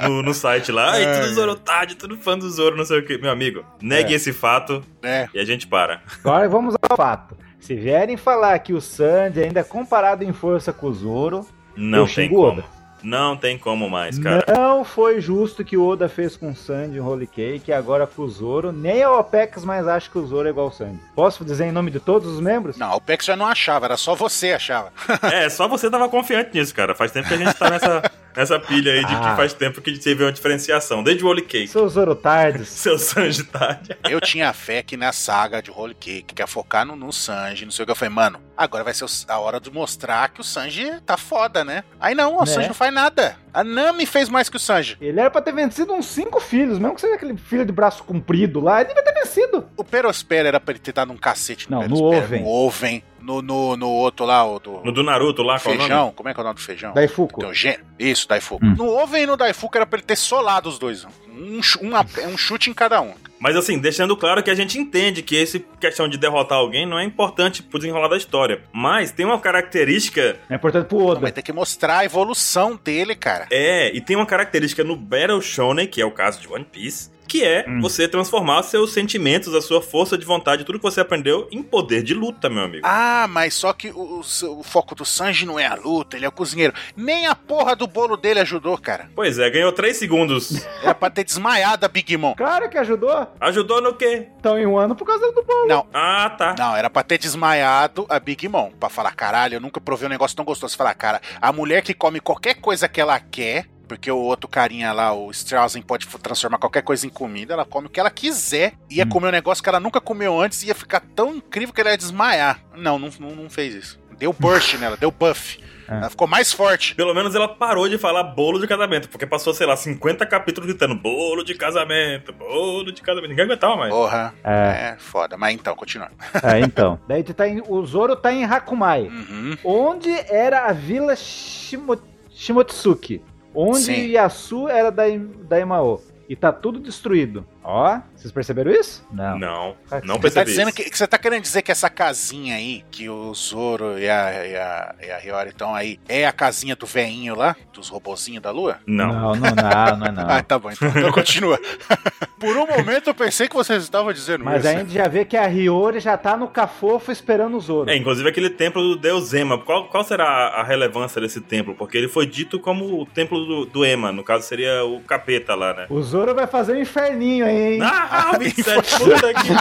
no, 0.02 0.22
no 0.22 0.32
site 0.34 0.72
lá. 0.72 0.92
Ai, 0.92 1.20
tudo 1.20 1.34
Zoro 1.34 1.54
tarde, 1.56 1.94
tudo 1.94 2.16
fã 2.16 2.38
do 2.38 2.50
Zoro, 2.50 2.76
não 2.76 2.84
sei 2.84 3.00
o 3.00 3.06
que. 3.06 3.18
Meu 3.18 3.30
amigo, 3.30 3.64
negue 3.82 4.12
É. 4.12 4.16
esse 4.16 4.32
fato 4.32 4.82
É, 5.02 5.28
e 5.34 5.38
a 5.38 5.44
gente 5.44 5.66
para. 5.66 6.02
Agora 6.24 6.48
vamos 6.48 6.74
ao 6.90 6.96
fato. 6.96 7.36
Se 7.60 7.74
vierem 7.74 8.16
falar 8.16 8.58
que 8.58 8.72
o 8.74 8.80
Sandy 8.80 9.42
ainda 9.42 9.60
é 9.60 9.64
comparado 9.64 10.22
em 10.24 10.32
força 10.32 10.72
com 10.72 10.86
o 10.86 10.94
Zoro, 10.94 11.46
Não 11.76 12.00
Eu 12.00 12.04
tem 12.06 12.14
xingo 12.28 12.36
como. 12.36 12.58
Oda. 12.60 12.73
Não 13.04 13.36
tem 13.36 13.58
como 13.58 13.88
mais, 13.88 14.18
cara. 14.18 14.44
não 14.48 14.84
foi 14.84 15.20
justo 15.20 15.62
o 15.62 15.64
que 15.64 15.76
o 15.76 15.86
Oda 15.86 16.08
fez 16.08 16.36
com 16.36 16.50
o 16.50 16.56
Sandy 16.56 16.96
em 16.96 17.00
Holy 17.00 17.26
Cake 17.26 17.70
e 17.70 17.74
agora 17.74 18.06
com 18.06 18.22
o 18.22 18.28
Zoro. 18.28 18.72
Nem 18.72 19.02
a 19.02 19.12
OPEX 19.12 19.64
mais 19.64 19.86
acha 19.86 20.10
que 20.10 20.18
o 20.18 20.26
Zoro 20.26 20.48
é 20.48 20.50
igual 20.50 20.66
ao 20.66 20.72
Sandy. 20.72 20.98
Posso 21.14 21.44
dizer 21.44 21.66
em 21.66 21.72
nome 21.72 21.90
de 21.90 22.00
todos 22.00 22.28
os 22.32 22.40
membros? 22.40 22.76
não, 22.76 22.94
o 22.96 23.00
Pex 23.00 23.24
já 23.26 23.36
não 23.36 23.46
achava, 23.46 23.86
era 23.86 23.96
só 23.96 24.14
você 24.14 24.52
achava. 24.52 24.92
É, 25.22 25.48
só 25.48 25.68
você 25.68 25.90
tava 25.90 26.08
confiante 26.08 26.50
nisso, 26.54 26.74
cara. 26.74 26.94
Faz 26.94 27.10
tempo 27.12 27.28
que 27.28 27.34
a 27.34 27.38
gente 27.38 27.54
tá 27.54 27.70
nessa, 27.70 28.02
nessa 28.36 28.58
pilha 28.58 28.92
aí 28.92 29.04
de 29.04 29.14
Ah. 29.14 29.30
que 29.30 29.36
faz 29.36 29.52
tempo 29.52 29.80
que 29.82 29.98
teve 29.98 30.24
uma 30.24 30.32
diferenciação. 30.32 31.02
Desde 31.02 31.24
o 31.24 31.28
Holy 31.28 31.42
Cake. 31.42 31.68
Seus 31.68 31.92
Zoro 31.92 32.14
tardes. 32.14 32.68
Seu 32.84 32.98
Sanji 32.98 33.44
tarde. 33.44 33.96
Eu 34.08 34.20
tinha 34.20 34.52
fé 34.52 34.82
que 34.82 34.96
na 34.96 35.12
saga 35.12 35.62
de 35.62 35.70
Holy 35.70 35.94
Cake, 35.94 36.34
que 36.34 36.42
ia 36.42 36.46
focar 36.46 36.84
no, 36.86 36.96
no 36.96 37.12
Sanji, 37.12 37.64
não 37.64 37.72
sei 37.72 37.82
o 37.82 37.86
que. 37.86 37.92
Eu 37.92 37.96
falei, 37.96 38.14
mano, 38.14 38.40
agora 38.56 38.82
vai 38.84 38.94
ser 38.94 39.04
o- 39.04 39.08
a 39.28 39.38
hora 39.38 39.60
de 39.60 39.70
mostrar 39.70 40.28
que 40.30 40.40
o 40.40 40.44
Sanji 40.44 40.90
tá 41.06 41.16
foda, 41.16 41.64
né? 41.64 41.84
Aí 42.00 42.14
não, 42.14 42.36
o 42.36 42.40
Né? 42.40 42.46
Sanji 42.46 42.68
não 42.68 42.74
faz 42.74 42.92
nada. 42.94 43.36
A 43.52 43.62
Nami 43.62 44.06
fez 44.06 44.28
mais 44.28 44.48
que 44.48 44.56
o 44.56 44.60
Sanji. 44.60 44.96
Ele 45.00 45.20
era 45.20 45.30
pra 45.30 45.42
ter 45.42 45.52
vencido 45.52 45.92
uns 45.92 46.06
cinco 46.06 46.40
filhos, 46.40 46.78
mesmo 46.78 46.94
que 46.94 47.00
seja 47.02 47.14
aquele 47.14 47.36
filho 47.36 47.66
de 47.66 47.72
braço 47.72 48.02
comprido 48.04 48.60
lá, 48.60 48.80
ele 48.80 48.88
devia 48.88 49.02
ter 49.04 49.12
vencido. 49.12 49.68
O 49.76 49.84
Perospera 49.84 50.48
era 50.48 50.58
pra 50.60 50.72
ele 50.72 50.78
ter 50.78 50.92
dado 50.92 51.12
um 51.12 51.16
cacete 51.16 51.70
no 51.70 51.80
Não, 51.80 51.88
no 51.88 51.96
Perospera. 51.96 52.24
Oven. 52.24 52.42
No 52.42 52.48
Oven. 52.48 53.04
No, 53.24 53.40
no, 53.42 53.76
no 53.76 53.88
outro 53.88 54.24
lá, 54.26 54.44
o 54.46 54.58
do 54.58 54.80
No 54.84 54.92
do 54.92 55.02
Naruto 55.02 55.42
lá, 55.42 55.58
qual 55.58 55.74
é 55.74 55.78
feijão. 55.78 56.12
Como 56.14 56.28
é 56.28 56.34
que 56.34 56.40
é 56.40 56.42
o 56.42 56.44
nome 56.44 56.56
do 56.56 56.60
feijão? 56.60 56.92
Daifuku. 56.92 57.40
Tem 57.40 57.48
o 57.48 57.54
Gen... 57.54 57.76
Isso, 57.98 58.28
Daifuku. 58.28 58.64
Hum. 58.64 58.74
No 58.76 58.88
Oven 58.96 59.22
e 59.22 59.26
no 59.26 59.36
Daifuku 59.36 59.76
era 59.76 59.86
pra 59.86 59.98
ele 59.98 60.06
ter 60.06 60.16
solado 60.16 60.68
os 60.68 60.78
dois. 60.78 61.06
Um, 61.28 61.60
uma- 61.80 62.06
um 62.28 62.36
chute 62.36 62.70
em 62.70 62.74
cada 62.74 63.00
um. 63.00 63.14
Mas 63.40 63.56
assim, 63.56 63.78
deixando 63.78 64.16
claro 64.16 64.42
que 64.42 64.50
a 64.50 64.54
gente 64.54 64.78
entende 64.78 65.20
que 65.22 65.36
essa 65.36 65.58
questão 65.80 66.08
de 66.08 66.16
derrotar 66.16 66.56
alguém 66.58 66.86
não 66.86 66.98
é 66.98 67.04
importante 67.04 67.62
pro 67.62 67.78
desenrolar 67.78 68.08
da 68.08 68.16
história. 68.16 68.62
Mas 68.72 69.10
tem 69.10 69.26
uma 69.26 69.38
característica. 69.38 70.36
É 70.48 70.54
importante 70.54 70.86
pro 70.86 71.04
Oda. 71.04 71.20
Vai 71.20 71.32
ter 71.32 71.42
que 71.42 71.52
mostrar 71.52 71.98
a 71.98 72.04
evolução 72.04 72.78
dele, 72.82 73.14
cara. 73.14 73.46
É, 73.50 73.94
e 73.94 74.00
tem 74.00 74.16
uma 74.16 74.26
característica 74.26 74.84
no 74.84 74.96
Battle 74.96 75.40
Shonen, 75.42 75.86
que 75.86 76.00
é 76.00 76.06
o 76.06 76.10
caso 76.10 76.40
de 76.40 76.48
One 76.48 76.64
Piece, 76.64 77.10
que 77.34 77.42
é 77.42 77.64
hum. 77.66 77.80
você 77.80 78.06
transformar 78.06 78.62
seus 78.62 78.92
sentimentos, 78.92 79.52
a 79.56 79.60
sua 79.60 79.82
força 79.82 80.16
de 80.16 80.24
vontade, 80.24 80.62
tudo 80.62 80.78
que 80.78 80.84
você 80.84 81.00
aprendeu 81.00 81.48
em 81.50 81.64
poder 81.64 82.04
de 82.04 82.14
luta, 82.14 82.48
meu 82.48 82.62
amigo. 82.62 82.86
Ah, 82.86 83.26
mas 83.28 83.54
só 83.54 83.72
que 83.72 83.90
o, 83.90 84.20
o, 84.20 84.60
o 84.60 84.62
foco 84.62 84.94
do 84.94 85.04
Sanji 85.04 85.44
não 85.44 85.58
é 85.58 85.66
a 85.66 85.74
luta, 85.74 86.16
ele 86.16 86.24
é 86.24 86.28
o 86.28 86.32
cozinheiro. 86.32 86.72
Nem 86.96 87.26
a 87.26 87.34
porra 87.34 87.74
do 87.74 87.88
bolo 87.88 88.16
dele 88.16 88.38
ajudou, 88.38 88.78
cara. 88.78 89.10
Pois 89.16 89.36
é, 89.36 89.50
ganhou 89.50 89.72
3 89.72 89.96
segundos. 89.96 90.64
Era 90.80 90.94
pra 90.94 91.10
ter 91.10 91.24
desmaiado 91.24 91.84
a 91.84 91.88
Big 91.88 92.16
Mom. 92.16 92.34
Claro 92.36 92.70
que 92.70 92.78
ajudou. 92.78 93.26
Ajudou 93.40 93.80
no 93.80 93.94
quê? 93.94 94.28
Tão 94.40 94.56
em 94.56 94.64
um 94.64 94.78
ano 94.78 94.94
por 94.94 95.04
causa 95.04 95.32
do 95.32 95.42
bolo. 95.42 95.66
Não. 95.66 95.88
Ah, 95.92 96.30
tá. 96.38 96.54
Não, 96.56 96.76
era 96.76 96.88
pra 96.88 97.02
ter 97.02 97.18
desmaiado 97.18 98.06
a 98.08 98.20
Big 98.20 98.48
Mom. 98.48 98.70
Pra 98.78 98.88
falar, 98.88 99.12
caralho, 99.12 99.56
eu 99.56 99.60
nunca 99.60 99.80
provei 99.80 100.06
um 100.06 100.10
negócio 100.10 100.36
tão 100.36 100.44
gostoso. 100.44 100.76
Falar, 100.76 100.94
cara, 100.94 101.20
a 101.40 101.52
mulher 101.52 101.82
que 101.82 101.94
come 101.94 102.20
qualquer 102.20 102.54
coisa 102.54 102.88
que 102.88 103.00
ela 103.00 103.18
quer, 103.18 103.66
porque 103.86 104.10
o 104.10 104.18
outro 104.18 104.48
carinha 104.48 104.92
lá, 104.92 105.12
o 105.12 105.30
Straussen, 105.30 105.82
pode 105.82 106.06
transformar 106.06 106.58
qualquer 106.58 106.82
coisa 106.82 107.06
em 107.06 107.10
comida, 107.10 107.54
ela 107.54 107.64
come 107.64 107.86
o 107.86 107.90
que 107.90 108.00
ela 108.00 108.10
quiser. 108.10 108.74
Ia 108.90 109.04
hum. 109.04 109.08
comer 109.08 109.28
um 109.28 109.32
negócio 109.32 109.62
que 109.62 109.68
ela 109.68 109.80
nunca 109.80 110.00
comeu 110.00 110.40
antes 110.40 110.62
e 110.62 110.68
ia 110.68 110.74
ficar 110.74 111.00
tão 111.14 111.34
incrível 111.34 111.74
que 111.74 111.80
ela 111.80 111.90
ia 111.90 111.98
desmaiar. 111.98 112.60
Não, 112.76 112.98
não, 112.98 113.10
não, 113.20 113.30
não 113.30 113.50
fez 113.50 113.74
isso. 113.74 114.00
Deu 114.18 114.32
burst 114.32 114.74
nela, 114.78 114.96
deu 114.96 115.10
buff. 115.10 115.58
É. 115.88 115.96
Ela 115.96 116.10
ficou 116.10 116.26
mais 116.26 116.52
forte. 116.52 116.94
Pelo 116.94 117.14
menos 117.14 117.34
ela 117.34 117.48
parou 117.48 117.88
de 117.88 117.98
falar 117.98 118.22
bolo 118.22 118.58
de 118.58 118.66
casamento, 118.66 119.08
porque 119.08 119.26
passou, 119.26 119.52
sei 119.52 119.66
lá, 119.66 119.76
50 119.76 120.24
capítulos 120.26 120.68
gritando 120.68 120.94
bolo 120.94 121.44
de 121.44 121.54
casamento, 121.54 122.32
bolo 122.32 122.90
de 122.92 123.02
casamento. 123.02 123.30
Ninguém 123.30 123.44
aguentava 123.44 123.76
mais. 123.76 123.92
Porra. 123.92 124.34
É, 124.42 124.92
é 124.92 124.96
foda. 124.98 125.36
Mas 125.36 125.54
então, 125.54 125.74
continua. 125.76 126.10
É, 126.42 126.60
então. 126.60 126.98
Daí 127.06 127.22
tu 127.22 127.34
tá 127.34 127.46
em, 127.46 127.62
o 127.66 127.84
Zoro 127.84 128.16
tá 128.16 128.32
em 128.32 128.44
Hakumai. 128.44 129.02
Uhum. 129.02 129.58
Onde 129.62 130.10
era 130.10 130.66
a 130.66 130.72
vila 130.72 131.14
Shimo, 131.14 131.98
Shimotsuki. 132.30 133.22
Onde 133.54 133.80
Sim. 133.80 134.08
Yasu 134.08 134.68
era 134.68 134.90
da, 134.90 135.04
da 135.48 135.60
Imao. 135.60 136.00
E 136.28 136.34
tá 136.34 136.52
tudo 136.52 136.80
destruído. 136.80 137.46
Ó, 137.64 137.98
vocês 138.14 138.30
perceberam 138.30 138.70
isso? 138.70 139.02
Não. 139.10 139.38
Não, 139.38 139.76
não 140.04 140.20
percebi. 140.20 140.20
Você 140.20 140.30
tá 140.30 140.44
dizendo 140.44 140.72
que, 140.72 140.84
que, 140.84 140.98
você 140.98 141.06
tá 141.06 141.16
querendo 141.16 141.42
dizer 141.42 141.62
que 141.62 141.72
essa 141.72 141.88
casinha 141.88 142.56
aí, 142.56 142.84
que 142.90 143.08
o 143.08 143.32
Zoro 143.34 143.98
e 143.98 144.08
a, 144.08 144.46
e 144.46 144.56
a, 144.56 144.94
e 145.02 145.10
a 145.10 145.18
Hiyori 145.18 145.48
estão 145.50 145.74
aí, 145.74 145.98
é 146.06 146.26
a 146.26 146.32
casinha 146.32 146.76
do 146.76 146.84
veinho 146.84 147.34
lá? 147.34 147.56
Dos 147.72 147.88
robozinhos 147.88 148.42
da 148.42 148.50
lua? 148.50 148.78
Não. 148.86 149.06
Não, 149.06 149.34
não, 149.34 149.50
não, 149.54 149.96
não, 149.96 150.12
não. 150.12 150.28
ah, 150.30 150.42
tá 150.42 150.58
bom, 150.58 150.70
então, 150.70 150.88
então 150.88 151.12
continua. 151.12 151.58
Por 152.38 152.56
um 152.56 152.66
momento 152.66 153.08
eu 153.08 153.14
pensei 153.14 153.48
que 153.48 153.54
vocês 153.54 153.82
estavam 153.82 154.12
dizendo 154.12 154.44
Mas 154.44 154.58
isso. 154.58 154.66
Mas 154.66 154.76
a 154.76 154.78
gente 154.80 154.92
já 154.92 155.08
vê 155.08 155.24
que 155.24 155.36
a 155.36 155.46
Hiyori 155.46 156.00
já 156.00 156.16
tá 156.18 156.36
no 156.36 156.48
cafofo 156.48 157.10
esperando 157.10 157.56
o 157.56 157.60
Zoro. 157.60 157.88
É, 157.88 157.96
inclusive 157.96 158.28
aquele 158.28 158.50
templo 158.50 158.82
do 158.82 158.96
deus 158.96 159.32
Ema. 159.32 159.56
Qual, 159.58 159.88
qual 159.88 160.04
será 160.04 160.48
a 160.48 160.62
relevância 160.62 161.20
desse 161.20 161.40
templo? 161.40 161.74
Porque 161.74 161.96
ele 161.96 162.08
foi 162.08 162.26
dito 162.26 162.58
como 162.58 163.00
o 163.00 163.06
templo 163.06 163.44
do, 163.46 163.64
do 163.64 163.84
Ema. 163.84 164.12
No 164.12 164.22
caso 164.22 164.46
seria 164.46 164.84
o 164.84 165.00
capeta 165.00 165.54
lá, 165.54 165.72
né? 165.72 165.86
O 165.88 166.02
Zoro 166.02 166.34
vai 166.34 166.46
fazer 166.46 166.74
um 166.74 166.80
inferninho 166.80 167.46
aí, 167.46 167.53
hein? 167.54 167.78
Ah, 167.82 168.36
27, 168.38 168.98
puta 168.98 169.34
que 169.34 169.52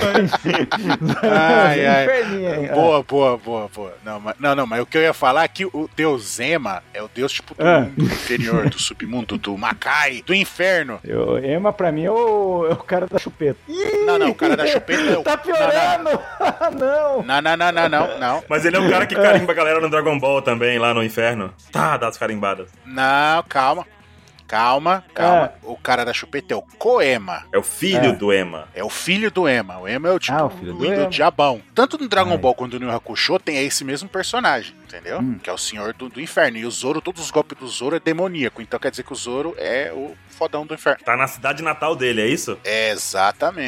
ai, 1.27 1.86
ai. 1.86 2.67
Boa, 2.73 3.03
boa, 3.03 3.38
boa, 3.38 3.69
boa. 3.73 3.93
Não, 4.03 4.19
mas, 4.19 4.36
não, 4.39 4.56
não, 4.56 4.67
mas 4.67 4.82
o 4.82 4.86
que 4.86 4.97
eu 4.97 5.01
ia 5.01 5.13
falar 5.13 5.43
é 5.43 5.47
que 5.47 5.65
o 5.65 5.89
deus 5.95 6.39
Ema 6.39 6.84
é 6.93 7.01
o 7.01 7.10
deus 7.13 7.32
tipo 7.32 7.56
do 7.56 7.65
ah. 7.65 7.82
mundo 7.82 8.03
inferior, 8.03 8.69
do 8.69 8.79
submundo, 8.79 9.38
do 9.38 9.58
Makai, 9.58 10.23
do 10.25 10.34
inferno. 10.34 10.99
Eu, 11.03 11.38
Ema 11.38 11.71
pra 11.71 11.91
mim 11.91 12.06
é 12.06 12.12
o, 12.12 12.67
é 12.69 12.73
o 12.73 12.77
cara 12.77 13.08
da 13.08 13.17
chupeta. 13.19 13.60
Não, 14.06 14.17
não, 14.17 14.29
o 14.29 14.36
cara 14.36 14.58
da 14.58 14.65
chupeta 14.67 15.01
é 15.01 15.17
o... 15.17 15.23
Tá 15.23 15.38
piorando! 15.38 16.19
Não, 17.23 17.41
não. 17.41 17.41
não, 17.41 17.58
não, 17.58 17.71
não, 17.71 17.89
não, 17.89 18.19
não, 18.19 18.43
Mas 18.49 18.65
ele 18.65 18.77
é 18.77 18.79
o 18.79 18.89
cara 18.89 19.06
que 19.06 19.15
carimba 19.15 19.51
a 19.51 19.56
galera 19.56 19.79
no 19.79 19.89
Dragon 19.89 20.17
Ball 20.19 20.41
também, 20.41 20.79
lá 20.79 20.93
no 20.93 21.03
inferno. 21.03 21.53
Tá, 21.71 21.97
dá 21.97 22.08
as 22.08 22.17
carimbadas. 22.17 22.69
Não, 22.86 23.43
calma. 23.47 23.86
Calma, 24.47 25.03
calma. 25.13 25.45
É. 25.45 25.51
O 25.63 25.75
cara 25.75 26.03
da 26.03 26.13
chupeta 26.13 26.53
é 26.53 26.58
o 26.58 26.62
Koema. 26.62 27.43
É 27.51 27.58
o 27.58 27.63
filho 27.63 28.10
é. 28.10 28.12
do 28.12 28.32
Ema. 28.32 28.67
É 28.75 28.84
o 28.84 28.89
filho 28.89 29.32
do 29.32 29.47
Ema. 29.47 29.79
O 29.79 29.88
Ema 29.88 30.10
é 30.10 30.12
o 30.12 30.19
tipo 30.19 30.38
ah, 30.38 30.45
o 30.45 30.49
filho 30.49 30.73
do, 30.73 31.03
do 31.03 31.10
diabão. 31.10 31.62
Tanto 31.73 31.97
no 31.97 32.08
Dragon 32.08 32.38
Ball 32.38 32.53
quanto 32.53 32.79
no 32.79 32.91
Hakusho 32.91 33.39
tem 33.39 33.65
esse 33.65 33.84
mesmo 33.84 34.08
personagem, 34.08 34.75
entendeu? 34.84 35.19
Hum. 35.19 35.39
Que 35.41 35.49
é 35.49 35.53
o 35.53 35.58
senhor 35.58 35.93
do, 35.93 36.10
do, 36.10 36.21
inferno. 36.21 36.58
E 36.58 36.65
o 36.65 36.71
Zoro, 36.71 37.01
todos 37.01 37.23
os 37.23 37.32
golpes 37.32 37.58
do 37.58 37.67
Zoro 37.67 37.95
é 37.95 37.99
demoníaco. 37.99 38.62
Então 38.62 38.79
quer 38.79 38.91
dizer 38.91 39.03
que 39.03 39.13
o 39.13 39.15
Zoro 39.15 39.56
é 39.58 39.91
o 39.93 40.15
fodão 40.29 40.65
do 40.65 40.73
inferno. 40.73 41.03
Tá 41.03 41.15
na 41.15 41.27
cidade 41.27 41.63
natal 41.63 41.95
dele, 41.95 42.21
é 42.21 42.27
isso? 42.27 42.58
Exatamente. 42.63 43.63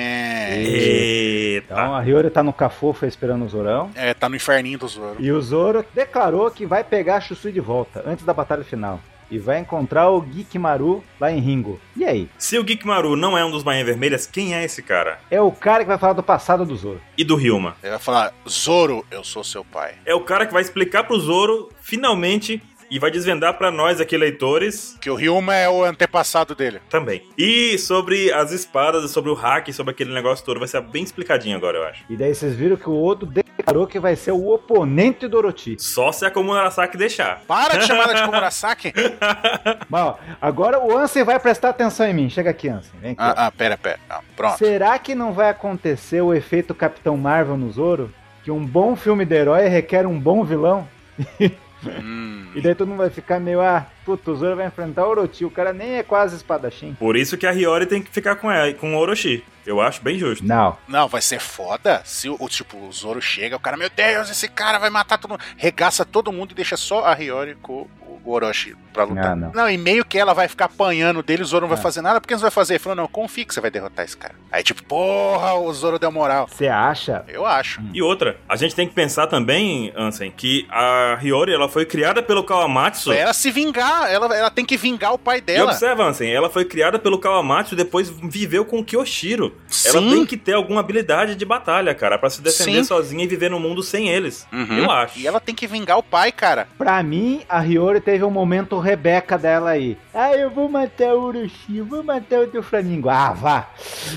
Eita. 0.60 1.74
Então 1.74 1.96
a 1.96 2.04
Hiyori 2.04 2.30
tá 2.30 2.44
no 2.44 2.54
Cafofo 2.54 3.06
esperando 3.06 3.46
o 3.46 3.50
Zorão. 3.50 3.92
É, 3.96 4.14
tá 4.14 4.28
no 4.28 4.36
inferninho 4.36 4.78
do 4.78 4.88
Zoro. 4.88 5.16
E 5.20 5.32
o 5.32 5.42
Zoro 5.42 5.86
declarou 5.94 6.50
que 6.52 6.66
vai 6.66 6.84
pegar 6.84 7.18
a 7.18 7.22
Shusui 7.22 7.52
de 7.52 7.60
volta, 7.60 8.04
antes 8.06 8.26
da 8.26 8.34
batalha 8.34 8.64
final 8.64 9.00
e 9.30 9.38
vai 9.38 9.60
encontrar 9.60 10.10
o 10.10 10.22
Geekmaru 10.22 11.04
lá 11.20 11.32
em 11.32 11.40
Ringo. 11.40 11.80
E 11.96 12.06
aí? 12.06 12.30
Se 12.38 12.58
o 12.58 12.64
Geekmaru 12.64 13.16
não 13.16 13.38
é 13.38 13.44
um 13.44 13.52
dos 13.52 13.64
Bainhas 13.64 13.86
Vermelhas, 13.86 14.26
quem 14.26 14.54
é 14.56 14.64
esse 14.64 14.82
cara? 14.82 15.20
É 15.30 15.42
o 15.42 15.52
cara 15.52 15.84
que 15.84 15.88
vai 15.88 15.98
falar 15.98 16.14
do 16.14 16.24
passado 16.24 16.66
do 16.66 16.76
Zoro. 16.76 17.02
E 17.18 17.24
do 17.24 17.36
Ryuma. 17.36 17.76
Ele 17.82 17.92
vai 17.92 18.00
falar, 18.00 18.34
Zoro, 18.48 19.06
eu 19.10 19.24
sou 19.24 19.44
seu 19.44 19.64
pai. 19.64 19.96
É 20.06 20.14
o 20.14 20.22
cara 20.22 20.46
que 20.46 20.54
vai 20.54 20.62
explicar 20.62 21.04
pro 21.04 21.20
Zoro, 21.20 21.70
finalmente, 21.82 22.62
e 22.90 23.00
vai 23.00 23.10
desvendar 23.10 23.58
para 23.58 23.72
nós 23.72 24.00
aqui, 24.00 24.18
leitores. 24.18 24.98
Que 25.02 25.10
o 25.10 25.16
Ryuma 25.16 25.56
é 25.56 25.70
o 25.70 25.84
antepassado 25.84 26.56
dele. 26.56 26.82
Também. 26.90 27.24
E 27.38 27.78
sobre 27.78 28.32
as 28.32 28.52
espadas, 28.52 29.10
sobre 29.12 29.32
o 29.32 29.34
hack, 29.34 29.72
sobre 29.74 29.92
aquele 29.92 30.14
negócio 30.14 30.46
todo, 30.46 30.60
vai 30.60 30.68
ser 30.68 30.82
bem 30.82 31.04
explicadinho 31.04 31.58
agora, 31.58 31.78
eu 31.78 31.84
acho. 31.86 32.04
E 32.10 32.16
daí 32.16 32.34
vocês 32.34 32.56
viram 32.56 32.76
que 32.76 32.90
o 32.90 33.04
Odo 33.04 33.26
declarou 33.26 33.88
que 33.88 34.00
vai 34.00 34.16
ser 34.16 34.32
o 34.32 34.50
oponente 34.50 35.28
do 35.28 35.38
Orochi. 35.38 35.78
Só 35.80 36.12
se 36.12 36.26
a 36.26 36.32
Komurasaki 36.32 36.98
deixar. 36.98 37.42
Para 37.48 37.78
de 37.78 37.86
chamar 37.86 38.10
ela 38.10 38.14
de 38.14 38.24
Komurasaki! 38.26 38.94
Bom, 39.90 40.18
agora 40.42 40.80
o 40.80 40.96
Ansem 40.96 41.24
vai 41.24 41.40
prestar 41.40 41.70
atenção 41.70 42.08
em 42.08 42.14
mim. 42.14 42.30
Chega 42.30 42.50
aqui, 42.50 42.70
Ansem. 42.70 43.00
Vem 43.00 43.12
aqui. 43.12 43.22
Ah, 43.22 43.48
ah 43.48 43.52
pera, 43.52 43.78
pera. 43.78 44.00
Ah, 44.10 44.22
pronto. 44.36 44.58
Será 44.58 44.98
que 45.00 45.16
não 45.16 45.34
vai 45.34 45.50
acontecer 45.50 46.22
o 46.22 46.34
efeito 46.34 46.74
Capitão 46.74 47.18
Marvel 47.18 47.58
no 47.58 47.72
Zoro? 47.72 48.14
Que 48.44 48.52
um 48.52 48.64
bom 48.64 48.96
filme 48.96 49.26
de 49.26 49.36
herói 49.36 49.68
requer 49.68 50.06
um 50.06 50.20
bom 50.20 50.44
vilão? 50.44 50.88
Hum. 51.90 52.48
E 52.56 52.62
daí 52.62 52.74
todo 52.74 52.88
mundo 52.88 53.00
vai 53.00 53.10
ficar 53.10 53.40
meio, 53.40 53.62
ah, 53.62 53.86
puto, 54.06 54.32
o 54.32 54.36
Zoro 54.36 54.56
vai 54.56 54.68
enfrentar 54.68 55.06
o 55.06 55.10
Orochi, 55.10 55.46
o 55.46 55.52
cara 55.52 55.74
nem 55.74 55.96
é 55.96 56.04
quase 56.04 56.36
espadachim. 56.36 56.96
Por 56.96 57.16
isso 57.16 57.38
que 57.38 57.46
a 57.46 57.52
Hiyori 57.52 57.86
tem 57.86 58.02
que 58.02 58.10
ficar 58.10 58.36
com, 58.36 58.50
ela, 58.50 58.74
com 58.74 58.96
o 58.96 58.98
Orochi. 58.98 59.44
Eu 59.66 59.82
acho 59.82 60.02
bem 60.02 60.18
justo. 60.18 60.46
Não. 60.46 60.78
Não, 60.88 61.08
vai 61.08 61.22
ser 61.22 61.40
foda 61.40 62.02
se 62.06 62.30
o, 62.30 62.38
tipo, 62.48 62.78
o 62.78 62.92
Zoro 62.92 63.22
chega, 63.22 63.56
o 63.56 63.60
cara, 63.60 63.76
meu 63.76 63.90
Deus, 63.90 64.30
esse 64.30 64.48
cara 64.48 64.78
vai 64.78 64.92
matar 64.92 65.18
todo 65.18 65.32
mundo. 65.32 65.44
Regaça 65.58 66.06
todo 66.06 66.32
mundo 66.32 66.52
e 66.52 66.56
deixa 66.56 66.78
só 66.78 67.04
a 67.04 67.14
Hiyori 67.14 67.56
com 67.56 67.88
o 68.26 68.32
Orochi 68.32 68.76
pra 68.92 69.04
lutar. 69.04 69.36
Não, 69.36 69.48
não. 69.48 69.64
não, 69.64 69.70
e 69.70 69.78
meio 69.78 70.06
que 70.06 70.18
ela 70.18 70.34
vai 70.34 70.48
ficar 70.48 70.66
apanhando 70.66 71.22
dele, 71.22 71.44
o 71.44 71.46
Zoro 71.46 71.68
não 71.68 71.70
vai 71.70 71.78
fazer 71.82 72.02
nada, 72.02 72.20
porque 72.22 72.34
não 72.34 72.42
vai 72.42 72.52
fazer? 72.52 72.74
Ele 72.74 72.80
falou, 72.80 72.96
não, 72.96 73.08
confia 73.08 73.46
que 73.46 73.54
você 73.54 73.62
vai 73.62 73.70
derrotar 73.70 74.06
esse 74.06 74.16
cara. 74.16 74.36
Aí, 74.52 74.64
tipo, 74.64 74.84
porra, 74.84 75.54
o 75.54 75.72
Zoro 75.74 76.00
deu 76.00 76.12
moral. 76.12 76.48
Você 76.48 76.68
acha? 76.68 77.24
Eu 77.28 77.46
acho. 77.46 77.82
E 77.94 78.02
outra, 78.02 78.38
a 78.48 78.56
gente 78.56 78.74
tem 78.74 78.88
que 78.88 78.94
pensar 78.94 79.28
também, 79.28 79.94
Ansem, 79.96 80.32
que 80.32 80.66
a 80.70 81.20
Hiyori, 81.22 81.54
ela 81.54 81.68
foi 81.68 81.86
criada 81.86 82.24
pelo 82.24 82.44
Kawamatsu. 82.44 83.10
Pra 83.10 83.20
ela 83.20 83.34
se 83.34 83.52
vingar, 83.52 84.10
ela, 84.10 84.36
ela 84.36 84.50
tem 84.50 84.66
que 84.66 84.78
vingar 84.78 85.14
o 85.14 85.20
pai 85.20 85.42
dela. 85.42 85.72
E 85.72 85.74
observa, 85.74 86.04
Ansem, 86.06 86.32
ela 86.32 86.50
foi 86.50 86.66
criada 86.66 86.98
pelo 86.98 87.20
Kawamatsu 87.20 87.74
e 87.74 87.78
depois 87.78 88.10
viveu 88.10 88.64
com 88.66 88.80
o 88.80 88.86
Kyoshiro. 88.86 89.56
Sim. 89.68 89.90
Ela 89.90 90.02
tem 90.02 90.26
que 90.26 90.38
ter 90.38 90.54
alguma 90.54 90.80
habilidade 90.80 91.36
de 91.36 91.46
batalha, 91.46 91.94
cara, 91.94 92.18
para 92.18 92.30
se 92.30 92.42
defender 92.42 92.80
Sim. 92.80 92.84
sozinha 92.86 93.24
e 93.24 93.28
viver 93.28 93.50
no 93.50 93.60
mundo 93.60 93.84
sem 93.84 94.10
eles. 94.10 94.48
Uhum. 94.54 94.78
Eu 94.78 94.92
acho. 94.92 95.20
E 95.20 95.28
ela 95.28 95.40
tem 95.40 95.54
que 95.54 95.68
vingar 95.68 95.98
o 95.98 96.04
pai, 96.04 96.32
cara. 96.32 96.68
Pra 96.78 97.04
mim, 97.04 97.42
a 97.50 97.62
Hiyori 97.62 98.00
teve 98.16 98.24
um 98.24 98.32
momento 98.32 98.80
Rebeca 98.80 99.38
dela 99.38 99.72
aí. 99.72 99.98
Ah, 100.14 100.34
eu 100.34 100.50
vou 100.50 100.70
matar 100.70 101.14
o 101.14 101.26
Urushi, 101.26 101.82
vou 101.82 102.02
matar 102.02 102.40
o 102.40 102.48
teu 102.48 102.64
Flamingo. 102.64 103.10
Ah, 103.10 103.34
vá. 103.34 103.68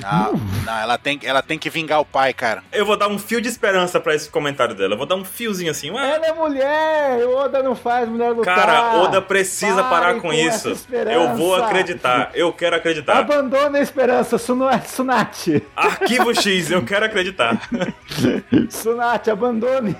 Não, 0.00 0.34
não, 0.64 0.78
ela 0.78 0.96
tem, 0.96 1.18
ela 1.24 1.42
tem 1.42 1.58
que 1.58 1.68
vingar 1.68 2.00
o 2.00 2.04
pai, 2.04 2.32
cara. 2.32 2.62
Eu 2.70 2.86
vou 2.86 2.96
dar 2.96 3.08
um 3.08 3.18
fio 3.18 3.40
de 3.40 3.48
esperança 3.48 3.98
para 3.98 4.14
esse 4.14 4.30
comentário 4.30 4.76
dela. 4.76 4.94
Eu 4.94 4.96
vou 4.96 5.06
dar 5.06 5.16
um 5.16 5.24
fiozinho 5.24 5.72
assim. 5.72 5.90
Ué. 5.90 6.14
Ela 6.14 6.26
é 6.26 6.32
mulher, 6.32 7.26
Oda 7.26 7.60
não 7.60 7.74
faz 7.74 8.08
mulher 8.08 8.30
lutar. 8.30 8.54
Cara, 8.54 9.00
Oda 9.00 9.20
precisa 9.20 9.82
Pare 9.82 9.88
parar 9.88 10.14
com, 10.14 10.28
com 10.28 10.32
isso. 10.32 10.86
Eu 10.92 11.34
vou 11.34 11.56
acreditar, 11.56 12.30
eu 12.34 12.52
quero 12.52 12.76
acreditar. 12.76 13.18
Abandona 13.18 13.78
a 13.78 13.82
esperança, 13.82 14.38
Sunati. 14.38 15.60
Arquivo 15.74 16.32
X, 16.40 16.70
eu 16.70 16.84
quero 16.84 17.04
acreditar. 17.04 17.68
Sunati, 18.70 19.28
abandone. 19.28 19.96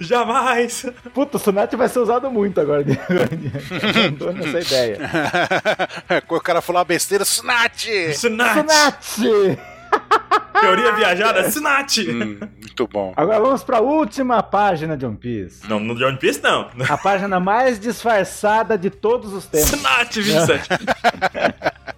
Jamais. 0.00 0.86
Puta, 1.12 1.36
o 1.36 1.40
Sunati 1.40 1.74
vai 1.74 1.88
ser 1.88 1.98
usado 1.98 2.30
muito 2.30 2.60
agora. 2.60 2.84
Abandone 3.24 4.46
essa 4.46 4.60
ideia. 4.60 4.98
o 6.28 6.40
cara 6.40 6.60
falou 6.60 6.80
uma 6.80 6.84
besteira! 6.84 7.24
Sunati! 7.24 8.14
Sunati! 8.14 9.58
Teoria 10.60 10.92
viajada, 10.92 11.50
Sunati! 11.50 12.08
Hum, 12.10 12.38
muito 12.60 12.88
bom. 12.88 13.12
Agora 13.16 13.40
vamos 13.40 13.62
pra 13.62 13.80
última 13.80 14.42
página 14.42 14.96
de 14.96 15.04
One 15.04 15.16
Piece. 15.16 15.68
Não, 15.68 15.78
no 15.78 15.94
de 15.94 16.04
One 16.04 16.16
Piece 16.16 16.42
não. 16.42 16.70
A 16.88 16.96
página 16.96 17.38
mais 17.38 17.78
disfarçada 17.78 18.78
de 18.78 18.88
todos 18.88 19.32
os 19.32 19.46
tempos. 19.46 19.70
Sunati, 19.70 20.20
27. 20.22 20.68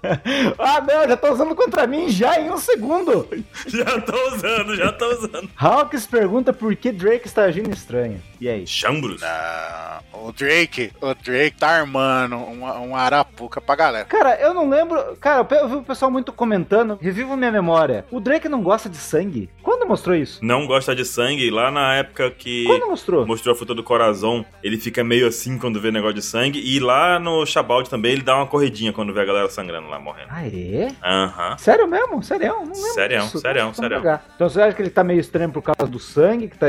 ah, 0.59 0.81
não, 0.81 1.09
já 1.09 1.17
tô 1.17 1.33
usando 1.33 1.55
contra 1.55 1.87
mim 1.87 2.09
já 2.09 2.41
em 2.41 2.51
um 2.51 2.59
segundo. 2.59 3.29
já 3.67 4.01
tô 4.01 4.35
usando, 4.35 4.77
já 4.77 4.93
tô 4.93 5.07
usando. 5.07 5.51
Hawks 5.57 6.07
pergunta 6.07 6.53
por 6.53 6.75
que 6.77 6.93
Drake 6.93 7.27
está 7.27 7.45
agindo 7.45 7.71
estranho. 7.71 8.21
E 8.41 8.49
aí? 8.49 8.67
Chambros? 8.67 9.21
Não, 9.21 10.27
o 10.27 10.33
Drake, 10.33 10.93
o 11.01 11.15
Drake 11.15 11.57
tá 11.59 11.69
armando 11.69 12.37
um, 12.37 12.65
um 12.89 12.97
arapuca 12.97 13.61
pra 13.61 13.77
galera. 13.77 14.05
Cara, 14.05 14.39
eu 14.41 14.53
não 14.53 14.69
lembro. 14.69 15.17
Cara, 15.21 15.47
eu 15.51 15.69
vi 15.69 15.77
o 15.77 15.83
pessoal 15.83 16.11
muito 16.11 16.33
comentando. 16.33 16.99
Revivo 17.01 17.37
minha 17.37 17.53
memória. 17.53 18.05
O 18.11 18.21
Drake 18.21 18.49
não 18.49 18.63
gosta 18.63 18.89
de 18.89 18.97
sangue. 18.97 19.49
Quando 19.63 19.87
mostrou 19.87 20.17
isso? 20.17 20.45
Não 20.45 20.67
gosta 20.67 20.95
de 20.95 21.05
sangue. 21.05 21.51
Lá 21.51 21.71
na 21.71 21.95
época 21.95 22.31
que. 22.31 22.65
Quando 22.65 22.87
mostrou? 22.87 23.27
Mostrou 23.27 23.55
a 23.55 23.57
fruta 23.57 23.75
do 23.75 23.83
coração. 23.83 24.45
Ele 24.63 24.77
fica 24.77 25.03
meio 25.03 25.27
assim 25.27 25.59
quando 25.59 25.81
vê 25.81 25.91
negócio 25.91 26.15
de 26.15 26.23
sangue. 26.23 26.61
E 26.61 26.79
lá 26.79 27.19
no 27.19 27.45
Shabaldi 27.47 27.89
também 27.89 28.13
ele 28.13 28.23
dá 28.23 28.37
uma 28.37 28.47
corridinha 28.47 28.93
quando 28.93 29.13
vê 29.13 29.21
a 29.21 29.25
galera 29.25 29.49
sangrando 29.49 29.89
lá 29.89 29.99
morrendo. 29.99 30.29
Ah, 30.31 30.47
é? 30.47 30.89
Aham. 31.03 31.51
Uhum. 31.53 31.59
Sério 31.59 31.87
mesmo? 31.89 32.23
Sério? 32.23 32.55
Não. 32.67 32.75
Sério, 32.75 33.23
sério, 33.23 33.75
sério. 33.75 34.21
Então 34.35 34.49
você 34.49 34.61
acha 34.61 34.75
que 34.75 34.83
ele 34.83 34.91
tá 34.91 35.03
meio 35.05 35.21
estranho 35.21 35.51
por 35.51 35.63
causa 35.63 35.91
do 35.91 35.99
sangue 35.99 36.49
que 36.49 36.59
tá 36.59 36.67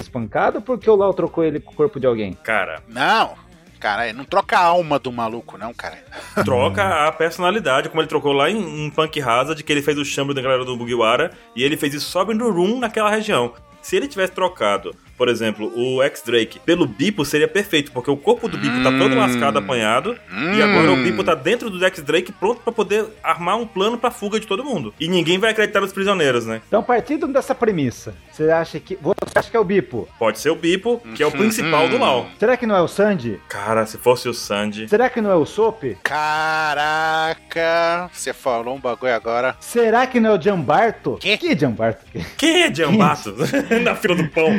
espancado 0.00 0.60
porque 0.60 0.88
o 0.88 0.94
Lau 1.04 1.14
trocou 1.14 1.44
ele 1.44 1.60
com 1.60 1.72
o 1.72 1.74
corpo 1.74 2.00
de 2.00 2.06
alguém? 2.06 2.32
Cara. 2.32 2.82
Não. 2.88 3.34
Cara, 3.78 4.10
não 4.14 4.24
troca 4.24 4.58
a 4.58 4.64
alma 4.64 4.98
do 4.98 5.12
maluco, 5.12 5.58
não, 5.58 5.74
cara. 5.74 5.98
Troca 6.42 7.06
a 7.06 7.12
personalidade, 7.12 7.90
como 7.90 8.00
ele 8.00 8.08
trocou 8.08 8.32
lá 8.32 8.50
em, 8.50 8.86
em 8.86 8.90
Punk 8.90 9.20
Hazard, 9.20 9.62
que 9.62 9.70
ele 9.70 9.82
fez 9.82 9.98
o 9.98 10.04
chambro 10.04 10.32
da 10.32 10.40
galera 10.40 10.64
do 10.64 10.74
Bugiwara, 10.74 11.32
e 11.54 11.62
ele 11.62 11.76
fez 11.76 11.92
isso 11.92 12.08
só 12.08 12.24
no 12.24 12.50
Room 12.50 12.78
naquela 12.78 13.10
região. 13.10 13.52
Se 13.82 13.94
ele 13.94 14.08
tivesse 14.08 14.32
trocado 14.32 14.96
por 15.16 15.28
exemplo, 15.28 15.72
o 15.74 16.02
X-Drake 16.02 16.58
pelo 16.60 16.86
Bipo 16.86 17.24
seria 17.24 17.48
perfeito, 17.48 17.92
porque 17.92 18.10
o 18.10 18.16
corpo 18.16 18.48
do 18.48 18.58
Bipo 18.58 18.82
tá 18.82 18.90
todo 18.90 19.14
hum. 19.14 19.18
lascado, 19.18 19.58
apanhado, 19.58 20.16
e 20.56 20.62
agora 20.62 20.92
o 20.92 21.02
Bipo 21.02 21.22
tá 21.22 21.34
dentro 21.34 21.70
do 21.70 21.84
X-Drake 21.84 22.32
pronto 22.32 22.60
para 22.60 22.72
poder 22.72 23.06
armar 23.22 23.56
um 23.56 23.66
plano 23.66 23.98
pra 23.98 24.10
fuga 24.10 24.40
de 24.40 24.46
todo 24.46 24.64
mundo. 24.64 24.94
E 24.98 25.08
ninguém 25.08 25.38
vai 25.38 25.50
acreditar 25.50 25.80
nos 25.80 25.92
prisioneiros, 25.92 26.46
né? 26.46 26.60
Então, 26.66 26.82
partindo 26.82 27.26
dessa 27.28 27.54
premissa, 27.54 28.14
você 28.30 28.50
acha 28.50 28.80
que. 28.80 28.98
Você 29.00 29.14
acha 29.34 29.50
que 29.50 29.56
é 29.56 29.60
o 29.60 29.64
Bipo? 29.64 30.08
Pode 30.18 30.38
ser 30.38 30.50
o 30.50 30.56
Bipo, 30.56 31.00
que 31.14 31.22
é 31.22 31.26
o 31.26 31.30
principal 31.30 31.88
do 31.88 31.98
mal. 31.98 32.26
Será 32.38 32.56
que 32.56 32.66
não 32.66 32.76
é 32.76 32.80
o 32.80 32.88
Sandy? 32.88 33.40
Cara, 33.48 33.86
se 33.86 33.98
fosse 33.98 34.28
o 34.28 34.34
Sandy. 34.34 34.88
Será 34.88 35.08
que 35.08 35.20
não 35.20 35.30
é 35.30 35.36
o 35.36 35.46
Soap? 35.46 35.84
Caraca, 36.02 38.10
você 38.12 38.32
falou 38.32 38.76
um 38.76 38.80
bagulho 38.80 39.14
agora. 39.14 39.56
Será 39.60 40.06
que 40.06 40.20
não 40.20 40.30
é 40.30 40.38
o 40.38 40.40
Jambarto? 40.40 41.18
Que? 41.20 41.36
Que 41.36 41.58
Jambarto? 41.58 42.04
Quem 42.36 42.62
é 42.62 42.74
Jambarto? 42.74 43.34
Na 43.82 43.94
fila 43.94 44.16
do 44.16 44.28
pão. 44.28 44.58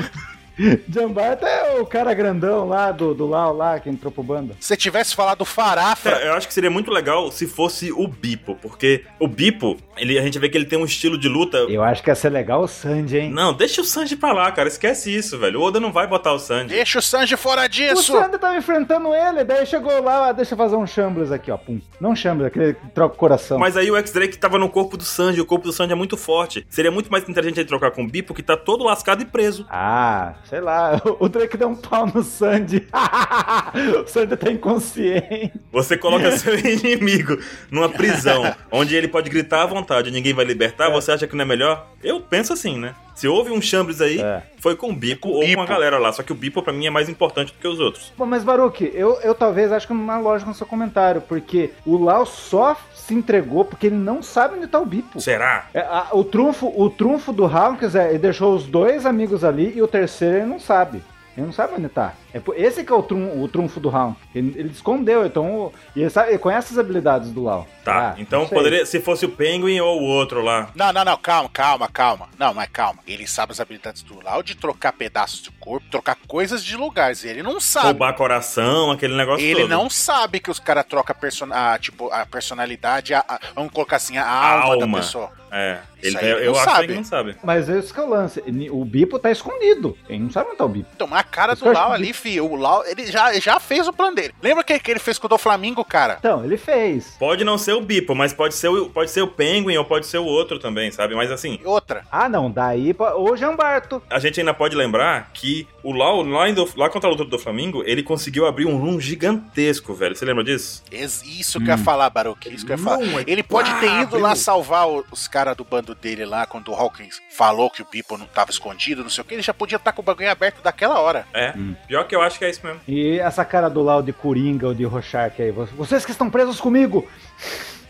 Jambata 0.89 1.47
é 1.47 1.79
o 1.79 1.85
cara 1.85 2.13
grandão 2.13 2.67
lá 2.67 2.91
do, 2.91 3.13
do 3.13 3.25
Lau 3.25 3.55
lá 3.55 3.79
que 3.79 3.89
entrou 3.89 4.11
pro 4.11 4.23
bando. 4.23 4.55
Se 4.59 4.75
tivesse 4.77 5.15
falado 5.15 5.39
do 5.39 5.45
Farafa. 5.45 6.09
É, 6.09 6.27
eu 6.29 6.33
acho 6.33 6.47
que 6.47 6.53
seria 6.53 6.69
muito 6.69 6.91
legal 6.91 7.31
se 7.31 7.47
fosse 7.47 7.91
o 7.91 8.07
Bipo, 8.07 8.55
porque 8.61 9.03
o 9.19 9.27
Bipo, 9.27 9.77
ele, 9.97 10.17
a 10.17 10.21
gente 10.21 10.39
vê 10.39 10.49
que 10.49 10.57
ele 10.57 10.65
tem 10.65 10.79
um 10.79 10.85
estilo 10.85 11.17
de 11.17 11.27
luta. 11.27 11.57
Eu 11.57 11.83
acho 11.83 12.01
que 12.01 12.09
ia 12.09 12.15
ser 12.15 12.29
legal 12.29 12.61
o 12.61 12.67
Sanji, 12.67 13.17
hein? 13.17 13.31
Não, 13.31 13.53
deixa 13.53 13.81
o 13.81 13.83
Sanji 13.83 14.15
pra 14.15 14.33
lá, 14.33 14.51
cara. 14.51 14.67
Esquece 14.67 15.15
isso, 15.15 15.37
velho. 15.37 15.59
O 15.59 15.63
Oda 15.63 15.79
não 15.79 15.91
vai 15.91 16.07
botar 16.07 16.33
o 16.33 16.39
Sanji. 16.39 16.69
Deixa 16.69 16.99
o 16.99 17.01
Sanji 17.01 17.35
fora 17.35 17.67
disso! 17.67 18.15
O 18.15 18.21
Sanji 18.21 18.37
tava 18.37 18.57
enfrentando 18.57 19.13
ele, 19.13 19.43
daí 19.43 19.65
chegou 19.65 20.01
lá, 20.01 20.31
deixa 20.31 20.53
eu 20.53 20.57
fazer 20.57 20.75
um 20.75 20.87
Shambles 20.87 21.31
aqui, 21.31 21.51
ó. 21.51 21.57
Pum. 21.57 21.79
Não 21.99 22.15
Shambles, 22.15 22.47
aquele 22.47 22.73
que 22.73 22.87
troca 22.89 23.15
o 23.15 23.17
coração. 23.17 23.59
Mas 23.59 23.75
aí 23.77 23.89
o 23.89 23.97
X-Drake 23.97 24.37
tava 24.37 24.57
no 24.57 24.69
corpo 24.69 24.97
do 24.97 25.03
Sanji, 25.03 25.41
o 25.41 25.45
corpo 25.45 25.65
do 25.65 25.73
Sanji 25.73 25.91
é 25.91 25.95
muito 25.95 26.17
forte. 26.17 26.65
Seria 26.69 26.91
muito 26.91 27.11
mais 27.11 27.27
inteligente 27.27 27.59
ele 27.59 27.67
trocar 27.67 27.91
com 27.91 28.03
o 28.03 28.07
Bipo, 28.07 28.33
que 28.33 28.43
tá 28.43 28.55
todo 28.55 28.83
lascado 28.83 29.21
e 29.21 29.25
preso. 29.25 29.65
Ah, 29.69 30.33
sei 30.49 30.61
lá. 30.61 31.01
O 31.19 31.29
Drake 31.29 31.57
deu 31.57 31.69
um 31.69 31.75
pau 31.75 32.05
no 32.07 32.23
Sandy. 32.23 32.87
o 34.03 34.07
Sandy 34.07 34.35
tá 34.35 34.51
inconsciente. 34.51 35.53
Você 35.71 35.97
coloca 35.97 36.37
seu 36.37 36.57
inimigo 36.59 37.37
numa 37.71 37.89
prisão, 37.89 38.55
onde 38.71 38.95
ele 38.95 39.07
pode 39.07 39.29
gritar 39.29 39.63
à 39.63 39.65
vontade 39.65 40.09
e 40.09 40.11
ninguém 40.11 40.33
vai 40.33 40.45
libertar, 40.45 40.89
é. 40.89 40.91
você 40.91 41.11
acha 41.11 41.27
que 41.27 41.35
não 41.35 41.43
é 41.43 41.47
melhor? 41.47 41.87
Eu 42.03 42.21
penso 42.21 42.53
assim, 42.53 42.77
né? 42.77 42.93
Se 43.15 43.29
houve 43.29 43.51
um 43.51 43.61
Chambres 43.61 44.01
aí, 44.01 44.19
é. 44.19 44.43
foi 44.59 44.75
com 44.75 44.91
o 44.91 44.95
Bipo 44.95 45.29
ou 45.29 45.39
Bipo. 45.39 45.55
com 45.55 45.61
a 45.61 45.65
galera 45.65 45.97
lá. 45.97 46.11
Só 46.11 46.21
que 46.21 46.33
o 46.33 46.35
Bipo, 46.35 46.61
pra 46.61 46.73
mim, 46.73 46.85
é 46.85 46.89
mais 46.89 47.07
importante 47.07 47.53
do 47.53 47.59
que 47.59 47.67
os 47.67 47.79
outros. 47.79 48.11
Bom, 48.17 48.25
mas 48.25 48.43
Baruque, 48.43 48.91
eu, 48.93 49.17
eu 49.21 49.33
talvez 49.33 49.71
acho 49.71 49.87
que 49.87 49.93
uma 49.93 50.19
lógica 50.19 50.49
no 50.49 50.55
seu 50.55 50.67
comentário, 50.67 51.21
porque 51.21 51.71
o 51.85 51.97
Lau 51.97 52.25
só 52.25 52.77
se 52.93 53.13
entregou 53.13 53.63
porque 53.63 53.87
ele 53.87 53.95
não 53.95 54.21
sabe 54.21 54.57
onde 54.57 54.67
tá 54.67 54.79
o 54.79 54.85
Bipo. 54.85 55.21
Será? 55.21 55.69
É, 55.73 55.79
a, 55.79 56.09
o, 56.11 56.25
trunfo, 56.25 56.73
o 56.75 56.89
trunfo 56.89 57.31
do 57.31 57.45
Hawkins 57.45 57.95
é 57.95 58.09
ele 58.09 58.19
deixou 58.19 58.53
os 58.53 58.65
dois 58.65 59.05
amigos 59.05 59.43
ali 59.43 59.73
e 59.75 59.81
o 59.81 59.87
terceiro 59.87 60.37
ele 60.37 60.45
não 60.45 60.59
sabe. 60.59 61.01
Ele 61.37 61.45
não 61.45 61.53
sabe 61.53 61.73
onde 61.77 61.87
tá. 61.87 62.13
É, 62.35 62.41
esse 62.61 62.83
que 62.83 62.91
é 62.91 62.95
o, 62.95 63.01
trum, 63.01 63.41
o 63.41 63.47
trunfo 63.47 63.79
do 63.79 63.87
Raul. 63.87 64.13
Ele, 64.33 64.53
ele, 64.57 64.69
escondeu, 64.69 65.25
então. 65.25 65.71
E 65.95 66.01
ele, 66.01 66.09
sabe, 66.09 66.31
ele 66.31 66.37
conhece 66.37 66.73
as 66.73 66.77
habilidades 66.77 67.31
do 67.31 67.43
Lau. 67.43 67.65
Tá, 67.85 68.09
ah, 68.09 68.15
então 68.19 68.45
poderia. 68.45 68.85
Se 68.85 68.99
fosse 68.99 69.25
o 69.25 69.29
Penguin 69.29 69.79
ou 69.79 70.01
o 70.01 70.03
outro 70.03 70.41
lá. 70.41 70.69
Não, 70.75 70.91
não, 70.91 71.05
não, 71.05 71.17
calma, 71.17 71.49
calma, 71.49 71.87
calma. 71.87 72.27
Não, 72.37 72.53
mas 72.53 72.67
calma. 72.69 72.99
Ele 73.07 73.25
sabe 73.25 73.53
as 73.53 73.61
habilidades 73.61 74.01
do 74.01 74.21
Lau 74.21 74.43
de 74.43 74.53
trocar 74.53 74.91
pedaços 74.91 75.41
de 75.41 75.51
corpo, 75.51 75.87
trocar 75.89 76.17
coisas 76.27 76.61
de 76.61 76.75
lugares. 76.75 77.23
Ele 77.23 77.41
não 77.41 77.61
sabe. 77.61 77.87
Roubar 77.87 78.13
coração, 78.15 78.91
aquele 78.91 79.15
negócio 79.15 79.45
Ele 79.45 79.61
todo. 79.61 79.69
não 79.69 79.89
sabe 79.89 80.41
que 80.41 80.51
os 80.51 80.59
caras 80.59 80.85
trocam 80.85 81.15
a, 81.51 81.73
a, 81.73 81.79
tipo, 81.79 82.11
a 82.11 82.25
personalidade, 82.25 83.13
a, 83.13 83.23
a, 83.25 83.39
vamos 83.53 83.71
colocar 83.71 83.95
assim, 83.95 84.17
a, 84.17 84.25
a 84.25 84.51
alma, 84.51 84.73
alma, 84.73 84.87
da 84.87 84.97
pessoa. 84.97 85.31
É, 85.51 85.79
ele, 86.03 86.17
ele 86.17 86.47
eu 86.47 86.55
acho 86.55 86.65
sabe. 86.65 86.79
que 86.79 86.91
ele 86.91 86.97
não 86.97 87.03
sabe. 87.05 87.37
Mas 87.41 87.69
esse 87.69 87.93
que 87.93 87.99
é 87.99 88.03
o 88.03 88.09
lance. 88.09 88.43
O 88.71 88.83
Bipo 88.83 89.17
tá 89.17 89.31
escondido. 89.31 89.97
Ele 90.09 90.19
não 90.19 90.29
sabe 90.29 90.49
onde 90.49 90.57
tá 90.57 90.65
o 90.65 90.69
Bipo. 90.69 90.89
Então, 90.93 91.07
mas 91.07 91.19
a 91.21 91.23
cara 91.23 91.55
do 91.55 91.71
Lau 91.71 91.93
ali, 91.93 92.11
o 92.39 92.55
Lau, 92.55 92.83
ele 92.85 93.05
já, 93.07 93.33
já 93.39 93.59
fez 93.59 93.87
o 93.87 93.93
plano 93.93 94.15
dele. 94.15 94.33
Lembra 94.41 94.63
que, 94.63 94.77
que 94.79 94.91
ele 94.91 94.99
fez 94.99 95.17
com 95.17 95.27
o 95.27 95.29
do 95.29 95.37
Flamengo, 95.37 95.83
cara? 95.83 96.17
Então, 96.19 96.43
ele 96.43 96.57
fez. 96.57 97.15
Pode 97.19 97.43
não 97.43 97.57
ser 97.57 97.73
o 97.73 97.81
Bipo, 97.81 98.15
mas 98.15 98.33
pode 98.33 98.55
ser 98.55 98.69
o, 98.69 98.89
pode 98.89 99.11
ser 99.11 99.21
o 99.21 99.27
Penguin 99.27 99.77
ou 99.77 99.85
pode 99.85 100.05
ser 100.05 100.17
o 100.17 100.25
outro 100.25 100.59
também, 100.59 100.91
sabe? 100.91 101.15
Mas 101.15 101.31
assim. 101.31 101.59
Outra. 101.63 102.03
Ah, 102.11 102.27
não, 102.27 102.49
daí 102.49 102.95
o 103.17 103.35
Jambarto. 103.35 104.01
A 104.09 104.19
gente 104.19 104.39
ainda 104.39 104.53
pode 104.53 104.75
lembrar 104.75 105.29
que 105.33 105.67
o 105.83 105.91
Lau, 105.91 106.23
lá, 106.23 106.49
do, 106.51 106.67
lá 106.75 106.89
contra 106.89 107.09
a 107.09 107.11
luta 107.11 107.25
do 107.25 107.39
Flamengo, 107.39 107.83
ele 107.85 108.03
conseguiu 108.03 108.45
abrir 108.45 108.65
um 108.65 108.77
room 108.77 108.99
gigantesco, 108.99 109.93
velho. 109.93 110.15
Você 110.15 110.25
lembra 110.25 110.43
disso? 110.43 110.83
Isso 110.91 111.59
que 111.59 111.65
hum. 111.65 111.67
eu 111.67 111.75
ia 111.75 111.81
hum. 111.81 111.83
falar, 111.83 112.09
Baruch. 112.09 112.49
Isso 112.53 112.65
que 112.65 112.71
eu 112.71 112.77
ia 112.77 112.83
falar. 112.83 113.03
É 113.03 113.23
ele 113.27 113.43
pode 113.43 113.73
ter 113.79 114.01
ido 114.01 114.17
lá 114.17 114.35
salvar 114.35 114.87
os 114.87 115.27
caras 115.27 115.55
do 115.55 115.63
bando 115.63 115.93
dele 115.93 116.25
lá, 116.25 116.45
quando 116.45 116.71
o 116.71 116.75
Hawkins 116.75 117.21
falou 117.29 117.69
que 117.69 117.81
o 117.81 117.87
Bipo 117.91 118.17
não 118.17 118.25
tava 118.25 118.51
escondido, 118.51 119.03
não 119.03 119.09
sei 119.09 119.21
o 119.21 119.25
que, 119.25 119.33
ele 119.33 119.41
já 119.41 119.53
podia 119.53 119.75
estar 119.77 119.91
tá 119.91 119.95
com 119.95 120.01
o 120.01 120.05
bagulho 120.05 120.29
aberto 120.29 120.61
daquela 120.61 120.99
hora. 120.99 121.27
É. 121.33 121.53
Hum. 121.55 121.75
Pior 121.87 122.04
que 122.05 122.15
eu 122.15 122.21
acho 122.21 122.39
que 122.39 122.45
é 122.45 122.49
isso 122.49 122.65
mesmo. 122.65 122.81
E 122.87 123.19
essa 123.19 123.43
cara 123.43 123.69
do 123.69 123.81
Lau 123.81 124.01
de 124.01 124.13
Coringa 124.13 124.67
ou 124.67 124.73
de 124.73 124.83
Rorschach 124.83 125.41
aí, 125.41 125.51
vocês 125.51 126.05
que 126.05 126.11
estão 126.11 126.29
presos 126.29 126.59
comigo! 126.59 127.07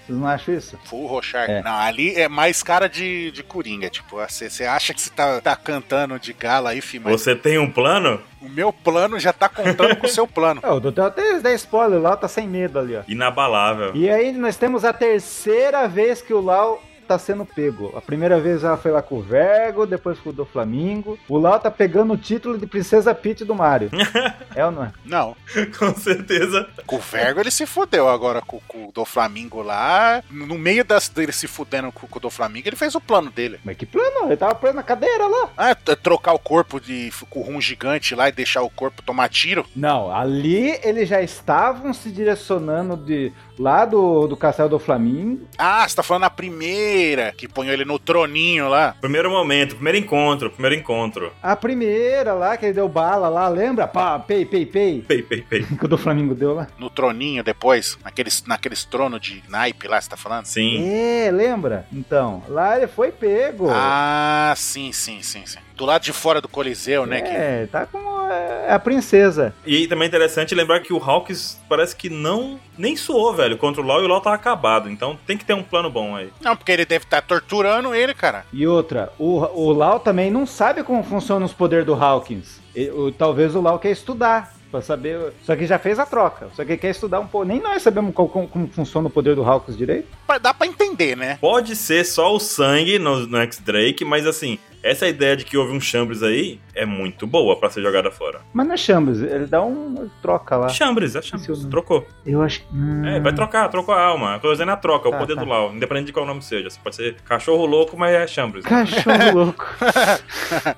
Vocês 0.06 0.20
não 0.20 0.28
acham 0.28 0.54
isso? 0.54 0.78
Full 0.86 1.08
Rorschach. 1.08 1.50
É. 1.50 1.64
Não, 1.64 1.76
ali 1.76 2.14
é 2.14 2.30
mais 2.30 2.62
cara 2.62 2.88
de, 2.88 3.32
de 3.32 3.42
Coringa. 3.42 3.90
Tipo, 3.90 4.18
você 4.18 4.64
acha 4.64 4.94
que 4.94 5.02
você 5.02 5.10
tá, 5.10 5.42
tá 5.42 5.56
cantando 5.56 6.20
de 6.20 6.32
gala 6.32 6.70
aí, 6.70 6.82
filho? 6.82 7.06
Você 7.06 7.36
tem 7.36 7.58
um 7.58 7.72
plano? 7.72 8.22
O 8.40 8.48
meu 8.48 8.72
plano 8.72 9.20
já 9.20 9.34
tá 9.34 9.50
contando 9.50 9.96
com 9.96 10.06
o 10.06 10.10
seu 10.10 10.28
plano. 10.28 10.62
É, 10.66 10.70
o 10.70 10.80
doutor 10.80 11.08
até 11.08 11.40
10 11.40 11.62
spoiler 11.62 12.00
lá, 12.00 12.16
tá 12.16 12.28
sem 12.28 12.48
medo 12.48 12.80
ali, 12.80 12.96
ó. 12.96 13.02
Inabalável. 13.08 13.92
E 13.96 14.10
aí 14.10 14.32
nós 14.32 14.58
temos 14.58 14.86
a 14.86 14.94
terceira 14.94 15.88
vez 15.88 16.22
que 16.22 16.34
o 16.34 16.42
Lau 16.42 16.82
tá 17.06 17.20
sendo 17.20 17.46
pego. 17.46 17.94
A 17.96 18.02
primeira 18.02 18.40
vez 18.40 18.64
ela 18.64 18.78
foi 18.78 18.92
lá 18.92 19.02
com 19.02 19.18
o 19.18 19.22
Vergo, 19.22 19.86
depois 19.86 20.20
com 20.20 20.30
o 20.30 20.34
do 20.34 20.46
Flamingo. 20.46 21.18
O 21.30 21.38
Lau 21.38 21.60
tá 21.60 21.72
pegando 21.72 22.14
o 22.14 22.18
título 22.18 22.58
de 22.58 22.68
Princesa 22.68 23.14
Peach 23.14 23.46
do 23.46 23.56
Mario. 23.56 23.90
é 24.56 24.66
ou 24.66 24.72
não 24.72 24.84
é? 24.84 24.94
Não. 25.06 25.36
com 25.78 25.94
certeza. 25.96 26.68
Com 26.86 26.98
o 26.98 27.00
Vergo 27.00 27.40
ele 27.40 27.52
se 27.52 27.66
fudeu 27.66 28.10
agora 28.10 28.42
com, 28.42 28.60
com 28.68 28.88
o 28.90 28.92
do 28.92 29.06
Flamingo 29.06 29.62
lá. 29.62 30.24
No 30.30 30.58
meio 30.58 30.84
das, 30.84 31.10
dele 31.10 31.32
se 31.32 31.48
fudendo 31.48 31.92
com, 31.92 32.08
com 32.08 32.18
o 32.18 32.22
do 32.22 32.30
Flamingo, 32.30 32.68
ele 32.68 32.76
fez 32.76 32.96
o 32.96 33.02
plano 33.02 33.32
dele. 33.32 33.60
Mas 33.64 33.78
que 33.78 33.86
plano? 33.86 34.28
Ele 34.28 34.38
tava 34.38 34.56
preso 34.56 34.76
na 34.76 34.84
cadeira 34.84 35.28
lá. 35.28 35.50
Ah, 35.58 35.70
é 35.70 35.76
trocar 35.96 36.34
o 36.34 36.40
corpo 36.40 36.80
de 36.80 37.12
com 37.30 37.40
o 37.40 37.44
rum 37.44 37.62
gigante 37.62 38.16
lá 38.16 38.30
e 38.30 38.32
deixar 38.32 38.62
o 38.62 38.70
corpo 38.70 39.02
tomar 39.02 39.30
tiro? 39.30 39.66
Não, 39.76 40.12
ali 40.12 40.80
eles 40.84 41.08
já 41.08 41.22
estavam 41.22 41.94
se 41.94 42.10
direcionando 42.10 42.98
de 42.98 43.32
lá 43.60 43.86
do, 43.86 44.28
do 44.28 44.38
Castelo 44.38 44.70
do 44.70 44.80
Flamingo. 44.80 45.48
Ah, 45.58 45.88
você 45.88 45.96
tá 45.96 46.04
falando 46.04 46.26
a 46.26 46.30
primeira, 46.30 47.32
que 47.32 47.48
põe 47.48 47.68
ele 47.70 47.86
no 47.86 47.98
troninho 47.98 48.68
lá. 48.68 48.96
Primeiro 49.00 49.30
momento, 49.30 49.76
primeiro 49.76 49.98
encontro, 49.98 50.50
primeiro 50.50 50.76
encontro. 50.76 51.32
A 51.42 51.56
primeira 51.56 52.34
lá, 52.34 52.58
que 52.58 52.66
ele 52.66 52.74
deu 52.74 52.88
bala 52.88 53.30
lá, 53.30 53.48
lembra? 53.48 53.88
Pá, 53.88 54.20
pei, 54.20 54.46
pei, 54.46 54.66
pei. 54.66 55.02
Pei, 55.02 55.22
pei, 55.22 55.42
pei. 55.42 55.64
que 55.78 55.86
o 55.86 55.88
do 55.88 55.98
Flamingo 55.98 56.36
deu 56.36 56.54
lá. 56.54 56.68
No 56.78 56.90
troninho 56.90 57.44
depois, 57.44 57.98
naqueles, 58.04 58.44
naqueles 58.46 58.86
tronos 58.86 59.22
de 59.22 59.44
naipe 59.48 59.88
lá, 59.88 60.00
você 60.00 60.10
tá 60.10 60.18
falando? 60.18 60.46
Sim. 60.46 60.84
É, 60.88 61.32
lembra? 61.32 61.88
Então, 61.92 62.44
lá 62.48 62.78
ele 62.78 62.88
foi 62.88 63.12
pego. 63.12 63.68
Ah, 63.72 64.54
sim, 64.56 64.92
sim, 64.92 65.22
sim, 65.22 65.46
sim 65.46 65.60
do 65.76 65.86
lado 65.86 66.04
de 66.04 66.14
fora 66.14 66.42
do 66.42 66.48
Coliseu, 66.48 67.06
né? 67.06 67.20
É, 67.20 67.62
que... 67.66 67.72
tá 67.72 67.86
como 67.86 68.16
é, 68.32 68.72
a 68.72 68.80
princesa. 68.80 69.54
E 69.66 69.88
também 69.88 70.06
é 70.06 70.08
interessante 70.08 70.56
lembrar 70.56 70.80
que 70.80 70.94
o 70.94 70.98
Hawks 70.98 71.60
parece 71.70 71.96
que 71.96 72.10
não 72.10 72.60
nem 72.78 72.96
suou, 72.96 73.34
velho, 73.34 73.58
contra 73.58 73.82
o 73.82 73.86
LoL 73.86 74.02
e 74.02 74.06
o 74.06 74.08
LoL 74.08 74.22
tá 74.22 74.34
acabado. 74.34 74.90
Então 74.90 75.18
tem 75.26 75.38
que 75.38 75.46
ter 75.46 75.54
um 75.54 75.64
plano 75.64 75.90
bom 75.90 76.16
aí. 76.16 76.30
Não, 76.42 76.56
porque 76.56 76.72
ele 76.72 76.86
deve 76.86 77.06
estar 77.06 77.22
tá 77.22 77.28
torturando 77.28 77.94
ele, 77.94 78.14
cara. 78.14 78.46
E 78.52 78.66
outra, 78.68 79.12
o, 79.18 79.40
o 79.40 79.72
Lau 79.72 80.00
também 80.00 80.32
não 80.32 80.46
sabe 80.46 80.84
como 80.84 81.04
funcionam 81.04 81.46
os 81.46 81.54
poderes 81.54 81.86
do 81.86 81.94
Hawkins. 81.94 82.60
E, 82.76 82.90
o, 82.90 83.12
talvez 83.12 83.56
o 83.56 83.62
Lau 83.62 83.80
quer 83.80 83.92
estudar 83.92 84.56
pra 84.76 84.82
saber. 84.82 85.34
Só 85.44 85.56
que 85.56 85.66
já 85.66 85.80
fez 85.80 86.00
a 86.00 86.06
troca. 86.06 86.50
Só 86.54 86.66
que 86.66 86.78
quer 86.78 86.90
estudar 86.90 87.20
um 87.20 87.28
pouco. 87.28 87.48
Nem 87.48 87.62
nós 87.62 87.82
sabemos 87.82 88.14
como, 88.14 88.30
como 88.30 88.68
funciona 88.68 89.08
o 89.08 89.12
poder 89.12 89.36
do 89.36 89.44
Hawks 89.44 89.78
direito. 89.78 90.08
Dá 90.42 90.54
pra 90.54 90.68
entender, 90.68 91.16
né? 91.16 91.38
Pode 91.40 91.76
ser 91.76 92.06
só 92.06 92.34
o 92.34 92.40
sangue 92.40 93.00
no, 93.00 93.26
no 93.26 93.38
X-Drake, 93.38 94.04
mas 94.04 94.28
assim, 94.28 94.60
essa 94.86 95.08
ideia 95.08 95.36
de 95.36 95.44
que 95.44 95.58
houve 95.58 95.74
um 95.74 95.82
Chambres 95.82 96.22
aí 96.22 96.60
é 96.76 96.86
muito 96.86 97.26
boa 97.26 97.56
para 97.56 97.72
ser 97.72 97.82
jogada 97.82 98.12
fora. 98.12 98.42
Mas 98.54 98.68
não 98.68 98.76
é 98.76 98.78
Chambres, 98.78 99.20
ele 99.20 99.48
dá 99.48 99.64
um. 99.64 99.96
Ele 99.98 100.12
troca 100.22 100.56
lá. 100.56 100.70
Chambres, 100.70 101.16
é 101.16 101.22
Chambres. 101.24 101.66
Trocou. 101.66 102.06
Eu 102.24 102.42
acho 102.44 102.62
que. 102.62 102.68
Hum... 102.72 103.04
É, 103.04 103.20
vai 103.20 103.34
trocar, 103.34 103.68
trocou 103.70 103.96
a 103.96 104.02
alma. 104.02 104.36
A 104.36 104.40
coisa 104.40 104.62
é 104.62 104.66
na 104.66 104.78
troca, 104.78 105.10
tá, 105.10 105.16
o 105.16 105.20
poder 105.20 105.34
tá. 105.34 105.44
do 105.44 105.50
Lau, 105.50 105.74
independente 105.74 106.08
de 106.08 106.14
qual 106.14 106.26
nome 106.26 106.44
seja. 106.44 106.70
Você 106.70 106.80
pode 106.84 106.96
ser 106.96 107.16
cachorro 107.22 107.66
louco, 107.66 107.98
mas 107.98 108.14
é 108.14 108.28
Chambres. 108.28 108.64
Cachorro 108.64 109.34
louco. 109.34 109.66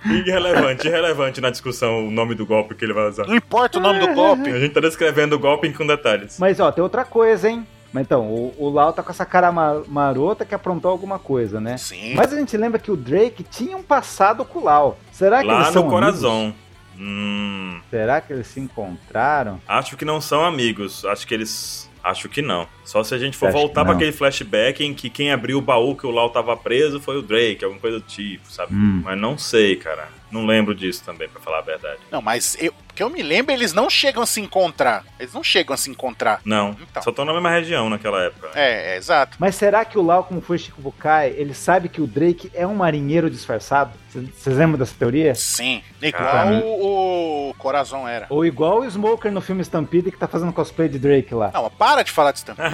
irrelevante, 0.06 0.88
irrelevante 0.88 1.42
na 1.42 1.50
discussão 1.50 2.08
o 2.08 2.12
nome 2.12 2.34
do 2.34 2.46
golpe 2.46 2.76
que 2.76 2.86
ele 2.86 2.94
vai 2.94 3.10
usar. 3.10 3.28
Não 3.28 3.36
importa 3.36 3.78
o 3.78 3.82
nome 3.82 4.00
do 4.00 4.14
golpe. 4.14 4.50
A 4.50 4.60
gente 4.60 4.74
tá 4.74 4.80
descrevendo 4.80 5.36
o 5.36 5.40
golpe 5.40 5.72
com 5.74 5.86
detalhes. 5.86 6.40
Mas 6.40 6.62
ó, 6.62 6.72
tem 6.72 6.82
outra 6.82 7.04
coisa, 7.04 7.50
hein? 7.50 7.68
Mas 7.92 8.04
então, 8.06 8.28
o, 8.28 8.54
o 8.58 8.70
Lau 8.70 8.92
tá 8.94 9.02
com 9.02 9.12
essa 9.12 9.26
cara 9.26 9.52
marota 9.52 10.46
que 10.46 10.54
aprontou 10.54 10.92
alguma 10.92 11.18
coisa, 11.18 11.60
né? 11.60 11.78
Sim. 11.78 12.16
Mas 12.16 12.34
a 12.34 12.38
gente 12.38 12.56
lembra 12.58 12.80
que 12.80 12.92
o 12.92 12.98
Drake 12.98 13.44
tinha 13.44 13.78
um 13.78 13.84
passado 13.84 14.44
com 14.46 14.60
o 14.60 14.64
Lau. 14.64 14.98
Será 15.12 15.42
que 15.42 15.48
Lá 15.48 15.62
eles 15.62 15.74
são 15.74 15.84
no 15.84 15.90
coração. 15.90 16.54
Hum. 17.00 17.80
Será 17.90 18.20
que 18.20 18.34
eles 18.34 18.48
se 18.48 18.60
encontraram? 18.60 19.60
Acho 19.68 19.96
que 19.96 20.04
não 20.04 20.20
são 20.20 20.44
amigos. 20.44 21.06
Acho 21.06 21.28
que 21.28 21.34
eles. 21.34 21.90
Acho 22.04 22.30
que 22.30 22.42
não. 22.42 22.68
Só 22.86 23.04
se 23.04 23.14
a 23.14 23.18
gente 23.18 23.36
for 23.36 23.52
voltar 23.52 23.84
para 23.84 23.94
aquele 23.94 24.14
flashback 24.14 24.84
em 24.84 24.94
que 24.94 25.10
quem 25.10 25.32
abriu 25.32 25.58
o 25.58 25.62
baú 25.62 25.94
que 25.96 26.08
o 26.08 26.12
Lau 26.12 26.30
tava 26.30 26.56
preso 26.56 27.02
foi 27.02 27.18
o 27.18 27.22
Drake, 27.22 27.66
alguma 27.66 27.82
coisa 27.82 28.00
do 28.00 28.06
tipo, 28.06 28.50
sabe? 28.50 28.74
Hum. 28.74 29.02
Mas 29.04 29.20
não 29.20 29.38
sei, 29.38 29.76
cara. 29.76 30.08
Não 30.32 30.46
lembro 30.46 30.76
disso 30.76 31.04
também, 31.06 31.28
para 31.30 31.42
falar 31.42 31.60
a 31.60 31.62
verdade. 31.62 32.00
Não, 32.12 32.22
mas 32.22 32.58
eu, 32.60 32.74
que 32.98 33.04
eu 33.04 33.10
me 33.10 33.22
lembro, 33.22 33.54
eles 33.54 33.74
não 33.74 33.90
chegam 33.90 34.24
a 34.24 34.26
se 34.26 34.42
encontrar. 34.42 35.06
Eles 35.20 35.34
não 35.34 35.44
chegam 35.44 35.74
a 35.74 35.78
se 35.78 35.90
encontrar. 35.90 36.42
Não. 36.44 36.76
Então. 36.82 37.04
Só 37.04 37.12
estão 37.12 37.24
na 37.24 37.32
mesma 37.32 37.52
região 37.52 37.90
naquela 37.90 38.24
época. 38.24 38.50
É, 38.56 38.94
é, 38.94 38.98
exato. 38.98 39.38
Mas 39.40 39.56
será 39.56 39.86
que 39.86 39.98
o 39.98 40.02
Lau, 40.02 40.24
como 40.24 40.42
foi 40.42 40.58
Chico 40.58 40.82
Bukai, 40.82 41.30
ele 41.38 41.54
sabe 41.54 41.90
que 41.90 42.02
o 42.02 42.08
Drake 42.08 42.52
é 42.54 42.66
um 42.66 42.76
marinheiro 42.76 43.30
disfarçado? 43.30 43.92
Vocês 44.10 44.58
lembram 44.58 44.80
dessa 44.80 44.96
teoria? 44.98 45.36
Sim. 45.36 45.84
Igual 46.02 46.54
o, 46.64 47.50
o 47.50 47.54
Corazon 47.56 48.08
era. 48.08 48.26
Ou 48.30 48.44
igual 48.46 48.80
o 48.80 48.90
Smoker 48.90 49.32
no 49.32 49.42
filme 49.42 49.62
Stampede 49.62 50.12
que 50.12 50.18
tá 50.18 50.28
fazendo 50.28 50.52
cosplay 50.52 50.90
de 50.90 50.98
Drake 50.98 51.36
lá. 51.36 51.52
Não, 51.54 51.70
para 51.70 52.04
de 52.04 52.12
falar 52.12 52.32
de 52.32 52.40
Stampede. 52.40 52.68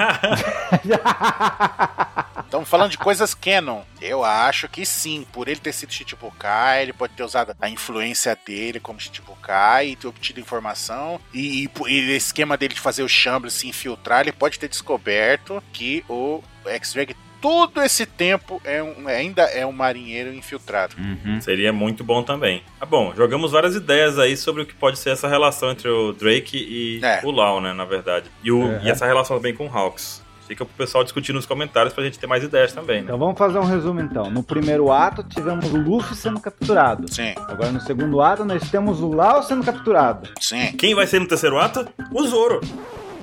Estamos 2.46 2.68
falando 2.70 2.92
de 2.92 2.98
coisas 2.98 3.34
canon. 3.34 3.82
Eu 4.00 4.24
acho 4.24 4.70
que 4.70 4.86
sim, 4.86 5.26
por 5.34 5.48
ele 5.48 5.60
ter 5.60 5.74
sido 5.74 5.92
Shichibukai, 5.92 6.84
ele 6.84 6.94
pode 6.94 7.14
ter 7.14 7.24
usado 7.24 7.43
a 7.60 7.70
influência 7.70 8.38
dele 8.46 8.80
como 8.80 9.00
Shichibukai 9.00 9.90
e 9.90 9.96
ter 9.96 10.08
obtido 10.08 10.40
informação. 10.40 11.20
E, 11.34 11.64
e, 11.64 11.70
e 11.88 12.12
o 12.12 12.16
esquema 12.16 12.58
dele 12.58 12.74
de 12.74 12.80
fazer 12.80 13.04
o 13.04 13.10
Shambles 13.10 13.54
se 13.54 13.68
infiltrar, 13.68 14.22
ele 14.22 14.32
pode 14.32 14.60
ter 14.60 14.68
descoberto 14.68 15.62
que 15.72 16.04
o 16.08 16.42
X-Drag 16.66 17.16
todo 17.44 17.82
esse 17.82 18.06
tempo 18.06 18.62
é 18.64 18.82
um, 18.82 19.06
ainda 19.06 19.42
é 19.44 19.66
um 19.66 19.74
marinheiro 19.74 20.34
infiltrado. 20.34 20.96
Uhum. 20.98 21.42
Seria 21.42 21.74
muito 21.74 22.02
bom 22.02 22.24
também. 22.24 22.64
Ah, 22.80 22.86
bom, 22.86 23.14
jogamos 23.14 23.52
várias 23.52 23.76
ideias 23.76 24.18
aí 24.18 24.38
sobre 24.38 24.62
o 24.62 24.66
que 24.66 24.74
pode 24.74 24.98
ser 24.98 25.10
essa 25.10 25.28
relação 25.28 25.72
entre 25.72 25.90
o 25.90 26.14
Drake 26.14 26.58
e 26.58 27.04
é. 27.04 27.20
o 27.22 27.32
Lau, 27.32 27.60
né, 27.60 27.74
na 27.74 27.84
verdade. 27.84 28.32
E, 28.42 28.50
o, 28.50 28.72
é. 28.72 28.84
e 28.86 28.90
essa 28.90 29.06
relação 29.06 29.36
também 29.36 29.54
com 29.54 29.68
o 29.68 29.78
Hawks. 29.78 30.23
Fica 30.48 30.66
pro 30.66 30.74
pessoal 30.76 31.04
discutir 31.04 31.34
nos 31.34 31.46
comentários 31.46 31.94
pra 31.94 32.04
gente 32.04 32.20
ter 32.20 32.28
mais 32.28 32.44
ideias 32.44 32.74
também, 32.74 32.98
né? 32.98 33.04
Então 33.06 33.18
vamos 33.18 33.38
fazer 33.38 33.60
um 33.60 33.66
resumo 33.66 34.02
então. 34.02 34.30
No 34.30 34.44
primeiro 34.44 34.92
ato 34.92 35.24
tivemos 35.24 35.72
o 35.72 35.78
Luffy 35.78 36.16
sendo 36.16 36.40
capturado. 36.40 37.12
Sim. 37.12 37.34
Agora 37.48 37.72
no 37.72 37.80
segundo 37.82 38.22
ato 38.22 38.44
nós 38.44 38.70
temos 38.70 39.02
o 39.02 39.10
Lau 39.10 39.42
sendo 39.44 39.64
capturado. 39.64 40.30
Sim. 40.40 40.74
Quem 40.74 40.94
vai 40.94 41.08
ser 41.08 41.20
no 41.20 41.28
terceiro 41.28 41.58
ato? 41.58 41.88
O 42.12 42.28
Zoro. 42.28 42.62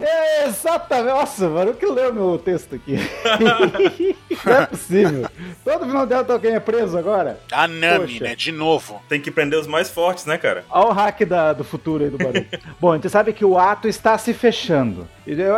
É, 0.01 0.47
exatamente. 0.47 1.11
Nossa, 1.13 1.49
mano, 1.49 1.73
o 1.73 1.75
que 1.75 1.85
leu 1.85 2.13
meu 2.13 2.39
texto 2.39 2.75
aqui? 2.75 2.97
Não 4.45 4.55
é 4.55 4.67
possível. 4.67 5.29
Todo 5.63 5.85
final 5.85 6.07
dela 6.07 6.25
tá 6.25 6.33
alguém 6.33 6.55
é 6.55 6.61
preso 6.61 6.97
agora? 6.97 7.39
A 7.53 7.69
Nami, 7.69 8.07
Poxa. 8.15 8.25
né? 8.25 8.35
De 8.35 8.51
novo. 8.51 9.03
Tem 9.09 9.21
que 9.21 9.31
prender 9.31 9.59
os 9.59 9.67
mais 9.67 9.91
fortes, 9.91 10.25
né, 10.25 10.39
cara? 10.39 10.65
Olha 10.71 10.89
o 10.89 10.93
hack 10.93 11.21
da, 11.27 11.53
do 11.53 11.65
futuro 11.65 12.05
aí 12.05 12.11
do 12.11 12.17
barulho. 12.17 12.47
Bom, 12.81 12.93
a 12.93 12.95
gente 12.95 13.11
sabe 13.11 13.33
que 13.35 13.45
o 13.45 13.59
ato 13.59 13.89
está 13.89 14.17
se 14.17 14.33
fechando. 14.33 15.07
E 15.27 15.39
eu, 15.39 15.55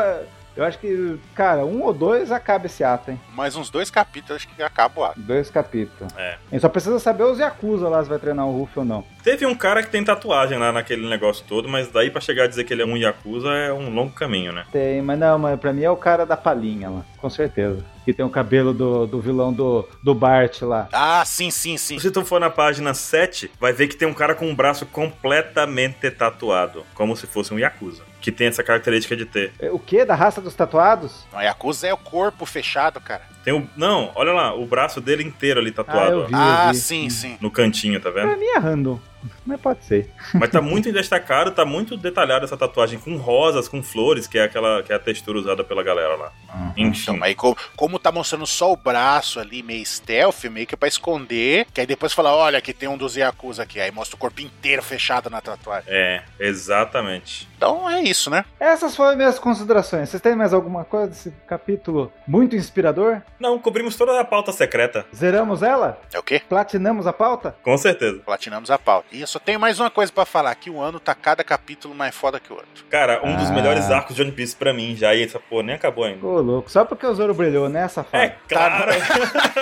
eu 0.54 0.64
acho 0.64 0.78
que, 0.78 1.18
cara, 1.34 1.64
um 1.64 1.82
ou 1.82 1.92
dois 1.92 2.30
acaba 2.30 2.66
esse 2.66 2.84
ato, 2.84 3.10
hein? 3.10 3.20
Mais 3.34 3.56
uns 3.56 3.70
dois 3.70 3.90
capítulos, 3.90 4.36
acho 4.36 4.48
que 4.48 4.62
acaba 4.62 5.00
o 5.00 5.04
ato. 5.04 5.20
Dois 5.20 5.50
capítulos. 5.50 6.12
É. 6.16 6.36
A 6.50 6.50
gente 6.52 6.60
só 6.60 6.68
precisa 6.68 6.98
saber 6.98 7.24
os 7.24 7.38
Yakuza 7.38 7.88
lá 7.88 8.02
se 8.02 8.08
vai 8.08 8.18
treinar 8.18 8.46
o 8.46 8.58
Ruff 8.58 8.78
ou 8.78 8.84
não. 8.84 9.04
Teve 9.22 9.46
um 9.46 9.54
cara 9.54 9.82
que 9.82 9.88
tem 9.88 10.04
tatuagem 10.04 10.58
lá 10.58 10.72
naquele 10.72 11.08
negócio 11.08 11.44
todo, 11.48 11.68
mas 11.68 11.88
daí 11.88 12.10
para 12.10 12.20
chegar 12.20 12.44
a 12.44 12.46
dizer 12.46 12.64
que 12.64 12.72
ele 12.72 12.82
é 12.82 12.86
um 12.86 12.96
Yakuza 12.96 13.48
é 13.48 13.72
um 13.72 13.88
longo 13.88 14.12
caminho, 14.12 14.52
né? 14.52 14.64
Tem, 14.70 15.00
mas 15.00 15.18
não, 15.18 15.38
mas 15.38 15.58
pra 15.58 15.72
mim 15.72 15.84
é 15.84 15.90
o 15.90 15.96
cara 15.96 16.26
da 16.26 16.36
palhinha 16.36 16.90
lá, 16.90 17.02
com 17.18 17.30
certeza. 17.30 17.84
Que 18.04 18.12
tem 18.12 18.24
o 18.24 18.30
cabelo 18.30 18.74
do, 18.74 19.06
do 19.06 19.20
vilão 19.20 19.52
do, 19.52 19.88
do 20.02 20.14
Bart 20.14 20.60
lá. 20.62 20.88
Ah, 20.92 21.22
sim, 21.24 21.50
sim, 21.50 21.78
sim. 21.78 21.98
Se 21.98 22.10
tu 22.10 22.24
for 22.24 22.40
na 22.40 22.50
página 22.50 22.92
7, 22.92 23.52
vai 23.60 23.72
ver 23.72 23.86
que 23.86 23.96
tem 23.96 24.08
um 24.08 24.14
cara 24.14 24.34
com 24.34 24.46
um 24.46 24.54
braço 24.54 24.84
completamente 24.86 26.10
tatuado, 26.10 26.84
como 26.94 27.16
se 27.16 27.26
fosse 27.26 27.54
um 27.54 27.58
Yakuza. 27.58 28.02
Que 28.22 28.32
tem 28.32 28.46
essa 28.46 28.62
característica 28.62 29.16
de 29.16 29.26
ter. 29.26 29.52
É, 29.58 29.70
o 29.70 29.78
que? 29.78 30.04
Da 30.04 30.14
raça 30.14 30.40
dos 30.40 30.54
tatuados? 30.54 31.26
Não, 31.32 31.42
Yakuza 31.42 31.88
é 31.88 31.92
o 31.92 31.98
corpo 31.98 32.46
fechado, 32.46 33.00
cara. 33.00 33.22
Tem 33.44 33.52
o. 33.52 33.68
Não, 33.76 34.12
olha 34.14 34.32
lá, 34.32 34.54
o 34.54 34.66
braço 34.66 35.00
dele 35.00 35.22
inteiro 35.22 35.60
ali 35.60 35.70
tatuado. 35.70 36.00
Ah, 36.00 36.10
eu 36.10 36.26
vi, 36.26 36.32
eu 36.32 36.38
ah 36.38 36.72
vi. 36.72 36.78
sim, 36.78 37.10
sim. 37.10 37.36
No 37.40 37.50
cantinho, 37.50 38.00
tá 38.00 38.10
vendo? 38.10 38.28
Pra 38.28 38.36
mim 38.36 38.46
é 38.46 38.58
random. 38.58 38.98
Mas 39.44 39.60
pode 39.60 39.84
ser. 39.84 40.10
Mas 40.34 40.50
tá 40.50 40.60
muito 40.62 40.92
destacado, 40.92 41.50
tá 41.50 41.64
muito 41.64 41.96
detalhada 41.96 42.44
essa 42.44 42.56
tatuagem 42.56 42.98
com 42.98 43.16
rosas, 43.16 43.68
com 43.68 43.82
flores, 43.82 44.26
que 44.26 44.38
é 44.38 44.44
aquela 44.44 44.82
que 44.82 44.92
é 44.92 44.96
a 44.96 44.98
textura 44.98 45.38
usada 45.38 45.64
pela 45.64 45.82
galera 45.82 46.16
lá. 46.16 46.32
Uhum. 46.54 46.72
Então, 46.76 47.22
aí 47.22 47.34
como, 47.34 47.56
como 47.76 47.98
tá 47.98 48.10
mostrando 48.10 48.46
só 48.46 48.72
o 48.72 48.76
braço 48.76 49.40
ali, 49.40 49.62
meio 49.62 49.84
stealth, 49.84 50.44
meio 50.44 50.66
que 50.66 50.74
é 50.74 50.76
pra 50.76 50.88
esconder, 50.88 51.66
que 51.72 51.80
aí 51.80 51.86
depois 51.86 52.12
fala, 52.12 52.34
olha, 52.34 52.58
aqui 52.58 52.72
tem 52.72 52.88
um 52.88 52.96
dos 52.96 53.16
Yakuza 53.16 53.62
aqui, 53.62 53.80
aí 53.80 53.90
mostra 53.90 54.16
o 54.16 54.18
corpo 54.18 54.40
inteiro 54.40 54.82
fechado 54.82 55.30
na 55.30 55.40
tatuagem. 55.40 55.92
É, 55.92 56.22
exatamente. 56.38 57.48
Então 57.56 57.88
é 57.88 58.02
isso, 58.02 58.28
né? 58.28 58.44
Essas 58.58 58.96
foram 58.96 59.16
minhas 59.16 59.38
considerações. 59.38 60.08
Vocês 60.08 60.20
têm 60.20 60.34
mais 60.34 60.52
alguma 60.52 60.84
coisa 60.84 61.08
desse 61.08 61.30
capítulo 61.46 62.12
muito 62.26 62.56
inspirador? 62.56 63.22
Não, 63.42 63.58
cobrimos 63.58 63.96
toda 63.96 64.20
a 64.20 64.24
pauta 64.24 64.52
secreta. 64.52 65.04
Zeramos 65.12 65.64
ela? 65.64 66.00
É 66.14 66.18
o 66.18 66.22
quê? 66.22 66.40
Platinamos 66.48 67.08
a 67.08 67.12
pauta? 67.12 67.56
Com 67.60 67.76
certeza. 67.76 68.20
Platinamos 68.24 68.70
a 68.70 68.78
pauta. 68.78 69.08
E 69.10 69.20
eu 69.20 69.26
só 69.26 69.40
tenho 69.40 69.58
mais 69.58 69.80
uma 69.80 69.90
coisa 69.90 70.12
para 70.12 70.24
falar, 70.24 70.54
que 70.54 70.70
o 70.70 70.80
ano 70.80 71.00
tá 71.00 71.12
cada 71.12 71.42
capítulo 71.42 71.92
mais 71.92 72.14
foda 72.14 72.38
que 72.38 72.52
o 72.52 72.54
outro. 72.54 72.84
Cara, 72.88 73.20
um 73.26 73.34
ah. 73.34 73.38
dos 73.38 73.50
melhores 73.50 73.90
arcos 73.90 74.14
de 74.14 74.22
One 74.22 74.30
Piece 74.30 74.54
pra 74.54 74.72
mim 74.72 74.94
já, 74.94 75.12
e 75.12 75.24
essa 75.24 75.40
porra 75.40 75.64
nem 75.64 75.74
acabou 75.74 76.04
ainda. 76.04 76.24
Ô, 76.24 76.40
louco, 76.40 76.70
só 76.70 76.84
porque 76.84 77.04
o 77.04 77.12
Zoro 77.12 77.34
brilhou, 77.34 77.68
né, 77.68 77.88
safado? 77.88 78.22
É, 78.22 78.36
claro. 78.48 78.92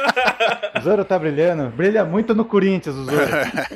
o 0.76 0.80
Zoro 0.82 1.02
tá 1.02 1.18
brilhando, 1.18 1.70
brilha 1.70 2.04
muito 2.04 2.34
no 2.34 2.44
Corinthians, 2.44 2.94
o 2.94 3.04
Zoro. 3.04 3.30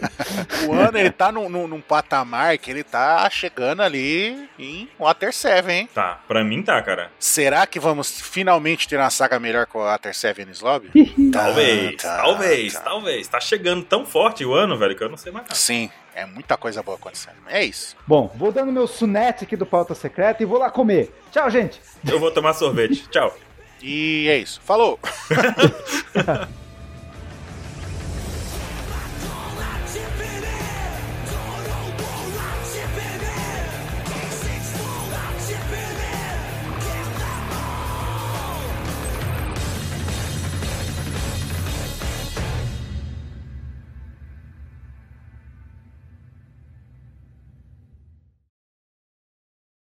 o 0.69 0.75
ano, 0.75 0.99
ele 0.99 1.13
tá 1.13 1.33
num, 1.33 1.49
num, 1.49 1.67
num, 1.67 1.81
patamar 1.81 2.59
que 2.59 2.71
ele 2.71 2.85
tá 2.85 3.27
chegando 3.31 3.81
ali 3.81 4.51
em 4.59 4.87
Water 5.01 5.33
7, 5.33 5.71
hein? 5.71 5.89
Tá, 5.95 6.21
pra 6.29 6.45
mim 6.45 6.63
tá, 6.63 6.83
cara. 6.83 7.11
Será 7.19 7.67
que 7.67 7.81
vamos 7.81 8.21
finalmente 8.21 8.87
ter 8.87 8.99
uma 8.99 9.09
saga 9.09 9.41
melhor 9.41 9.65
com 9.65 9.83
a 9.83 9.94
Water 9.95 10.13
7 10.13 10.45
no 10.45 10.53
Lobby? 10.61 11.31
talvez, 11.31 12.03
tá, 12.03 12.17
talvez, 12.17 12.73
tá. 12.73 12.81
talvez. 12.81 13.29
Tá 13.29 13.41
chegando 13.41 13.85
tão 13.85 14.05
forte 14.05 14.45
o 14.45 14.53
ano, 14.53 14.77
velho, 14.77 14.97
que 14.97 15.05
eu 15.05 15.09
não 15.09 15.17
sei 15.17 15.31
mais 15.31 15.47
nada. 15.47 15.55
Sim. 15.55 15.91
É 16.17 16.25
muita 16.27 16.57
coisa 16.57 16.83
boa 16.83 16.97
acontecendo. 16.97 17.37
É 17.49 17.65
isso. 17.65 17.97
Bom, 18.07 18.33
vou 18.37 18.53
dando 18.53 18.71
meu 18.71 18.87
sunete 18.87 19.45
aqui 19.45 19.57
do 19.57 19.67
pauta 19.67 19.95
secreta 19.95 20.43
e 20.43 20.47
vou 20.47 20.59
lá 20.59 20.71
comer. 20.71 21.13
Tchau, 21.33 21.51
gente. 21.51 21.81
Eu 22.09 22.21
vou 22.21 22.31
tomar 22.31 22.55
sorvete. 22.55 23.09
Tchau. 23.09 23.37
E 23.83 24.29
é 24.29 24.39
isso. 24.39 24.61
Falou! 24.63 24.99